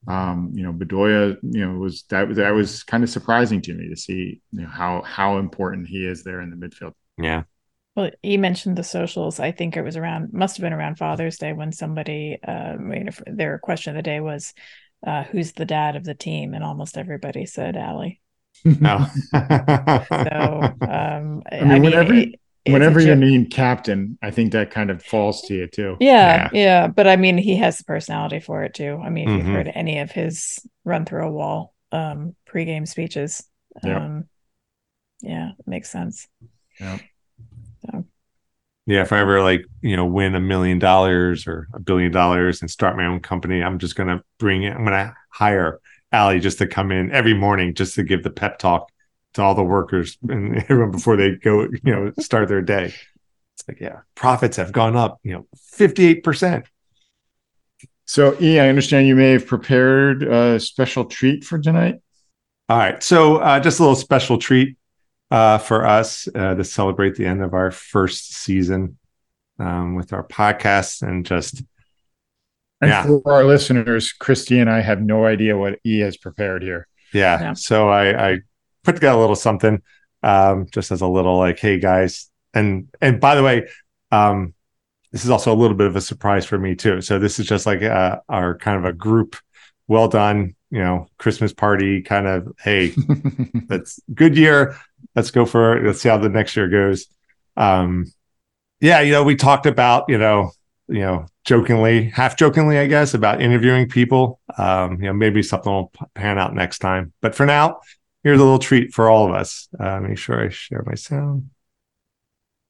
um, 0.08 0.52
you 0.54 0.64
know, 0.64 0.74
Bedoya, 0.74 1.38
you 1.42 1.66
know, 1.66 1.78
was 1.80 2.04
that 2.10 2.34
that 2.36 2.52
was 2.52 2.84
kind 2.84 3.04
of 3.04 3.10
surprising 3.10 3.62
to 3.64 3.74
me 3.74 3.90
to 3.90 3.96
see 3.96 4.42
you 4.52 4.62
know 4.62 4.68
how 4.68 5.02
how 5.02 5.38
important 5.38 5.88
he 5.88 6.06
is 6.06 6.24
there 6.24 6.42
in 6.42 6.50
the 6.50 6.56
midfield. 6.56 6.94
Yeah. 7.18 7.44
Well, 7.96 8.12
you 8.22 8.38
mentioned 8.38 8.78
the 8.78 8.84
socials. 8.84 9.40
I 9.40 9.52
think 9.52 9.76
it 9.76 9.82
was 9.82 9.98
around, 9.98 10.32
must 10.32 10.58
have 10.58 10.62
been 10.62 10.72
around 10.74 11.00
Father's 11.00 11.38
Day 11.40 11.52
when 11.54 11.72
somebody 11.72 12.38
uh, 12.48 12.76
made 12.80 13.10
a, 13.10 13.34
their 13.34 13.58
question 13.58 13.92
of 13.92 13.96
the 13.96 14.04
day 14.04 14.20
was, 14.20 14.54
uh, 15.06 15.24
"Who's 15.24 15.54
the 15.54 15.66
dad 15.66 15.96
of 15.96 16.04
the 16.04 16.14
team?" 16.14 16.54
And 16.54 16.64
almost 16.64 16.98
everybody 16.98 17.46
said 17.48 17.76
Allie. 17.76 18.22
No. 18.64 19.06
So, 20.10 20.74
um, 20.82 21.44
I, 21.52 21.64
mean, 21.64 21.82
whenever- 21.84 22.14
it- 22.14 22.28
it's 22.30 22.36
a 22.36 22.40
Whenever 22.68 23.00
you're 23.00 23.16
named 23.16 23.52
captain, 23.52 24.18
I 24.22 24.32
think 24.32 24.52
that 24.52 24.72
kind 24.72 24.90
of 24.90 25.04
falls 25.04 25.42
to 25.44 25.54
you 25.56 25.68
too. 25.68 25.98
Yeah, 26.00 26.50
yeah, 26.54 26.88
but 26.88 27.08
I 27.08 27.16
mean, 27.16 27.38
he 27.38 27.56
has 27.58 27.78
the 27.78 27.84
personality 27.84 28.40
for 28.40 28.64
it 28.64 28.74
too. 28.74 29.00
I 29.04 29.10
mean, 29.10 29.28
if 29.28 29.34
Mhm. 29.34 29.38
you've 29.38 29.48
heard 29.48 29.72
any 29.74 30.00
of 30.00 30.12
his 30.12 30.60
run 30.84 31.06
through 31.06 31.28
a 31.28 31.32
wall 31.32 31.74
um 31.92 32.36
pregame 32.50 32.88
speeches, 32.88 33.44
Yeah. 33.84 33.96
um, 34.00 34.26
yeah, 35.22 35.52
it 35.58 35.68
makes 35.68 35.90
sense. 35.90 36.28
yeah, 36.80 36.98
Yeah. 38.86 39.02
if 39.02 39.12
I 39.12 39.20
ever 39.20 39.42
like, 39.42 39.66
you 39.82 39.96
know, 39.98 40.06
win 40.06 40.36
a 40.36 40.40
million 40.40 40.80
dollars 40.80 41.48
or 41.48 41.68
a 41.74 41.80
billion 41.80 42.12
dollars 42.12 42.62
and 42.62 42.70
start 42.72 42.98
my 42.98 43.06
own 43.06 43.20
company, 43.20 43.64
I'm 43.64 43.80
just 43.80 43.96
gonna 43.96 44.24
bring 44.40 44.64
it, 44.64 44.74
I'm 44.76 44.84
gonna 44.84 45.16
hire 45.32 45.80
Allie 46.12 46.40
just 46.40 46.60
to 46.60 46.68
come 46.68 46.92
in 46.92 47.12
every 47.12 47.34
morning 47.34 47.74
just 47.74 47.96
to 47.96 48.04
give 48.04 48.24
the 48.24 48.30
pep 48.30 48.60
talk 48.60 48.90
to 49.38 49.44
all 49.44 49.56
the 49.56 49.64
workers 49.64 50.18
and 50.28 50.58
everyone 50.70 50.92
before 50.92 51.16
they 51.16 51.36
go, 51.36 51.62
you 51.64 51.80
know, 51.86 52.12
start 52.20 52.48
their 52.50 52.62
day. 52.62 52.86
It's 53.56 53.68
like, 53.68 53.80
yeah, 53.80 54.02
profits 54.16 54.58
have 54.58 54.72
gone 54.72 54.96
up, 54.96 55.20
you 55.24 55.34
know, 55.34 55.48
58%. 55.74 56.66
So, 58.06 58.38
E, 58.42 58.60
I 58.60 58.70
understand 58.70 59.08
you 59.08 59.16
may 59.16 59.32
have 59.32 59.46
prepared 59.48 60.24
a 60.24 60.60
special 60.60 61.06
treat 61.06 61.44
for 61.44 61.60
tonight. 61.60 61.96
All 62.70 62.78
right. 62.78 63.02
So 63.04 63.38
uh, 63.38 63.60
just 63.60 63.80
a 63.80 63.84
little 63.84 63.96
special 63.96 64.38
treat 64.38 64.78
uh, 65.32 65.58
for 65.58 65.86
us 65.86 66.28
uh, 66.34 66.56
to 66.56 66.64
celebrate 66.64 67.16
the 67.16 67.26
end 67.26 67.44
of 67.44 67.54
our 67.54 67.72
first 67.72 68.34
season 68.34 68.98
um, 69.60 69.96
with 69.96 70.14
our 70.14 70.24
podcast 70.24 71.02
and 71.02 71.26
just 71.26 71.64
And 72.82 72.90
Yeah. 72.90 73.04
for 73.04 73.22
our 73.34 73.44
listeners, 73.44 74.14
Christy 74.14 74.60
and 74.60 74.70
I 74.70 74.82
have 74.82 75.02
no 75.02 75.26
idea 75.26 75.58
what 75.58 75.80
E 75.84 76.00
has 76.00 76.16
prepared 76.18 76.64
here. 76.64 76.88
yeah. 77.14 77.40
Yeah. 77.42 77.54
So 77.54 77.90
I, 77.90 78.32
I 78.32 78.40
put 78.88 78.96
together 78.96 79.18
a 79.18 79.20
little 79.20 79.36
something 79.36 79.82
um, 80.24 80.66
just 80.72 80.92
as 80.92 81.02
a 81.02 81.08
little 81.08 81.38
like, 81.38 81.60
hey 81.60 81.78
guys, 81.78 82.32
and 82.54 82.88
and 83.02 83.20
by 83.20 83.36
the 83.36 83.44
way, 83.44 83.68
um, 84.12 84.54
this 85.12 85.26
is 85.26 85.30
also 85.30 85.54
a 85.54 85.60
little 85.60 85.76
bit 85.76 85.88
of 85.88 85.98
a 85.98 86.02
surprise 86.02 86.46
for 86.46 86.58
me 86.58 86.74
too. 86.74 87.02
So 87.02 87.20
this 87.20 87.38
is 87.38 87.46
just 87.46 87.66
like 87.66 87.84
uh, 87.84 88.20
our 88.30 88.58
kind 88.58 88.78
of 88.78 88.86
a 88.86 88.94
group, 88.94 89.36
well 89.90 90.08
done, 90.08 90.56
you 90.72 90.80
know, 90.80 91.08
Christmas 91.18 91.52
party 91.52 92.02
kind 92.02 92.28
of. 92.28 92.48
Hey, 92.62 92.94
that's 93.68 94.00
good 94.14 94.38
year. 94.38 94.78
Let's 95.16 95.32
go 95.32 95.46
for 95.46 95.78
it. 95.78 95.86
Let's 95.86 96.00
see 96.00 96.08
how 96.08 96.18
the 96.18 96.30
next 96.30 96.56
year 96.56 96.70
goes. 96.70 97.08
Um, 97.58 98.06
yeah, 98.80 99.02
you 99.02 99.12
know, 99.12 99.24
we 99.26 99.36
talked 99.36 99.66
about, 99.66 100.06
you 100.08 100.18
know, 100.18 100.52
you 100.88 101.00
know, 101.00 101.26
jokingly, 101.44 102.06
half 102.06 102.38
jokingly, 102.38 102.78
I 102.78 102.88
guess, 102.88 103.14
about 103.14 103.42
interviewing 103.42 103.90
people. 103.90 104.40
Um, 104.58 104.94
you 105.02 105.08
know, 105.08 105.14
maybe 105.14 105.44
something 105.44 105.72
will 105.72 105.92
pan 106.14 106.40
out 106.40 106.56
next 106.56 106.80
time. 106.80 107.12
But 107.20 107.36
for 107.36 107.46
now, 107.46 107.82
here's 108.28 108.42
a 108.42 108.44
little 108.44 108.60
treat 108.60 108.94
for 108.94 109.10
all 109.10 109.26
of 109.26 109.34
us. 109.34 109.70
Uh, 109.80 110.02
make 110.02 110.18
sure 110.18 110.44
I 110.44 110.50
share 110.50 110.84
my 110.86 110.96
sound. 110.96 111.50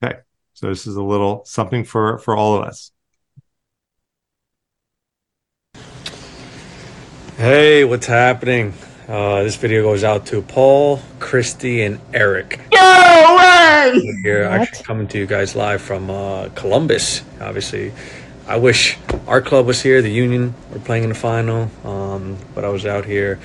Okay, 0.04 0.20
so 0.54 0.68
this 0.68 0.86
is 0.86 0.96
a 0.96 1.02
little 1.02 1.44
something 1.46 1.84
for 1.84 2.20
for 2.20 2.38
all 2.38 2.56
of 2.58 2.62
us. 2.64 2.92
Hey, 7.38 7.84
what's 7.86 8.06
happening? 8.06 8.76
Uh, 9.08 9.42
this 9.42 9.56
video 9.56 9.82
goes 9.82 10.04
out 10.04 10.28
to 10.28 10.44
Paul, 10.44 11.00
Christy, 11.18 11.82
and 11.82 12.00
Eric. 12.14 12.60
No 12.72 13.36
way! 13.40 14.00
Here, 14.22 14.48
What? 14.48 14.62
actually 14.62 14.84
coming 14.84 15.08
to 15.08 15.18
you 15.18 15.26
guys 15.26 15.56
live 15.56 15.82
from 15.82 16.12
uh, 16.12 16.50
Columbus. 16.50 17.24
Obviously, 17.42 17.94
I 18.48 18.58
wish 18.58 18.96
our 19.26 19.42
club 19.42 19.66
was 19.66 19.82
here. 19.82 20.04
The 20.04 20.12
Union 20.12 20.54
were 20.72 20.80
playing 20.80 21.04
in 21.04 21.10
the 21.10 21.16
final, 21.16 21.72
um, 21.84 22.38
but 22.54 22.64
I 22.64 22.70
was 22.70 22.86
out 22.86 23.06
here 23.06 23.40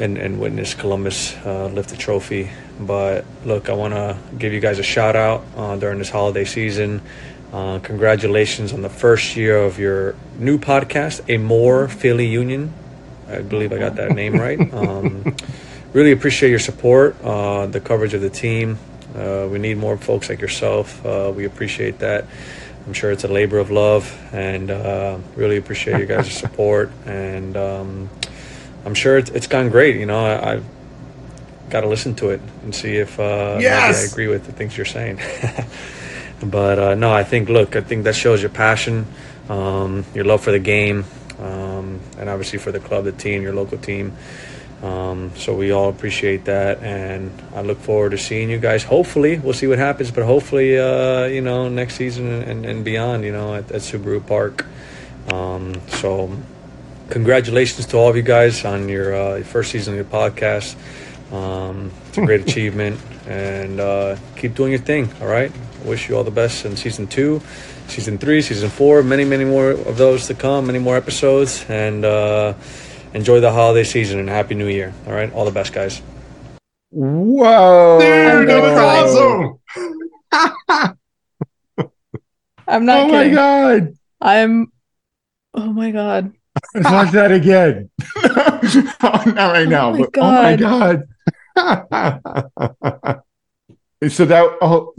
and, 0.00 0.18
and 0.18 0.40
witnessed 0.40 0.78
Columbus 0.78 1.36
uh, 1.44 1.66
lift 1.66 1.90
the 1.90 1.96
trophy. 1.96 2.50
But 2.78 3.24
look, 3.44 3.68
I 3.68 3.74
want 3.74 3.94
to 3.94 4.18
give 4.38 4.52
you 4.52 4.60
guys 4.60 4.78
a 4.78 4.82
shout 4.82 5.16
out 5.16 5.44
uh, 5.56 5.76
during 5.76 5.98
this 5.98 6.10
holiday 6.10 6.44
season. 6.44 7.02
Uh, 7.52 7.80
congratulations 7.80 8.72
on 8.72 8.82
the 8.82 8.88
first 8.88 9.36
year 9.36 9.58
of 9.58 9.78
your 9.78 10.14
new 10.38 10.58
podcast, 10.58 11.22
A 11.28 11.36
More 11.36 11.88
Philly 11.88 12.26
Union. 12.26 12.72
I 13.28 13.42
believe 13.42 13.72
I 13.72 13.78
got 13.78 13.96
that 13.96 14.12
name 14.12 14.34
right. 14.34 14.58
Um, 14.72 15.34
really 15.92 16.12
appreciate 16.12 16.50
your 16.50 16.60
support, 16.60 17.16
uh, 17.22 17.66
the 17.66 17.80
coverage 17.80 18.14
of 18.14 18.20
the 18.20 18.30
team. 18.30 18.78
Uh, 19.14 19.48
we 19.50 19.58
need 19.58 19.76
more 19.76 19.96
folks 19.96 20.28
like 20.28 20.40
yourself. 20.40 21.04
Uh, 21.04 21.32
we 21.34 21.44
appreciate 21.44 21.98
that. 21.98 22.26
I'm 22.86 22.92
sure 22.92 23.10
it's 23.10 23.24
a 23.24 23.28
labor 23.28 23.58
of 23.58 23.70
love, 23.70 24.16
and 24.32 24.70
uh, 24.70 25.18
really 25.36 25.56
appreciate 25.56 25.98
you 25.98 26.06
guys' 26.06 26.32
support. 26.32 26.90
And 27.04 27.56
um, 27.56 28.10
I'm 28.84 28.94
sure 28.94 29.18
it's, 29.18 29.30
it's 29.30 29.46
gone 29.46 29.68
great. 29.68 29.96
You 29.96 30.06
know, 30.06 30.24
I, 30.24 30.52
I've 30.52 30.64
got 31.70 31.82
to 31.82 31.88
listen 31.88 32.14
to 32.16 32.30
it 32.30 32.40
and 32.62 32.74
see 32.74 32.96
if 32.96 33.18
uh, 33.18 33.58
Yes! 33.60 34.02
I 34.02 34.12
agree 34.12 34.28
with 34.28 34.46
the 34.46 34.52
things 34.52 34.76
you're 34.76 34.86
saying. 34.86 35.20
but 36.42 36.78
uh, 36.78 36.94
no, 36.94 37.12
I 37.12 37.24
think 37.24 37.48
look, 37.48 37.76
I 37.76 37.80
think 37.80 38.04
that 38.04 38.14
shows 38.14 38.40
your 38.40 38.50
passion, 38.50 39.06
um, 39.48 40.04
your 40.14 40.24
love 40.24 40.42
for 40.42 40.50
the 40.50 40.58
game, 40.58 41.04
um, 41.38 42.00
and 42.18 42.28
obviously 42.28 42.58
for 42.58 42.72
the 42.72 42.80
club, 42.80 43.04
the 43.04 43.12
team, 43.12 43.42
your 43.42 43.54
local 43.54 43.78
team. 43.78 44.16
Um, 44.82 45.32
so 45.36 45.54
we 45.54 45.72
all 45.72 45.90
appreciate 45.90 46.46
that, 46.46 46.82
and 46.82 47.30
I 47.54 47.60
look 47.60 47.78
forward 47.78 48.12
to 48.12 48.18
seeing 48.18 48.48
you 48.48 48.58
guys. 48.58 48.82
Hopefully, 48.82 49.38
we'll 49.38 49.52
see 49.52 49.66
what 49.66 49.78
happens, 49.78 50.10
but 50.10 50.24
hopefully, 50.24 50.78
uh, 50.78 51.24
you 51.24 51.42
know, 51.42 51.68
next 51.68 51.96
season 51.96 52.30
and, 52.30 52.64
and 52.64 52.82
beyond, 52.82 53.24
you 53.24 53.32
know, 53.32 53.54
at, 53.54 53.70
at 53.72 53.82
Subaru 53.82 54.26
Park. 54.26 54.64
Um, 55.30 55.74
so, 55.88 56.34
congratulations 57.10 57.86
to 57.86 57.96
all 57.96 58.08
of 58.08 58.16
you 58.16 58.22
guys 58.22 58.64
on 58.64 58.88
your 58.88 59.14
uh, 59.14 59.42
first 59.42 59.72
season 59.72 59.94
of 59.94 59.96
your 59.96 60.04
podcast. 60.06 60.76
Um, 61.32 61.90
it's 62.08 62.18
a 62.18 62.24
great 62.24 62.40
achievement, 62.48 63.00
and 63.26 63.80
uh, 63.80 64.16
keep 64.36 64.54
doing 64.54 64.70
your 64.72 64.80
thing. 64.80 65.10
All 65.20 65.26
right. 65.26 65.52
I 65.52 65.88
wish 65.88 66.08
you 66.08 66.16
all 66.16 66.24
the 66.24 66.30
best 66.30 66.64
in 66.64 66.76
season 66.76 67.06
two, 67.06 67.40
season 67.88 68.18
three, 68.18 68.42
season 68.42 68.68
four. 68.68 69.02
Many, 69.02 69.24
many 69.24 69.44
more 69.44 69.70
of 69.70 69.96
those 69.96 70.26
to 70.28 70.34
come. 70.34 70.66
Many 70.66 70.78
more 70.78 70.96
episodes, 70.96 71.64
and 71.68 72.04
uh, 72.04 72.54
enjoy 73.14 73.40
the 73.40 73.50
holiday 73.52 73.84
season 73.84 74.18
and 74.18 74.28
happy 74.28 74.54
New 74.54 74.68
Year. 74.68 74.92
All 75.06 75.12
right. 75.12 75.32
All 75.32 75.44
the 75.44 75.50
best, 75.50 75.72
guys. 75.72 76.02
Whoa. 76.90 77.98
Dude, 78.00 78.48
that 78.48 78.62
was 78.62 79.58
awesome. 80.32 80.96
I'm 82.66 82.84
not 82.84 83.00
Oh 83.00 83.08
my. 83.08 83.28
God. 83.30 83.94
I'm. 84.20 84.72
Oh 85.54 85.72
my 85.72 85.90
god. 85.90 86.32
Let's 86.74 86.90
watch 86.90 87.10
that 87.12 87.32
again. 87.32 87.90
oh, 88.16 89.22
not 89.26 89.52
right 89.52 89.68
now, 89.68 89.92
my 89.92 89.98
but 89.98 90.10
oh 90.18 90.32
my 90.32 90.56
God. 90.56 91.08
So 94.08 94.24
that, 94.24 94.56
oh, 94.62 94.94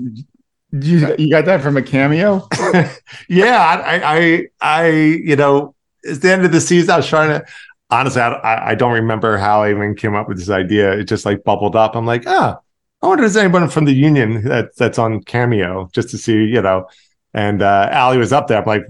you, 0.71 1.15
you 1.17 1.31
got 1.31 1.45
that 1.45 1.61
from 1.61 1.75
a 1.75 1.81
cameo? 1.81 2.47
yeah, 3.27 3.57
I, 3.57 4.01
I, 4.03 4.47
I, 4.61 4.89
you 4.89 5.35
know, 5.35 5.73
it's 6.03 6.19
the 6.19 6.31
end 6.31 6.45
of 6.45 6.51
the 6.51 6.61
season. 6.61 6.91
I 6.91 6.97
was 6.97 7.07
trying 7.07 7.29
to, 7.29 7.45
honestly, 7.89 8.21
I, 8.21 8.71
I 8.71 8.75
don't 8.75 8.93
remember 8.93 9.37
how 9.37 9.63
I 9.63 9.71
even 9.71 9.95
came 9.95 10.13
up 10.15 10.27
with 10.27 10.37
this 10.37 10.51
idea. 10.51 10.91
It 10.91 11.05
just 11.05 11.25
like 11.25 11.43
bubbled 11.43 11.75
up. 11.75 11.95
I'm 11.95 12.05
like, 12.05 12.25
ah, 12.27 12.59
I 13.01 13.07
wonder 13.07 13.23
if 13.23 13.33
there's 13.33 13.43
anyone 13.43 13.67
from 13.69 13.85
the 13.85 13.93
union 13.93 14.43
that 14.43 14.75
that's 14.77 14.99
on 14.99 15.23
Cameo 15.23 15.89
just 15.93 16.09
to 16.09 16.19
see, 16.19 16.45
you 16.45 16.61
know. 16.61 16.87
And 17.33 17.63
uh, 17.63 17.89
Allie 17.91 18.19
was 18.19 18.31
up 18.31 18.47
there. 18.47 18.59
I'm 18.59 18.65
like, 18.65 18.85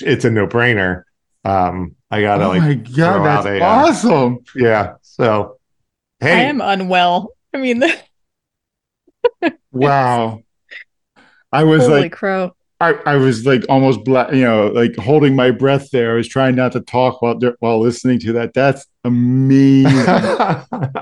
it's 0.00 0.24
a 0.24 0.30
no 0.30 0.46
brainer. 0.46 1.02
Um, 1.46 1.94
I 2.10 2.22
gotta 2.22 2.44
oh 2.44 2.48
like, 2.48 2.60
my 2.60 2.74
throw 2.74 3.22
god, 3.22 3.24
that's 3.24 3.46
a, 3.46 3.60
uh, 3.62 3.64
awesome. 3.64 4.38
yeah. 4.56 4.94
So, 5.02 5.58
hey, 6.18 6.32
I 6.32 6.40
am 6.42 6.60
unwell. 6.60 7.34
I 7.54 7.58
mean, 7.58 7.84
Wow. 9.70 10.42
I 11.52 11.64
was 11.64 11.82
holy 11.82 12.02
like, 12.02 12.12
crow. 12.12 12.54
I, 12.78 12.92
I 13.06 13.16
was 13.16 13.46
like 13.46 13.64
almost 13.70 14.04
black, 14.04 14.32
you 14.32 14.42
know, 14.44 14.66
like 14.68 14.94
holding 14.96 15.34
my 15.34 15.50
breath 15.50 15.90
there. 15.92 16.12
I 16.12 16.16
was 16.16 16.28
trying 16.28 16.56
not 16.56 16.72
to 16.72 16.80
talk 16.80 17.22
while 17.22 17.38
while 17.60 17.80
listening 17.80 18.18
to 18.20 18.32
that. 18.34 18.52
That's 18.52 18.84
amazing. 19.04 20.04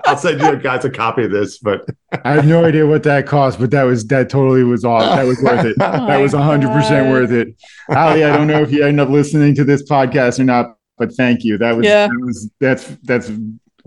I'll 0.04 0.16
send 0.16 0.40
you 0.40 0.56
guys 0.56 0.84
a 0.84 0.90
copy 0.90 1.24
of 1.24 1.32
this, 1.32 1.58
but 1.58 1.84
I 2.24 2.34
have 2.34 2.46
no 2.46 2.64
idea 2.64 2.86
what 2.86 3.02
that 3.04 3.26
cost, 3.26 3.58
but 3.58 3.72
that 3.72 3.82
was 3.82 4.06
that 4.06 4.30
totally 4.30 4.62
was 4.62 4.84
awesome. 4.84 5.16
That 5.16 5.26
was 5.26 5.42
worth 5.42 5.64
it. 5.66 5.76
Oh 5.80 6.06
that 6.06 6.18
was 6.18 6.32
my 6.32 6.42
hundred 6.42 6.70
percent 6.70 7.10
worth 7.10 7.32
it. 7.32 7.48
Ali, 7.88 8.22
I 8.22 8.36
don't 8.36 8.46
know 8.46 8.62
if 8.62 8.70
you 8.70 8.84
end 8.84 9.00
up 9.00 9.08
listening 9.08 9.54
to 9.56 9.64
this 9.64 9.82
podcast 9.88 10.38
or 10.38 10.44
not, 10.44 10.76
but 10.96 11.12
thank 11.14 11.42
you. 11.42 11.58
That 11.58 11.76
was, 11.76 11.86
Yeah. 11.86 12.06
that 12.06 12.20
was 12.20 12.50
that's 12.60 12.86
that's 13.02 13.32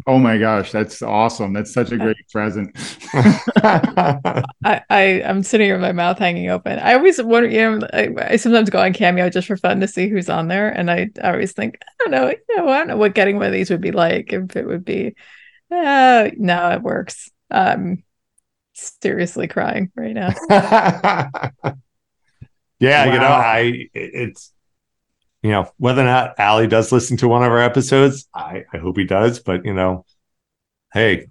oh 0.08 0.18
my 0.18 0.38
gosh, 0.38 0.72
that's 0.72 1.02
awesome. 1.02 1.52
That's 1.52 1.74
such 1.74 1.92
a 1.92 1.98
great 1.98 2.18
present. 2.32 2.72
I, 3.14 4.44
I 4.90 5.22
I'm 5.26 5.44
sitting 5.44 5.66
here 5.66 5.76
with 5.76 5.82
my 5.82 5.92
mouth 5.92 6.18
hanging 6.18 6.50
open. 6.50 6.80
I 6.80 6.94
always 6.94 7.22
wonder, 7.22 7.50
you 7.50 7.80
know, 7.80 7.88
I, 7.94 8.10
I 8.18 8.36
sometimes 8.38 8.70
go 8.70 8.80
on 8.80 8.94
Cameo 8.94 9.30
just 9.30 9.48
for 9.48 9.58
fun 9.58 9.82
to 9.82 9.88
see 9.88 10.08
who's 10.08 10.30
on 10.30 10.48
there, 10.48 10.70
and 10.70 10.90
I, 10.90 11.10
I 11.22 11.32
always 11.32 11.52
think, 11.52 11.78
I 11.82 11.92
don't 12.00 12.12
know, 12.12 12.30
you 12.30 12.58
know, 12.58 12.70
I 12.70 12.78
don't 12.80 12.88
know 12.88 12.98
what 12.98 13.14
getting 13.14 13.36
one 13.36 13.48
of 13.48 13.52
these 13.52 13.70
would 13.70 13.82
be 13.82 13.92
like. 13.92 14.32
If 14.32 14.56
it 14.56 14.66
would 14.66 14.86
be, 14.86 15.16
uh, 15.70 16.30
no, 16.38 16.72
it 16.72 16.82
works. 16.82 17.30
I'm 17.52 18.04
seriously 18.74 19.48
crying 19.48 19.92
right 19.96 20.14
now. 20.14 20.34
yeah, 22.80 23.14
you 23.14 23.20
know, 23.20 23.28
I 23.28 23.90
it's 23.94 24.54
you 25.42 25.52
know 25.52 25.72
whether 25.78 26.02
or 26.02 26.06
not 26.06 26.40
Ali 26.40 26.68
does 26.68 26.92
listen 26.92 27.18
to 27.18 27.28
one 27.28 27.44
of 27.44 27.52
our 27.52 27.62
episodes, 27.62 28.28
I 28.34 28.64
I 28.74 28.78
hope 28.78 28.98
he 28.98 29.06
does. 29.06 29.40
But 29.40 29.66
you 29.66 29.74
know, 29.74 30.06
hey, 30.94 31.28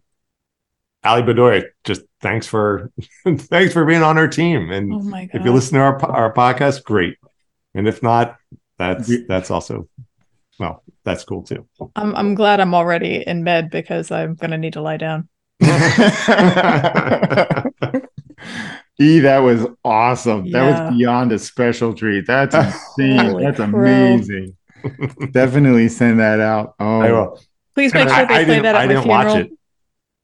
Ali 1.04 1.22
Bedoya, 1.22 1.64
just 1.84 2.02
thanks 2.20 2.46
for 2.46 2.90
thanks 3.26 3.72
for 3.72 3.84
being 3.84 4.02
on 4.02 4.18
our 4.18 4.28
team. 4.28 4.70
And 4.70 4.92
Oh 4.92 5.00
my 5.00 5.26
god! 5.26 5.40
if 5.40 5.44
you 5.44 5.52
listen 5.52 5.74
to 5.74 5.80
our 5.80 6.04
our 6.04 6.32
podcast, 6.32 6.84
great. 6.84 7.16
And 7.74 7.86
if 7.86 8.02
not, 8.02 8.36
that's 8.78 9.10
that's 9.26 9.50
also 9.50 9.88
well, 10.58 10.82
that's 11.04 11.24
cool 11.24 11.42
too. 11.42 11.66
I'm 11.94 12.14
I'm 12.16 12.34
glad 12.34 12.60
I'm 12.60 12.74
already 12.74 13.22
in 13.26 13.44
bed 13.44 13.70
because 13.70 14.10
I'm 14.10 14.34
gonna 14.34 14.58
need 14.58 14.72
to 14.74 14.82
lie 14.82 14.96
down. 14.96 15.28
E, 18.98 19.20
that 19.20 19.38
was 19.40 19.66
awesome. 19.84 20.50
That 20.52 20.62
was 20.88 20.96
beyond 20.96 21.30
a 21.32 21.38
special 21.38 21.92
treat. 21.94 22.26
That's 22.26 22.54
insane. 22.98 23.40
That's 23.42 23.56
crow. 23.58 23.64
amazing. 23.66 24.56
Definitely 25.32 25.88
send 25.88 26.20
that 26.20 26.40
out. 26.40 26.74
Oh, 26.80 27.00
I 27.00 27.12
will. 27.12 27.18
Oh. 27.36 27.40
Please 27.74 27.92
make 27.92 28.08
sure 28.08 28.16
they 28.26 28.34
I 28.34 28.44
play 28.44 28.44
didn't- 28.46 28.62
that 28.62 28.74
I 28.76 28.82
at 28.84 28.88
my 28.88 28.94
didn't 28.94 29.08
watch 29.08 29.26
funeral. 29.26 29.46
it. 29.46 29.52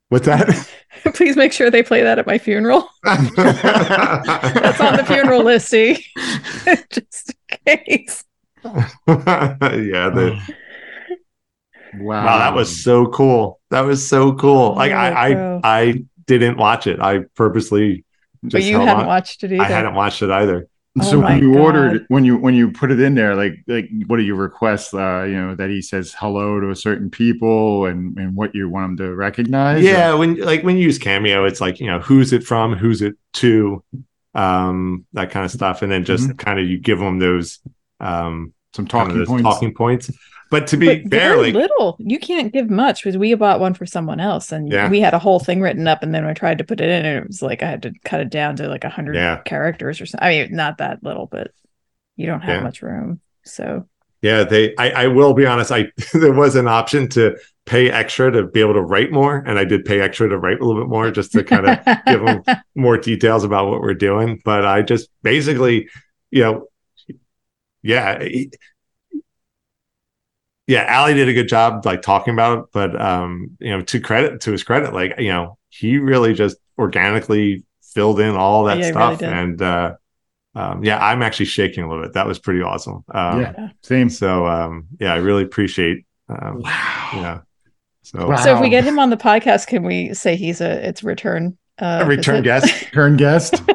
What's 0.09 0.27
that? 0.27 0.69
Please 1.15 1.37
make 1.37 1.53
sure 1.53 1.71
they 1.71 1.83
play 1.83 2.03
that 2.03 2.19
at 2.19 2.27
my 2.27 2.39
funeral. 2.39 2.87
That's 3.05 4.81
on 4.81 4.97
the 4.97 5.05
funeral 5.07 5.43
list, 5.43 5.69
see? 5.69 6.05
just 6.91 7.35
in 7.67 7.77
case. 7.87 8.25
yeah, 8.65 9.57
the, 10.11 10.39
wow. 11.99 12.25
wow, 12.25 12.39
that 12.39 12.55
was 12.55 12.83
so 12.85 13.07
cool. 13.07 13.61
That 13.71 13.81
was 13.83 14.07
so 14.07 14.35
cool. 14.35 14.75
Like 14.77 14.93
Holy 14.93 15.03
I. 15.03 15.31
I, 15.33 15.61
I 15.65 16.05
didn't 16.27 16.57
watch 16.59 16.87
it. 16.87 17.01
I 17.01 17.21
purposely 17.35 17.97
just 17.97 18.07
But 18.43 18.63
you 18.65 18.79
hadn't 18.81 19.01
on. 19.03 19.07
watched 19.07 19.45
it 19.45 19.53
either. 19.53 19.63
I 19.63 19.67
hadn't 19.69 19.95
watched 19.95 20.23
it 20.23 20.31
either. 20.31 20.69
So 21.01 21.19
Oh 21.19 21.23
my 21.23 21.35
when 21.35 21.43
you 21.43 21.55
God. 21.55 21.61
ordered 21.61 22.05
when 22.09 22.25
you 22.25 22.37
when 22.37 22.55
you 22.55 22.71
put 22.71 22.91
it 22.91 23.01
in 23.01 23.15
there, 23.15 23.35
like 23.35 23.55
like 23.67 23.89
what 24.09 24.19
do 24.19 24.23
you 24.25 24.35
request? 24.35 24.93
Uh, 24.93 25.23
you 25.23 25.35
know 25.35 25.55
that 25.55 25.71
he 25.71 25.81
says 25.81 26.15
hello 26.19 26.61
to 26.61 26.71
a 26.71 26.77
certain 26.77 27.09
people 27.09 27.87
and 27.87 28.19
and 28.19 28.35
what 28.37 28.55
you 28.55 28.69
want 28.69 28.91
him 28.91 28.97
to 28.99 29.15
recognize. 29.15 29.83
Yeah, 29.83 30.13
when 30.15 30.37
like 30.37 30.63
when 30.63 30.77
you 30.77 30.85
use 30.85 30.99
Cameo, 30.99 31.45
it's 31.47 31.61
like 31.63 31.81
you 31.81 31.87
know 31.87 32.01
who's 32.01 32.33
it 32.35 32.45
from, 32.45 32.75
who's 32.77 33.01
it 33.01 33.15
to, 33.35 33.83
um, 34.35 35.07
that 35.15 35.31
kind 35.31 35.47
of 35.47 35.51
stuff, 35.51 35.81
and 35.83 35.91
then 35.91 36.05
just 36.05 36.37
kind 36.37 36.61
of 36.61 36.67
you 36.67 36.79
give 36.79 36.99
them 36.99 37.19
those 37.19 37.61
um 38.01 38.53
some 38.75 38.87
kind 38.87 39.11
of 39.11 39.17
talking 39.17 39.27
points. 39.27 39.43
talking 39.43 39.75
points. 39.75 40.11
But 40.51 40.67
to 40.67 40.77
be 40.77 40.87
But 41.03 41.11
fair, 41.11 41.35
very 41.37 41.47
like 41.47 41.55
little. 41.55 41.97
You 41.99 42.19
can't 42.19 42.53
give 42.53 42.69
much 42.69 43.03
because 43.03 43.17
we 43.17 43.33
bought 43.35 43.59
one 43.61 43.73
for 43.73 43.87
someone 43.87 44.21
else, 44.21 44.53
and 44.53 44.71
Yeah. 44.71 44.91
we 44.91 45.01
had 45.01 45.15
a 45.15 45.19
whole 45.19 45.41
thing 45.41 45.63
written 45.63 45.89
up, 45.89 46.03
and 46.03 46.15
then 46.15 46.27
I 46.27 46.35
tried 46.35 46.59
to 46.59 46.65
put 46.65 46.81
it 46.81 46.91
in, 46.91 47.07
and 47.07 47.19
it 47.25 47.27
was 47.27 47.41
like 47.41 47.63
I 47.63 47.67
had 47.71 47.83
to 47.85 47.93
cut 48.05 48.21
it 48.21 48.29
down 48.31 48.57
to 48.57 48.69
like 48.69 48.85
a 48.85 48.91
hundred 48.91 49.15
Yeah. 49.17 49.39
characters 49.47 50.01
or 50.01 50.07
something. 50.07 50.27
I 50.29 50.43
mean, 50.43 50.55
not 50.55 50.79
that 50.79 51.03
little, 51.03 51.27
but 51.27 51.53
you 52.17 52.27
don't 52.27 52.43
have 52.43 52.57
Yeah. 52.57 52.63
much 52.63 52.83
room. 52.83 53.21
So 53.45 53.87
Yeah, 54.21 54.45
they. 54.45 54.75
I, 54.77 54.91
I 54.91 55.07
will 55.07 55.33
be 55.33 55.47
honest. 55.47 55.73
I 55.73 55.91
there 56.13 56.33
was 56.35 56.55
an 56.55 56.69
option 56.69 57.09
to 57.11 57.37
pay 57.65 57.91
extra 57.91 58.31
to 58.31 58.43
be 58.47 58.61
able 58.61 58.75
to 58.75 58.83
write 58.83 59.11
more, 59.11 59.43
and 59.47 59.59
I 59.59 59.65
did 59.65 59.87
pay 59.87 60.01
extra 60.03 60.29
to 60.29 60.37
write 60.37 60.61
a 60.61 60.65
little 60.67 60.83
bit 60.83 60.89
more 60.91 61.11
just 61.11 61.33
to 61.33 61.43
kind 61.45 61.67
of 61.67 61.79
give 62.07 62.21
them 62.25 62.43
more 62.75 62.99
details 62.99 63.43
about 63.43 63.69
what 63.71 63.81
we're 63.81 63.95
doing. 63.95 64.41
But 64.45 64.67
I 64.67 64.83
just 64.83 65.09
basically, 65.23 65.89
you 66.31 66.43
know, 66.43 66.67
yeah, 67.83 68.23
he- 68.23 68.51
yeah. 70.67 71.01
Ali 71.01 71.15
did 71.15 71.29
a 71.29 71.33
good 71.33 71.49
job 71.49 71.85
like 71.85 72.03
talking 72.03 72.35
about 72.35 72.59
it, 72.59 72.65
but 72.73 73.01
um, 73.01 73.57
you 73.61 73.71
know, 73.71 73.83
to 73.83 74.01
credit 74.01 74.41
to 74.43 74.53
his 74.53 74.63
credit, 74.65 74.93
like 74.93 75.15
you 75.19 75.29
know, 75.29 75.59
he 75.69 75.99
really 75.99 76.35
just 76.35 76.57
organically 76.79 77.65
filled 77.83 78.21
in 78.21 78.37
all 78.37 78.65
that 78.65 78.79
Yeah, 78.79 78.87
he 78.87 78.93
really 78.93 79.17
stuff, 79.17 79.23
and 79.23 79.63
uh, 79.63 79.95
um, 80.55 80.85
yeah, 80.85 80.99
I'm 81.05 81.23
actually 81.23 81.47
shaking 81.47 81.85
a 81.85 81.89
little 81.89 82.05
bit. 82.05 82.15
That 82.15 82.27
was 82.27 82.39
pretty 82.39 82.63
awesome. 82.63 83.05
Um, 83.13 83.41
Yeah. 83.41 83.69
Same. 83.83 84.09
so 84.11 84.47
um, 84.47 84.89
yeah, 85.01 85.13
I 85.15 85.17
really 85.19 85.43
appreciate. 85.45 86.07
Um, 86.29 86.61
Wow. 86.61 87.11
yeah. 87.15 87.41
So 88.03 88.29
Wow. 88.29 88.37
so 88.37 88.55
if 88.55 88.61
we 88.61 88.69
get 88.69 88.85
him 88.85 88.99
on 88.99 89.11
the 89.11 89.17
podcast, 89.17 89.67
can 89.67 89.83
we 89.85 90.15
say 90.15 90.37
he's 90.37 90.61
a 90.61 90.89
it's 90.89 91.03
return 91.03 91.57
uh, 91.81 92.01
a 92.03 92.07
return 92.07 92.43
visit? 92.43 92.45
guest. 92.45 92.85
Turn 92.93 93.17
guest. 93.17 93.63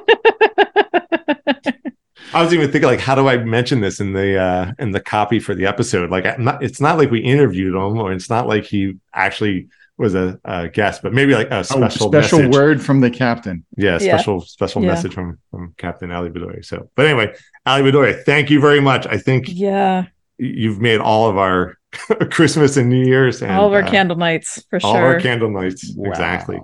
I 2.33 2.43
was 2.43 2.53
even 2.53 2.71
thinking 2.71 2.89
like, 2.89 2.99
how 2.99 3.15
do 3.15 3.27
I 3.27 3.37
mention 3.37 3.79
this 3.79 3.99
in 3.99 4.13
the 4.13 4.37
uh, 4.37 4.71
in 4.79 4.91
the 4.91 4.99
copy 4.99 5.39
for 5.39 5.55
the 5.55 5.65
episode? 5.65 6.09
Like, 6.09 6.25
I'm 6.25 6.43
not, 6.43 6.61
it's 6.63 6.81
not 6.81 6.97
like 6.97 7.09
we 7.11 7.19
interviewed 7.19 7.73
him, 7.75 7.97
or 7.97 8.11
it's 8.11 8.29
not 8.29 8.47
like 8.47 8.65
he 8.65 8.97
actually 9.13 9.67
was 9.97 10.13
a, 10.13 10.39
a 10.45 10.67
guest, 10.67 11.01
but 11.01 11.13
maybe 11.13 11.33
like 11.33 11.47
a 11.49 11.59
Oh, 11.59 11.61
special 11.63 12.09
special 12.11 12.39
message. 12.39 12.53
word 12.53 12.81
from 12.83 12.99
the 13.01 13.09
captain. 13.09 13.65
Yeah, 13.77 13.97
Yeah. 13.99 14.17
special 14.17 14.41
special 14.41 14.81
Yeah. 14.83 14.89
message 14.89 15.13
from 15.13 15.39
from 15.51 15.73
Captain 15.77 16.11
Ali 16.11 16.29
Bedoya. 16.29 16.63
So, 16.63 16.89
but 16.95 17.05
anyway, 17.07 17.33
Ali 17.65 17.89
Bedoya, 17.91 18.23
thank 18.23 18.49
you 18.49 18.59
very 18.59 18.79
much. 18.81 19.07
I 19.07 19.17
think 19.17 19.45
yeah, 19.47 20.05
you've 20.37 20.79
made 20.81 20.99
all 20.99 21.29
of 21.29 21.37
our 21.37 21.77
Christmas 22.29 22.77
and 22.77 22.89
New 22.89 23.05
Year's 23.05 23.41
and 23.41 23.51
all 23.51 23.67
of 23.67 23.73
our 23.73 23.83
uh, 23.83 23.89
candle 23.89 24.17
nights 24.17 24.63
for 24.69 24.79
all 24.83 24.93
sure. 24.93 25.01
All 25.01 25.07
our 25.13 25.19
candle 25.19 25.49
nights. 25.49 25.95
Exactly. 25.97 26.59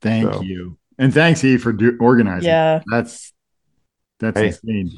Thank 0.00 0.32
So- 0.32 0.42
you. 0.42 0.76
And 0.98 1.12
thanks, 1.12 1.42
E, 1.42 1.56
for 1.56 1.72
do- 1.72 1.96
organizing. 2.00 2.48
yeah, 2.48 2.82
That's 2.86 3.31
that's 4.22 4.38
Hey. 4.38 4.46
insane. 4.48 4.90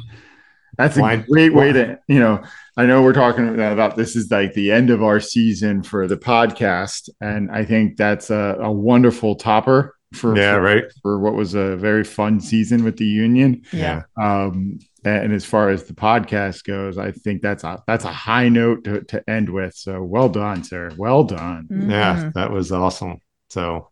That's 0.76 0.96
a 0.96 1.00
Wine- 1.02 1.24
great 1.30 1.54
way 1.54 1.72
to, 1.72 1.98
you 2.08 2.18
know, 2.18 2.42
I 2.76 2.86
know 2.86 3.02
we're 3.02 3.12
talking 3.12 3.48
about 3.60 3.96
this 3.96 4.16
is 4.16 4.28
like 4.30 4.54
the 4.54 4.72
end 4.72 4.90
of 4.90 5.02
our 5.04 5.20
season 5.20 5.82
for 5.84 6.08
the 6.08 6.16
podcast. 6.16 7.08
And 7.20 7.48
I 7.50 7.64
think 7.64 7.96
that's 7.96 8.30
a, 8.30 8.56
a 8.60 8.72
wonderful 8.72 9.36
topper 9.36 9.94
for, 10.14 10.36
Yeah, 10.36 10.54
for, 10.56 10.60
right. 10.62 10.84
for 11.02 11.20
what 11.20 11.34
was 11.34 11.54
a 11.54 11.76
very 11.76 12.02
fun 12.02 12.40
season 12.40 12.82
with 12.82 12.96
the 12.96 13.04
union. 13.06 13.62
yeah, 13.72 14.02
Um, 14.20 14.80
and 15.04 15.32
as 15.32 15.44
far 15.44 15.68
as 15.70 15.84
the 15.84 15.94
podcast 15.94 16.64
goes, 16.64 16.98
I 16.98 17.12
think 17.12 17.40
that's 17.42 17.62
a 17.62 17.80
that's 17.86 18.04
a 18.04 18.12
high 18.12 18.48
note 18.48 18.82
to, 18.84 19.02
to 19.04 19.30
end 19.30 19.50
with. 19.50 19.74
So 19.74 20.02
well 20.02 20.28
done, 20.28 20.64
sir. 20.64 20.90
Well 20.96 21.22
done. 21.22 21.68
Yeah, 21.70 22.16
Mhm. 22.16 22.32
that 22.34 22.50
was 22.50 22.72
awesome. 22.72 23.18
So, 23.50 23.90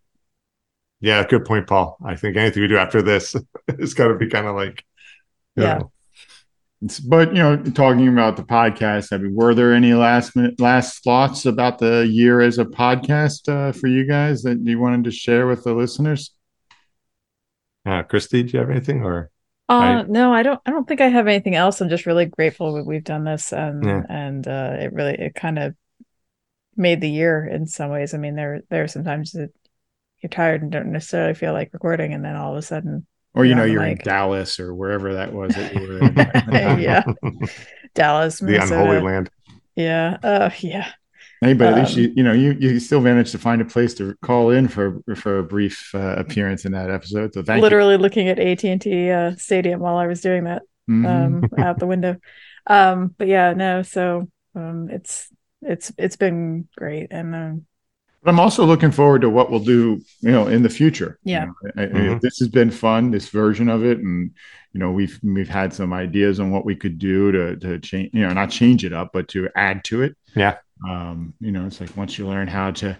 yeah, 1.00 1.24
good 1.26 1.44
point, 1.44 1.66
Paul. 1.68 1.96
I 2.04 2.16
think 2.16 2.36
anything 2.36 2.62
we 2.62 2.68
do 2.68 2.78
after 2.78 3.02
this 3.02 3.36
is 3.78 3.94
got 3.94 4.08
to 4.08 4.14
be 4.16 4.28
kind 4.28 4.46
of 4.46 4.54
like, 4.56 4.82
you 4.91 4.91
Yeah. 5.56 5.78
It's- 6.82 6.98
But 7.00 7.28
you 7.28 7.42
know, 7.42 7.56
talking 7.62 8.08
about 8.08 8.36
the 8.36 8.42
podcast, 8.42 9.12
I 9.12 9.18
mean, 9.18 9.34
were 9.34 9.54
there 9.54 9.72
any 9.72 9.94
last 9.94 10.34
minute 10.34 10.60
last 10.60 11.04
thoughts 11.04 11.46
about 11.46 11.78
the 11.78 12.06
year 12.08 12.40
as 12.40 12.58
a 12.58 12.64
podcast 12.64 13.48
uh, 13.48 13.70
for 13.72 13.86
you 13.86 14.04
guys 14.06 14.42
that 14.42 14.58
you 14.62 14.80
wanted 14.80 15.04
to 15.04 15.10
share 15.12 15.46
with 15.46 15.62
the 15.64 15.74
listeners? 15.74 16.34
uh, 17.86 18.02
Christy, 18.04 18.42
do 18.42 18.50
you 18.52 18.58
have 18.60 18.70
anything 18.70 19.02
or? 19.02 19.30
Uh, 19.68 19.72
I- 19.72 20.02
no, 20.02 20.32
I 20.32 20.42
don't. 20.42 20.60
I 20.66 20.70
don't 20.70 20.86
think 20.88 21.00
I 21.00 21.08
have 21.08 21.28
anything 21.28 21.54
else. 21.54 21.80
I'm 21.80 21.88
just 21.88 22.06
really 22.06 22.26
grateful 22.26 22.74
that 22.74 22.84
we've 22.86 23.04
done 23.04 23.24
this, 23.24 23.52
and 23.52 23.84
Yeah. 23.84 24.02
and 24.08 24.46
uh, 24.46 24.76
it 24.80 24.92
really 24.92 25.14
it 25.14 25.34
kind 25.34 25.58
of 25.58 25.74
made 26.76 27.00
the 27.00 27.10
year 27.10 27.46
in 27.46 27.66
some 27.66 27.90
ways. 27.90 28.12
I 28.14 28.18
mean, 28.18 28.34
there 28.34 28.62
there 28.70 28.82
are 28.84 28.88
sometimes 28.88 29.32
that 29.32 29.50
you're 30.20 30.30
tired 30.30 30.62
and 30.62 30.70
don't 30.72 30.92
necessarily 30.92 31.34
feel 31.34 31.52
like 31.52 31.70
recording, 31.72 32.12
and 32.12 32.24
then 32.24 32.34
all 32.36 32.52
of 32.52 32.58
a 32.58 32.62
sudden, 32.62 33.06
Or 33.34 33.44
you 33.44 33.54
Yeah, 33.54 33.56
know, 33.56 33.64
you're 33.64 33.84
in. 33.84 33.96
Dallas 34.02 34.60
or 34.60 34.74
wherever 34.74 35.14
that 35.14 35.32
was 35.32 35.54
that 35.56 35.72
you 35.72 35.80
were 35.82 36.00
in. 36.02 36.14
yeah, 36.80 37.04
Dallas, 37.94 38.40
the 38.40 38.56
unholy 38.56 39.00
land. 39.00 39.30
Yeah, 39.76 40.18
uh, 40.22 40.50
yeah, 40.60 40.92
Hey, 41.40 41.54
but 41.54 41.68
at 41.70 41.74
least 41.74 41.96
Um, 41.96 41.96
you 41.96 42.12
you 42.14 42.22
know 42.22 42.32
you 42.32 42.52
you 42.52 42.78
still 42.78 43.00
managed 43.00 43.32
to 43.32 43.38
find 43.38 43.60
a 43.60 43.64
place 43.64 43.94
to 43.94 44.14
call 44.22 44.50
in 44.50 44.68
for 44.68 45.00
for 45.16 45.38
a 45.38 45.42
brief 45.42 45.90
uh, 45.94 46.14
appearance 46.16 46.64
in 46.64 46.72
that 46.72 46.90
episode. 46.90 47.34
So 47.34 47.42
thank 47.42 47.68
you. 47.70 47.76
literally 47.76 47.96
looking 47.96 48.28
at 48.28 48.38
AT 48.38 48.70
and 48.70 48.80
T 48.80 49.10
uh, 49.10 49.34
Stadium 49.36 49.80
while 49.80 49.96
I 49.96 50.06
was 50.06 50.20
doing 50.20 50.44
that. 50.44 50.62
you. 50.86 50.94
Mhm. 50.94 51.04
um 51.04 51.48
out 51.58 51.78
the 51.80 51.86
window 51.86 52.16
um 52.68 53.14
but 53.18 53.26
yeah 53.26 53.54
no 53.54 53.82
so 53.82 54.28
um, 54.54 54.88
it's 54.90 55.28
it's 55.62 55.90
it's 55.98 56.16
been 56.16 56.68
great, 56.76 57.08
and 57.10 57.34
um, 57.34 57.66
But 58.22 58.30
I'm 58.30 58.40
also 58.40 58.64
looking 58.64 58.92
forward 58.92 59.22
to 59.22 59.30
what 59.30 59.50
we'll 59.50 59.60
do, 59.60 60.00
you 60.20 60.30
know, 60.30 60.46
in 60.46 60.62
the 60.62 60.68
future. 60.68 61.18
You 61.24 61.32
Yeah. 61.32 61.44
know, 61.46 61.54
I- 61.76 61.82
I- 61.82 61.86
Mhm. 61.86 62.20
This 62.20 62.38
has 62.38 62.48
been 62.48 62.70
fun, 62.70 63.10
this 63.10 63.28
version 63.30 63.68
of 63.68 63.84
it, 63.84 63.98
and 63.98 64.30
you 64.72 64.78
know, 64.80 64.90
we've 64.92 65.18
we've 65.22 65.48
had 65.48 65.74
some 65.74 65.92
ideas 65.92 66.40
on 66.40 66.50
what 66.50 66.64
we 66.64 66.74
could 66.76 66.98
do 66.98 67.30
to 67.32 67.56
to 67.56 67.78
change, 67.80 68.10
you 68.14 68.20
know, 68.22 68.32
not 68.32 68.50
change 68.50 68.84
it 68.84 68.92
up, 68.92 69.10
but 69.12 69.28
to 69.28 69.48
add 69.56 69.84
to 69.84 70.02
it. 70.02 70.16
Yeah. 70.36 70.56
Um, 70.88 71.34
you 71.40 71.52
know, 71.52 71.66
it's 71.66 71.80
like 71.80 71.94
once 71.96 72.16
you 72.18 72.26
learn 72.26 72.48
how 72.48 72.70
to 72.72 72.96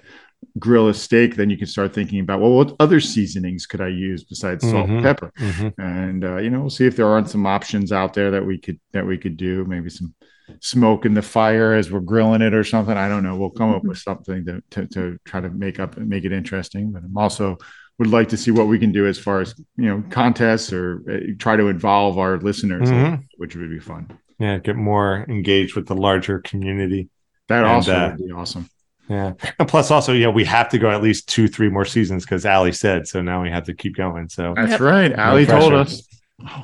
grill 0.58 0.88
a 0.88 0.94
steak, 0.94 1.36
then 1.36 1.50
you 1.50 1.56
can 1.56 1.68
start 1.68 1.94
thinking 1.94 2.18
about, 2.20 2.40
well, 2.40 2.52
what 2.52 2.74
other 2.80 2.98
seasonings 3.00 3.64
could 3.64 3.80
I 3.80 3.88
use 3.88 4.24
besides 4.24 4.68
salt 4.68 4.88
and 4.90 4.98
Mhm. 5.00 5.02
pepper? 5.02 5.32
Mhm. 5.38 5.72
and 5.78 6.24
uh, 6.24 6.36
you 6.38 6.50
know 6.50 6.60
we'll 6.60 6.70
see 6.70 6.86
if 6.86 6.96
there 6.96 7.06
aren't 7.06 7.30
some 7.30 7.46
options 7.46 7.92
out 7.92 8.12
there 8.12 8.32
that 8.32 8.44
we 8.44 8.58
could 8.58 8.78
that 8.92 9.06
we 9.06 9.16
could 9.16 9.36
do 9.36 9.64
maybe 9.66 9.88
some 9.88 10.12
smoke 10.60 11.06
in 11.06 11.14
the 11.14 11.22
fire 11.22 11.72
as 11.74 11.90
we're 11.90 12.00
grilling 12.00 12.42
it 12.42 12.52
or 12.54 12.64
something 12.64 12.96
i 12.96 13.08
don't 13.08 13.22
know 13.22 13.36
we'll 13.36 13.50
come 13.50 13.70
up 13.74 13.84
with 13.84 13.98
something 13.98 14.44
to, 14.44 14.62
to, 14.70 14.86
to 14.88 15.18
try 15.24 15.40
to 15.40 15.48
make 15.50 15.78
up 15.80 15.96
and 15.96 16.08
make 16.08 16.24
it 16.24 16.32
interesting 16.32 16.92
but 16.92 17.02
i'm 17.02 17.16
also 17.16 17.56
would 17.98 18.08
like 18.10 18.28
to 18.30 18.36
see 18.36 18.50
what 18.50 18.66
we 18.66 18.78
can 18.78 18.90
do 18.92 19.06
as 19.06 19.18
far 19.18 19.40
as 19.40 19.54
you 19.76 19.86
know 19.86 20.02
contests 20.10 20.72
or 20.72 21.02
uh, 21.10 21.18
try 21.38 21.56
to 21.56 21.68
involve 21.68 22.18
our 22.18 22.38
listeners 22.38 22.90
Mhm. 22.90 23.22
which 23.36 23.54
would 23.56 23.70
be 23.70 23.78
fun 23.78 24.10
Yeah, 24.38 24.58
get 24.58 24.76
more 24.76 25.24
engaged 25.28 25.76
with 25.76 25.86
the 25.86 25.94
larger 25.94 26.40
community. 26.40 27.08
that 27.48 27.58
And, 27.64 27.66
also 27.66 27.94
uh, 27.96 28.08
would 28.16 28.26
be 28.26 28.32
awesome 28.32 28.68
Yeah. 29.08 29.32
And 29.58 29.68
plus 29.68 29.90
also, 29.90 30.12
yeah, 30.12 30.28
we 30.28 30.44
have 30.44 30.68
to 30.70 30.78
go 30.78 30.88
at 30.90 31.02
least 31.02 31.28
two, 31.28 31.46
three 31.48 31.68
more 31.68 31.84
seasons 31.84 32.24
because 32.24 32.46
Ali 32.46 32.72
said 32.72 33.06
so 33.06 33.20
now 33.20 33.42
we 33.42 33.50
have 33.50 33.64
to 33.64 33.74
keep 33.74 33.94
going. 33.96 34.28
So 34.28 34.54
that's 34.56 34.72
Yep. 34.72 34.80
right 34.80 35.12
ali 35.18 35.44
told 35.46 35.72
us 35.74 36.02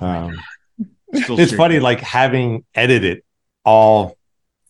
Oh, 0.01 0.07
um 0.07 0.33
it's 1.13 1.53
funny 1.55 1.79
like 1.81 2.01
having 2.01 2.65
edited 2.75 3.23
all 3.69 4.17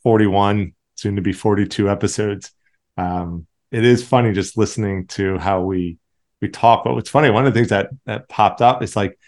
41 0.03 0.72
soon 0.96 1.16
to 1.16 1.22
be 1.22 1.32
42 1.32 1.88
episodes. 1.88 2.53
Um 2.96 3.46
it 3.70 3.84
is 3.84 4.07
funny 4.07 4.32
just 4.32 4.57
listening 4.57 5.07
to 5.09 5.38
how 5.38 5.62
we 5.62 5.99
we 6.40 6.49
talk 6.49 6.84
but 6.84 6.94
what's 6.94 7.11
funny 7.11 7.30
one 7.30 7.46
of 7.46 7.53
the 7.53 7.59
things 7.59 7.68
that 7.68 7.90
that 8.07 8.28
popped 8.28 8.62
up 8.62 8.82
is 8.82 8.96
like 8.96 9.18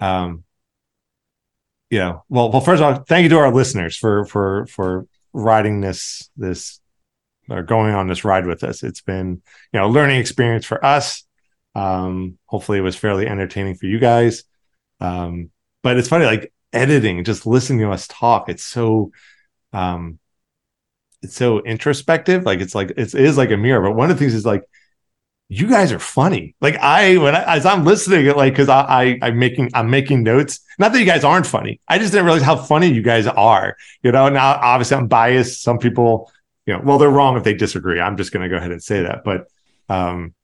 um 0.00 0.42
you 1.90 1.98
know 1.98 2.24
well 2.28 2.50
well 2.50 2.60
first 2.60 2.82
of 2.82 2.86
all 2.88 3.04
thank 3.04 3.24
you 3.24 3.28
to 3.28 3.38
our 3.38 3.52
listeners 3.52 3.96
for 3.96 4.24
for 4.24 4.66
for 4.66 5.06
riding 5.32 5.80
this 5.80 6.30
this 6.36 6.80
or 7.50 7.62
going 7.62 7.94
on 7.94 8.06
this 8.06 8.24
ride 8.24 8.46
with 8.46 8.62
us. 8.62 8.82
It's 8.82 9.00
been 9.00 9.42
you 9.72 9.80
know 9.80 9.86
a 9.86 9.94
learning 9.96 10.18
experience 10.20 10.64
for 10.64 10.84
us. 10.84 11.24
Um 11.74 12.38
hopefully 12.46 12.78
it 12.78 12.82
was 12.82 12.96
fairly 12.96 13.26
entertaining 13.26 13.76
for 13.76 13.86
you 13.86 13.98
guys. 13.98 14.44
Um 15.00 15.50
but 15.82 15.96
it's 15.96 16.08
funny 16.08 16.26
like 16.26 16.52
editing 16.72 17.24
just 17.24 17.46
listening 17.46 17.80
to 17.80 17.90
us 17.90 18.06
talk 18.08 18.48
it's 18.48 18.64
so 18.64 19.10
um 19.72 20.18
it's 21.22 21.34
so 21.34 21.60
introspective 21.60 22.44
like 22.44 22.60
it's 22.60 22.74
like 22.74 22.92
it's, 22.96 23.14
it 23.14 23.24
is 23.24 23.36
like 23.36 23.50
a 23.50 23.56
mirror 23.56 23.82
but 23.88 23.96
one 23.96 24.10
of 24.10 24.16
the 24.16 24.20
things 24.20 24.34
is 24.34 24.46
like 24.46 24.62
you 25.48 25.66
guys 25.66 25.92
are 25.92 25.98
funny. 25.98 26.54
Like 26.60 26.76
i 26.76 27.16
when 27.16 27.34
I, 27.34 27.56
as 27.56 27.64
i'm 27.64 27.84
listening 27.84 28.26
it 28.26 28.36
like 28.36 28.52
because 28.52 28.68
I, 28.68 28.82
I 28.82 29.18
i'm 29.22 29.38
making 29.38 29.70
i'm 29.74 29.90
making 29.90 30.22
notes. 30.22 30.60
Not 30.78 30.92
that 30.92 31.00
you 31.00 31.06
guys 31.06 31.24
aren't 31.24 31.46
funny 31.46 31.80
i 31.88 31.98
just 31.98 32.12
didn't 32.12 32.26
realize 32.26 32.42
how 32.42 32.56
funny 32.56 32.88
you 32.88 33.02
guys 33.02 33.26
are 33.26 33.76
you 34.02 34.12
know? 34.12 34.28
Now 34.28 34.58
obviously 34.62 34.96
i'm 34.96 35.08
biased. 35.08 35.62
Some 35.62 35.78
people 35.78 36.30
you 36.66 36.74
know 36.74 36.82
well 36.84 36.98
they're 36.98 37.10
wrong 37.10 37.36
if 37.36 37.44
they 37.44 37.54
disagree. 37.54 38.00
I'm 38.00 38.16
just 38.16 38.32
going 38.32 38.42
to 38.42 38.48
go 38.48 38.56
ahead 38.56 38.72
and 38.72 38.82
say 38.82 39.02
that 39.02 39.24
but 39.24 39.48
um 39.88 40.34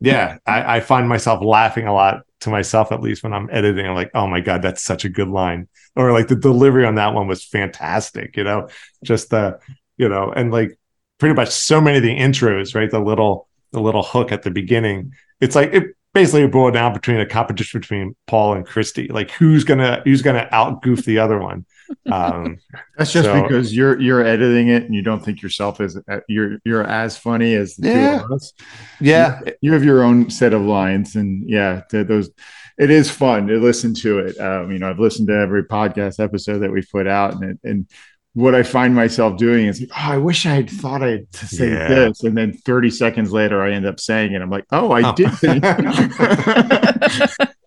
yeah 0.00 0.38
I, 0.46 0.76
I 0.76 0.80
find 0.80 1.08
myself 1.08 1.42
laughing 1.42 1.86
a 1.86 1.92
lot 1.92 2.22
to 2.44 2.50
myself 2.50 2.92
at 2.92 3.00
least 3.00 3.22
when 3.22 3.32
i'm 3.32 3.48
editing 3.50 3.86
i'm 3.86 3.94
like 3.94 4.10
oh 4.14 4.26
my 4.26 4.40
god 4.40 4.62
that's 4.62 4.82
such 4.82 5.04
a 5.04 5.08
good 5.08 5.28
line. 5.28 5.68
Or 5.96 6.12
like 6.12 6.28
the 6.28 6.36
delivery 6.36 6.84
on 6.84 6.96
that 6.96 7.14
one 7.14 7.28
was 7.28 7.44
fantastic 7.44 8.36
you 8.36 8.44
know? 8.44 8.68
Just 9.02 9.30
the 9.30 9.58
you 9.96 10.08
know 10.08 10.32
and 10.34 10.52
like 10.52 10.78
pretty 11.18 11.34
much 11.34 11.50
so 11.50 11.80
many 11.80 11.98
of 11.98 12.02
the 12.02 12.16
intros 12.16 12.74
right 12.74 12.90
the 12.90 13.00
little 13.00 13.48
the 13.72 13.80
little 13.80 14.02
hook 14.02 14.32
at 14.32 14.42
the 14.42 14.50
beginning 14.50 15.12
it's 15.40 15.54
like 15.54 15.72
it 15.72 15.96
basically 16.12 16.46
boiled 16.46 16.74
down 16.74 16.92
between 16.92 17.18
a 17.18 17.26
competition 17.26 17.80
between 17.80 18.14
paul 18.26 18.54
and 18.54 18.66
christy. 18.66 19.08
Like 19.08 19.30
who's 19.32 19.64
gonna 19.64 20.02
who's 20.04 20.22
gonna 20.22 20.48
out 20.50 20.82
goof 20.82 21.04
the 21.04 21.18
other 21.18 21.38
one 21.38 21.66
um 22.10 22.58
That's 22.98 23.12
just 23.12 23.26
So- 23.26 23.42
because 23.42 23.74
you're 23.74 24.00
you're 24.00 24.24
editing 24.24 24.68
it 24.68 24.84
and 24.84 24.94
you 24.94 25.02
don't 25.02 25.24
think 25.24 25.42
yourself 25.42 25.80
as 25.80 25.96
you're 26.28 26.58
you're 26.64 26.84
as 26.84 27.16
funny 27.16 27.54
as 27.54 27.76
the 27.76 27.88
Yeah. 27.88 28.18
two 28.18 28.24
of 28.24 28.32
us. 28.32 28.52
yeah 29.00 29.40
You 29.60 29.72
have 29.72 29.84
your 29.84 30.02
own 30.02 30.30
set 30.30 30.52
of 30.52 30.62
lines, 30.62 31.16
and 31.16 31.48
yeah, 31.48 31.82
th- 31.90 32.06
those. 32.06 32.30
It 32.76 32.90
is 32.90 33.08
fun 33.08 33.46
to 33.46 33.60
listen 33.60 33.94
to 33.94 34.18
it. 34.18 34.36
Um, 34.40 34.72
you 34.72 34.80
know, 34.80 34.90
I've 34.90 34.98
listened 34.98 35.28
to 35.28 35.34
every 35.34 35.62
podcast 35.64 36.18
episode 36.18 36.58
that 36.58 36.72
we 36.72 36.82
put 36.82 37.06
out, 37.06 37.34
and 37.34 37.44
it, 37.52 37.58
and 37.62 37.86
what 38.32 38.52
I 38.56 38.64
find 38.64 38.96
myself 38.96 39.36
doing 39.36 39.66
is 39.68 39.80
like, 39.80 39.90
oh, 39.92 40.12
I 40.14 40.18
wish 40.18 40.44
I 40.44 40.54
had 40.56 40.68
thought 40.68 41.00
I 41.00 41.10
would 41.10 41.32
say 41.36 41.70
Yeah. 41.70 41.86
this, 41.86 42.24
and 42.24 42.36
then 42.36 42.52
30 42.52 42.90
seconds 42.90 43.30
later, 43.30 43.62
I 43.62 43.70
end 43.70 43.86
up 43.86 44.00
saying 44.00 44.32
it. 44.32 44.42
I'm 44.42 44.50
like, 44.50 44.64
oh, 44.72 44.90
I 44.90 45.08
Oh. 45.08 45.14
did. 45.14 45.30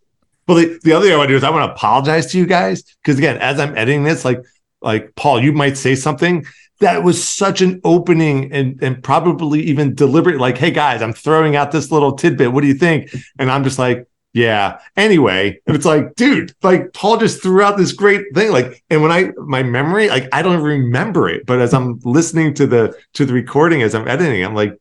Well, 0.48 0.58
the, 0.58 0.80
the 0.84 0.94
other 0.94 1.06
thing 1.06 1.14
I 1.14 1.18
want 1.18 1.28
to 1.28 1.34
do 1.34 1.38
is 1.38 1.44
I 1.44 1.50
want 1.50 1.70
to 1.70 1.74
apologize 1.74 2.32
to 2.32 2.38
you 2.38 2.46
guys 2.46 2.84
because 3.04 3.18
again, 3.18 3.38
as 3.38 3.60
I'm 3.60 3.78
editing 3.78 4.04
this, 4.04 4.24
like 4.24 4.40
like 4.82 5.16
Paul, 5.16 5.42
you 5.44 5.52
might 5.52 5.78
say 5.78 5.96
something 5.96 6.46
that 6.80 7.04
was 7.04 7.28
such 7.28 7.62
an 7.62 7.82
opening 7.84 8.52
and 8.52 8.82
and 8.82 9.04
probably 9.04 9.62
even 9.62 9.96
deliberate. 9.96 10.40
Like, 10.40 10.58
hey 10.58 10.72
guys, 10.72 11.02
I'm 11.02 11.14
throwing 11.14 11.56
out 11.56 11.72
this 11.72 11.92
little 11.92 12.14
tidbit. 12.14 12.52
What 12.52 12.62
do 12.62 12.68
you 12.68 12.76
think? 12.76 13.14
And 13.40 13.52
I'm 13.52 13.64
just 13.64 13.80
like, 13.80 14.08
yeah. 14.34 14.80
Anyway, 14.96 15.60
and 15.66 15.76
it's 15.76 15.86
like, 15.86 16.16
dude, 16.16 16.54
like 16.62 16.94
Paul 16.94 17.18
just 17.18 17.42
threw 17.42 17.62
out 17.62 17.78
this 17.78 17.92
great 17.92 18.24
thing. 18.36 18.52
Like, 18.52 18.84
and 18.90 19.02
when 19.02 19.12
I 19.12 19.32
my 19.38 19.64
memory, 19.64 20.10
like 20.10 20.30
I 20.32 20.42
don't 20.42 20.62
remember 20.62 21.28
it, 21.28 21.46
but 21.46 21.60
as 21.60 21.74
I'm 21.74 22.00
listening 22.04 22.54
to 22.56 22.68
the 22.68 22.96
to 23.14 23.26
the 23.26 23.34
recording 23.34 23.82
as 23.82 23.96
I'm 23.96 24.08
editing, 24.08 24.46
I'm 24.46 24.56
like, 24.56 24.80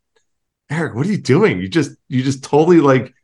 Eric, 0.71 0.95
what 0.95 1.07
are 1.07 1.11
you 1.11 1.19
doing? 1.19 1.61
You 1.61 1.69
just 1.69 1.93
you 2.09 2.23
just 2.23 2.45
totally 2.45 2.81
like 2.81 3.15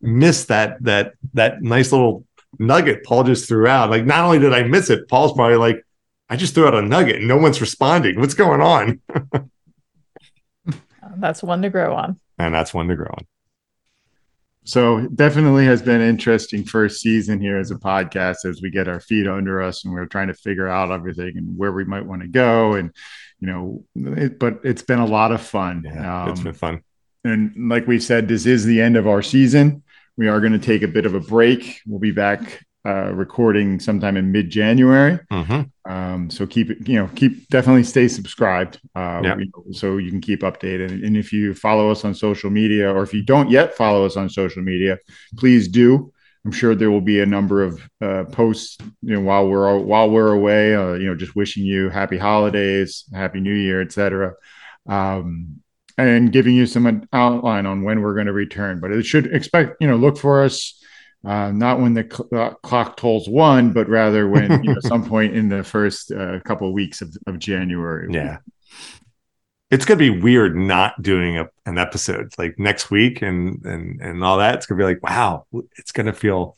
missed 0.00 0.48
that 0.48 0.82
that 0.84 1.14
that 1.34 1.62
nice 1.62 1.92
little 1.92 2.26
nugget 2.58 3.04
Paul 3.04 3.24
just 3.24 3.46
threw 3.48 3.66
out. 3.66 3.90
Like, 3.90 4.04
not 4.06 4.24
only 4.24 4.38
did 4.38 4.52
I 4.52 4.62
miss 4.64 4.90
it, 4.90 5.08
Paul's 5.08 5.32
probably 5.32 5.56
like, 5.56 5.84
I 6.28 6.36
just 6.36 6.54
threw 6.54 6.66
out 6.66 6.74
a 6.74 6.82
nugget 6.82 7.16
and 7.16 7.28
no 7.28 7.36
one's 7.36 7.60
responding. 7.60 8.18
What's 8.20 8.34
going 8.34 8.60
on? 8.60 9.00
that's 11.16 11.42
one 11.42 11.62
to 11.62 11.70
grow 11.70 11.94
on. 11.94 12.18
And 12.38 12.54
that's 12.54 12.72
one 12.72 12.88
to 12.88 12.96
grow 12.96 13.10
on. 13.12 13.26
So 14.64 15.06
definitely 15.08 15.64
has 15.64 15.82
been 15.82 16.00
interesting 16.00 16.64
first 16.64 17.00
season 17.00 17.40
here 17.40 17.56
as 17.58 17.70
a 17.70 17.76
podcast 17.76 18.44
as 18.44 18.60
we 18.62 18.70
get 18.70 18.88
our 18.88 19.00
feet 19.00 19.26
under 19.26 19.62
us 19.62 19.84
and 19.84 19.92
we're 19.94 20.06
trying 20.06 20.28
to 20.28 20.34
figure 20.34 20.68
out 20.68 20.90
everything 20.90 21.36
and 21.36 21.56
where 21.56 21.72
we 21.72 21.84
might 21.84 22.04
want 22.04 22.22
to 22.22 22.28
go 22.28 22.74
and 22.74 22.94
you 23.40 23.46
know 23.48 23.84
it, 24.16 24.38
but 24.38 24.60
it's 24.62 24.82
been 24.82 24.98
a 24.98 25.06
lot 25.06 25.32
of 25.32 25.40
fun. 25.40 25.82
Yeah, 25.86 26.28
it's 26.30 26.40
Um, 26.40 26.44
been 26.44 26.52
fun. 26.54 26.82
and 27.24 27.70
like 27.70 27.86
we 27.86 27.98
said, 27.98 28.28
this 28.28 28.44
is 28.44 28.64
the 28.66 28.80
end 28.82 28.96
of 28.96 29.08
our 29.08 29.22
season. 29.22 29.82
We 30.20 30.28
are 30.28 30.38
going 30.38 30.52
to 30.52 30.58
take 30.58 30.82
a 30.82 30.88
bit 30.88 31.06
of 31.06 31.14
a 31.14 31.20
break. 31.20 31.80
We'll 31.86 31.98
be 31.98 32.10
back 32.10 32.62
uh, 32.86 33.10
recording 33.14 33.80
sometime 33.80 34.18
in 34.18 34.30
mid 34.30 34.50
January. 34.50 35.18
hmm 35.30 35.62
Um, 35.86 36.28
so 36.28 36.46
keep 36.46 36.68
it, 36.70 36.86
you 36.86 36.96
know, 36.96 37.08
keep 37.14 37.48
definitely 37.48 37.84
stay 37.84 38.06
subscribed. 38.06 38.78
Uh, 38.94 39.22
Yeah. 39.24 39.36
we- 39.36 39.50
so 39.72 39.96
you 39.96 40.10
can 40.10 40.20
keep 40.20 40.40
updated. 40.42 40.90
And 41.06 41.16
if 41.16 41.32
you 41.32 41.54
follow 41.54 41.90
us 41.90 42.04
on 42.04 42.12
social 42.14 42.50
media, 42.50 42.92
or 42.94 43.02
if 43.02 43.14
you 43.14 43.22
don't 43.24 43.48
yet 43.48 43.74
follow 43.74 44.04
us 44.04 44.18
on 44.18 44.28
social 44.28 44.62
media, 44.62 44.98
please 45.38 45.68
do. 45.68 46.12
I'm 46.44 46.52
sure 46.52 46.74
there 46.74 46.90
will 46.90 47.06
be 47.14 47.20
a 47.20 47.26
number 47.36 47.62
of 47.62 47.72
uh, 48.02 48.24
posts, 48.24 48.76
you 49.00 49.14
know, 49.14 49.20
while 49.22 49.48
we're 49.48 49.78
while 49.78 50.10
we're 50.10 50.32
away. 50.40 50.74
Uh, 50.74 50.92
you 51.00 51.06
know, 51.08 51.14
just 51.14 51.34
wishing 51.34 51.64
you 51.64 51.88
happy 51.88 52.18
holidays, 52.18 53.04
happy 53.14 53.40
New 53.40 53.54
Year, 53.66 53.80
etc. 53.80 54.34
Um, 54.86 55.62
and 56.06 56.32
giving 56.32 56.54
you 56.54 56.66
some 56.66 57.08
outline 57.12 57.66
on 57.66 57.82
when 57.82 58.00
we're 58.00 58.14
going 58.14 58.26
to 58.26 58.32
return. 58.32 58.80
But 58.80 58.92
it 58.92 59.04
should 59.04 59.26
expect, 59.34 59.76
you 59.80 59.88
know, 59.88 59.96
look 59.96 60.18
for 60.18 60.42
us 60.42 60.80
uh, 61.24 61.52
not 61.52 61.80
when 61.80 61.92
the 61.94 62.08
cl- 62.10 62.28
uh, 62.40 62.54
clock 62.62 62.96
tolls 62.96 63.28
one, 63.28 63.72
but 63.72 63.88
rather 63.88 64.28
when 64.28 64.64
you 64.64 64.72
know 64.72 64.80
some 64.84 65.04
point 65.04 65.34
in 65.34 65.48
the 65.48 65.62
first 65.62 66.12
uh, 66.12 66.40
couple 66.40 66.66
of 66.66 66.72
weeks 66.72 67.02
of, 67.02 67.14
of 67.26 67.38
January. 67.38 68.08
Yeah. 68.10 68.38
It's 69.70 69.84
gonna 69.84 69.98
be 69.98 70.10
weird 70.10 70.56
not 70.56 71.00
doing 71.00 71.38
a, 71.38 71.48
an 71.66 71.78
episode 71.78 72.32
like 72.38 72.58
next 72.58 72.90
week 72.90 73.22
and 73.22 73.64
and 73.64 74.00
and 74.00 74.24
all 74.24 74.38
that. 74.38 74.56
It's 74.56 74.66
gonna 74.66 74.78
be 74.78 74.84
like, 74.84 75.02
wow, 75.02 75.46
it's 75.76 75.92
gonna 75.92 76.12
feel 76.12 76.56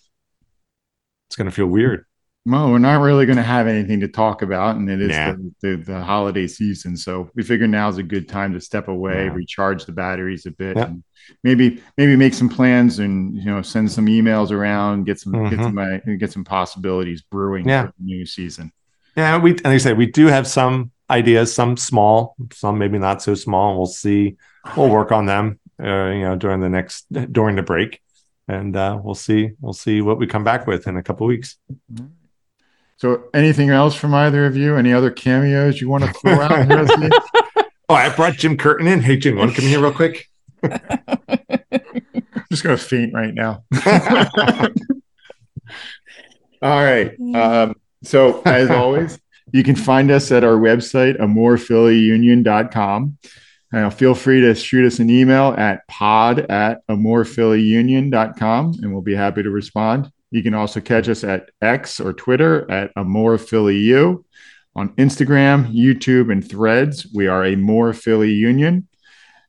it's 1.28 1.36
gonna 1.36 1.50
feel 1.50 1.66
weird. 1.66 2.06
Well, 2.44 2.72
we're 2.72 2.78
not 2.78 3.00
really 3.00 3.24
going 3.24 3.36
to 3.36 3.42
have 3.44 3.68
anything 3.68 4.00
to 4.00 4.08
talk 4.08 4.42
about, 4.42 4.74
and 4.74 4.90
it 4.90 5.00
is 5.00 5.10
Nah. 5.10 5.32
the, 5.34 5.52
the, 5.76 5.76
the 5.84 6.00
holiday 6.02 6.48
season. 6.48 6.96
So 6.96 7.30
we 7.36 7.44
figure 7.44 7.68
now 7.68 7.88
is 7.88 7.98
a 7.98 8.02
good 8.02 8.28
time 8.28 8.52
to 8.54 8.60
step 8.60 8.88
away, 8.88 9.26
Yeah. 9.26 9.32
recharge 9.32 9.84
the 9.86 9.92
batteries 9.92 10.44
a 10.46 10.50
bit, 10.50 10.76
Yeah. 10.76 10.86
and 10.86 11.04
maybe 11.44 11.80
maybe 11.96 12.16
make 12.16 12.34
some 12.34 12.48
plans, 12.48 12.98
and 12.98 13.36
you 13.36 13.44
know, 13.44 13.62
send 13.62 13.92
some 13.92 14.06
emails 14.06 14.50
around, 14.50 15.04
get 15.04 15.20
some 15.20 15.32
get 15.50 15.58
Mhm. 15.60 15.62
some 15.62 15.78
uh, 15.78 16.16
get 16.18 16.32
some 16.32 16.42
possibilities 16.42 17.22
brewing 17.22 17.68
Yeah. 17.68 17.86
for 17.86 17.92
the 17.98 18.04
new 18.04 18.26
season. 18.26 18.72
Yeah, 19.16 19.38
we 19.38 19.50
and 19.52 19.64
like 19.66 19.74
I 19.74 19.78
said, 19.78 19.96
we 19.96 20.06
do 20.06 20.26
have 20.26 20.48
some 20.48 20.90
ideas, 21.10 21.54
some 21.54 21.76
small, 21.76 22.34
some 22.52 22.76
maybe 22.76 22.98
not 22.98 23.22
so 23.22 23.34
small. 23.34 23.76
We'll 23.76 23.86
see. 23.86 24.36
We'll 24.76 24.88
work 24.90 25.12
on 25.12 25.26
them, 25.26 25.60
uh, 25.80 26.06
you 26.10 26.22
know, 26.22 26.34
during 26.34 26.58
the 26.60 26.68
next 26.70 27.06
during 27.32 27.54
the 27.54 27.62
break, 27.62 28.00
and 28.48 28.74
uh, 28.74 28.98
we'll 29.00 29.14
see. 29.14 29.50
We'll 29.60 29.74
see 29.74 30.00
what 30.02 30.18
we 30.18 30.26
come 30.26 30.42
back 30.42 30.66
with 30.66 30.88
in 30.88 30.96
a 30.96 31.02
couple 31.04 31.28
weeks. 31.28 31.56
So, 33.02 33.24
anything 33.34 33.70
else 33.70 33.96
from 33.96 34.14
either 34.14 34.46
of 34.46 34.56
you? 34.56 34.76
Any 34.76 34.92
other 34.92 35.10
cameos 35.10 35.80
you 35.80 35.88
want 35.88 36.04
to 36.04 36.12
throw 36.12 36.40
out? 36.40 36.68
here? 36.68 36.86
oh, 37.88 37.96
I 37.96 38.14
brought 38.14 38.34
Jim 38.34 38.56
Curtin 38.56 38.86
in. 38.86 39.00
Hey, 39.00 39.16
Jim, 39.16 39.34
want 39.34 39.52
to 39.52 39.60
come 39.60 39.68
here 39.68 39.80
real 39.80 39.92
quick? 39.92 40.28
I'm 40.62 40.70
just 42.52 42.62
going 42.62 42.76
to 42.76 42.78
faint 42.78 43.12
right 43.12 43.34
now. 43.34 43.64
All 46.62 46.62
right. 46.62 47.18
Um, 47.34 47.74
so, 48.04 48.40
as 48.42 48.70
always, 48.70 49.18
you 49.52 49.64
can 49.64 49.74
find 49.74 50.12
us 50.12 50.30
at 50.30 50.44
our 50.44 50.54
website, 50.54 51.18
amorephillyunion.com. 51.18 53.18
Uh, 53.72 53.90
feel 53.90 54.14
free 54.14 54.42
to 54.42 54.54
shoot 54.54 54.86
us 54.86 55.00
an 55.00 55.10
email 55.10 55.56
at 55.58 55.84
pod 55.88 56.38
at 56.38 56.86
amorephillyunion.com 56.86 58.74
and 58.80 58.92
we'll 58.92 59.02
be 59.02 59.16
happy 59.16 59.42
to 59.42 59.50
respond. 59.50 60.08
You 60.32 60.42
can 60.42 60.54
also 60.54 60.80
catch 60.80 61.08
us 61.10 61.24
at 61.24 61.50
X 61.60 62.00
or 62.00 62.14
Twitter 62.14 62.68
at 62.70 62.94
amorephillyu. 62.94 64.24
On 64.74 64.88
Instagram, 64.96 65.70
YouTube, 65.70 66.32
and 66.32 66.42
threads, 66.48 67.06
we 67.12 67.26
are 67.26 67.44
a 67.44 67.56
More 67.56 67.92
Philly 67.92 68.32
Union. 68.32 68.88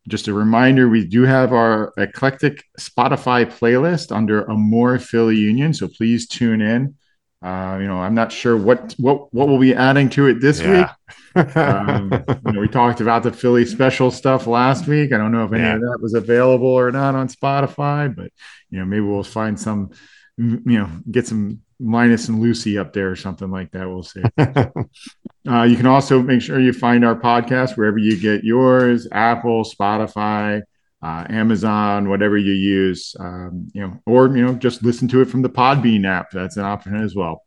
Just 0.10 0.28
a 0.28 0.34
reminder, 0.34 0.90
we 0.90 1.06
do 1.06 1.24
have 1.24 1.54
our 1.54 1.94
eclectic 1.98 2.66
Spotify 2.78 3.46
playlist 3.46 4.14
under 4.14 4.44
a 4.44 4.56
More 4.56 5.00
Philly 5.00 5.38
Union. 5.38 5.74
So 5.74 5.88
please 5.88 6.28
tune 6.28 6.62
in. 6.62 6.96
Uh, 7.42 7.78
you 7.80 7.88
know, 7.88 8.00
I'm 8.00 8.14
not 8.14 8.34
sure 8.34 8.58
what 8.58 8.94
what 8.98 9.34
what 9.34 9.48
we'll 9.48 9.60
be 9.60 9.74
adding 9.74 10.10
to 10.10 10.28
it 10.28 10.42
this 10.42 10.60
yeah. 10.60 10.92
week. 11.36 11.56
um, 11.56 12.12
you 12.46 12.52
know, 12.52 12.60
we 12.60 12.68
talked 12.68 13.00
about 13.00 13.24
the 13.24 13.32
Philly 13.32 13.66
special 13.66 14.12
stuff 14.12 14.48
last 14.48 14.88
week. 14.88 15.14
I 15.14 15.18
don't 15.18 15.32
know 15.32 15.46
if 15.46 15.54
any 15.54 15.64
yeah. 15.64 15.76
of 15.76 15.82
that 15.82 16.00
was 16.02 16.14
available 16.14 16.68
or 16.68 16.92
not 16.92 17.16
on 17.16 17.30
Spotify, 17.30 18.14
but 18.14 18.32
you 18.70 18.80
know, 18.80 18.86
maybe 18.86 19.02
we'll 19.02 19.24
find 19.24 19.58
some. 19.58 19.92
You 20.38 20.62
know, 20.66 20.90
get 21.12 21.28
some 21.28 21.62
Linus 21.80 22.30
and 22.30 22.40
Lucy 22.40 22.78
up 22.78 22.94
there 22.94 23.12
or 23.12 23.16
something 23.16 23.52
like 23.52 23.72
that. 23.72 23.88
We'll 23.88 24.04
see. 24.04 24.24
uh, 24.38 25.64
you 25.64 25.76
can 25.76 25.86
also 25.86 26.22
make 26.22 26.42
sure 26.42 26.60
you 26.60 26.74
find 26.74 27.06
our 27.06 27.16
podcast 27.16 27.78
wherever 27.78 27.98
you 27.98 28.20
get 28.20 28.44
yours: 28.44 29.08
Apple, 29.12 29.64
Spotify, 29.64 30.62
uh, 31.04 31.26
Amazon, 31.30 32.10
whatever 32.10 32.38
you 32.38 32.54
use. 32.54 33.16
Um, 33.20 33.68
you 33.74 33.82
know, 33.82 34.00
or 34.06 34.28
you 34.36 34.46
know, 34.46 34.54
just 34.54 34.84
listen 34.84 35.08
to 35.10 35.22
it 35.22 35.26
from 35.26 35.42
the 35.42 35.50
Podbean 35.50 36.06
app. 36.08 36.32
That's 36.32 36.58
an 36.58 36.64
option 36.64 36.96
as 36.96 37.16
well. 37.16 37.44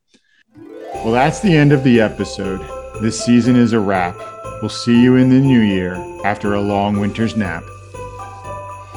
Well, 0.57 1.13
that's 1.13 1.41
the 1.41 1.57
end 1.57 1.73
of 1.73 1.83
the 1.85 2.01
episode. 2.01 2.61
This 3.01 3.23
season 3.23 3.57
is 3.57 3.73
a 3.73 3.81
wrap. 3.81 4.17
We'll 4.61 4.69
see 4.71 5.03
you 5.03 5.17
in 5.17 5.29
the 5.29 5.39
new 5.39 5.61
year 5.61 5.95
after 6.25 6.55
a 6.55 6.61
long 6.61 6.99
winter's 6.99 7.37
nap. 7.37 7.63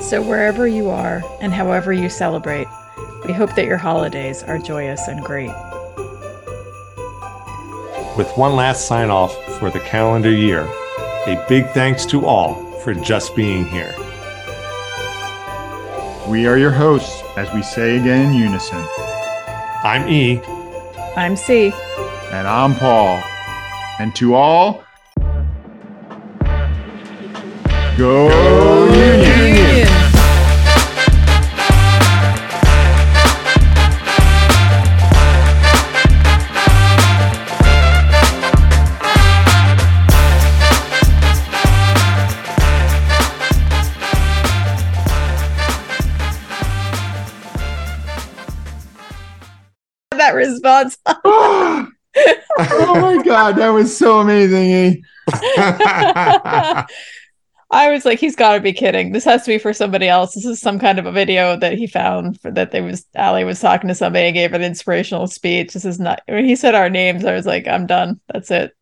So, 0.02 0.22
wherever 0.22 0.68
you 0.68 0.90
are 0.90 1.22
and 1.42 1.54
however 1.54 1.92
you 1.92 2.10
celebrate, 2.10 2.68
we 3.26 3.34
hope 3.34 3.56
that 3.56 3.66
your 3.66 3.78
holidays 3.78 4.44
are 4.44 4.58
joyous 4.58 5.08
and 5.08 5.24
great. 5.24 5.52
With 8.18 8.32
one 8.36 8.56
last 8.56 8.88
sign 8.88 9.10
off 9.10 9.34
for 9.60 9.70
the 9.70 9.80
calendar 9.82 10.32
year, 10.32 10.62
a 11.28 11.46
big 11.48 11.70
thanks 11.70 12.06
to 12.08 12.26
all 12.26 12.56
for 12.82 12.94
just 12.94 13.36
being 13.36 13.66
here. 13.66 13.94
We 16.28 16.46
are 16.48 16.58
your 16.58 16.72
hosts, 16.72 17.24
as 17.38 17.52
we 17.54 17.62
say 17.62 17.98
again 17.98 18.34
in 18.34 18.42
unison. 18.42 18.86
I'm 19.84 20.08
E. 20.08 20.42
I'm 21.16 21.36
C. 21.36 21.74
And 22.32 22.48
I'm 22.48 22.76
Paul. 22.76 23.22
And 24.00 24.16
to 24.16 24.36
all, 24.36 24.84
go, 27.98 28.30
go 28.30 28.86
Union! 28.94 29.20
Union. 29.20 29.29
God, 53.40 53.56
that 53.58 53.70
was 53.70 53.96
so 53.96 54.20
amazing. 54.20 54.72
Eh? 54.72 54.96
I 57.72 57.92
was 57.92 58.04
like, 58.04 58.20
he's 58.20 58.36
got 58.36 58.56
to 58.56 58.60
be 58.60 58.74
kidding. 58.74 59.12
This 59.12 59.26
has 59.26 59.44
to 59.44 59.52
be 59.52 59.60
for 59.60 59.74
somebody 59.74 60.08
else. 60.08 60.34
This 60.34 60.46
is 60.46 60.60
some 60.60 60.80
kind 60.80 60.98
of 60.98 61.06
a 61.06 61.12
video 61.12 61.56
that 61.58 61.78
he 61.78 61.86
found 61.86 62.42
for 62.42 62.50
that. 62.52 62.72
They 62.72 62.82
was 62.82 63.06
Ali 63.16 63.44
was 63.44 63.60
talking 63.60 63.88
to 63.90 63.96
somebody 63.96 64.26
and 64.26 64.34
gave 64.34 64.54
an 64.54 64.64
inspirational 64.64 65.28
speech. 65.28 65.74
This 65.74 65.86
is 65.86 66.00
not 66.00 66.22
when 66.28 66.46
he 66.46 66.56
said 66.56 66.74
our 66.74 66.90
names. 66.90 67.26
I 67.26 67.34
was 67.34 67.46
like, 67.46 67.68
I'm 67.68 67.86
done. 67.86 68.20
That's 68.34 68.50
it. 68.50 68.76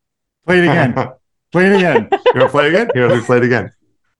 Play 0.46 0.60
it 0.60 0.64
again. 0.64 0.94
play 1.52 1.66
it 1.66 1.76
again. 1.76 2.08
You 2.10 2.40
want 2.40 2.40
to 2.40 2.48
play 2.48 2.66
it 2.66 2.74
again? 2.74 2.90
You 2.94 3.02
want 3.02 3.20
to 3.20 3.26
play 3.26 3.36
it 3.36 3.44
again? 3.44 3.72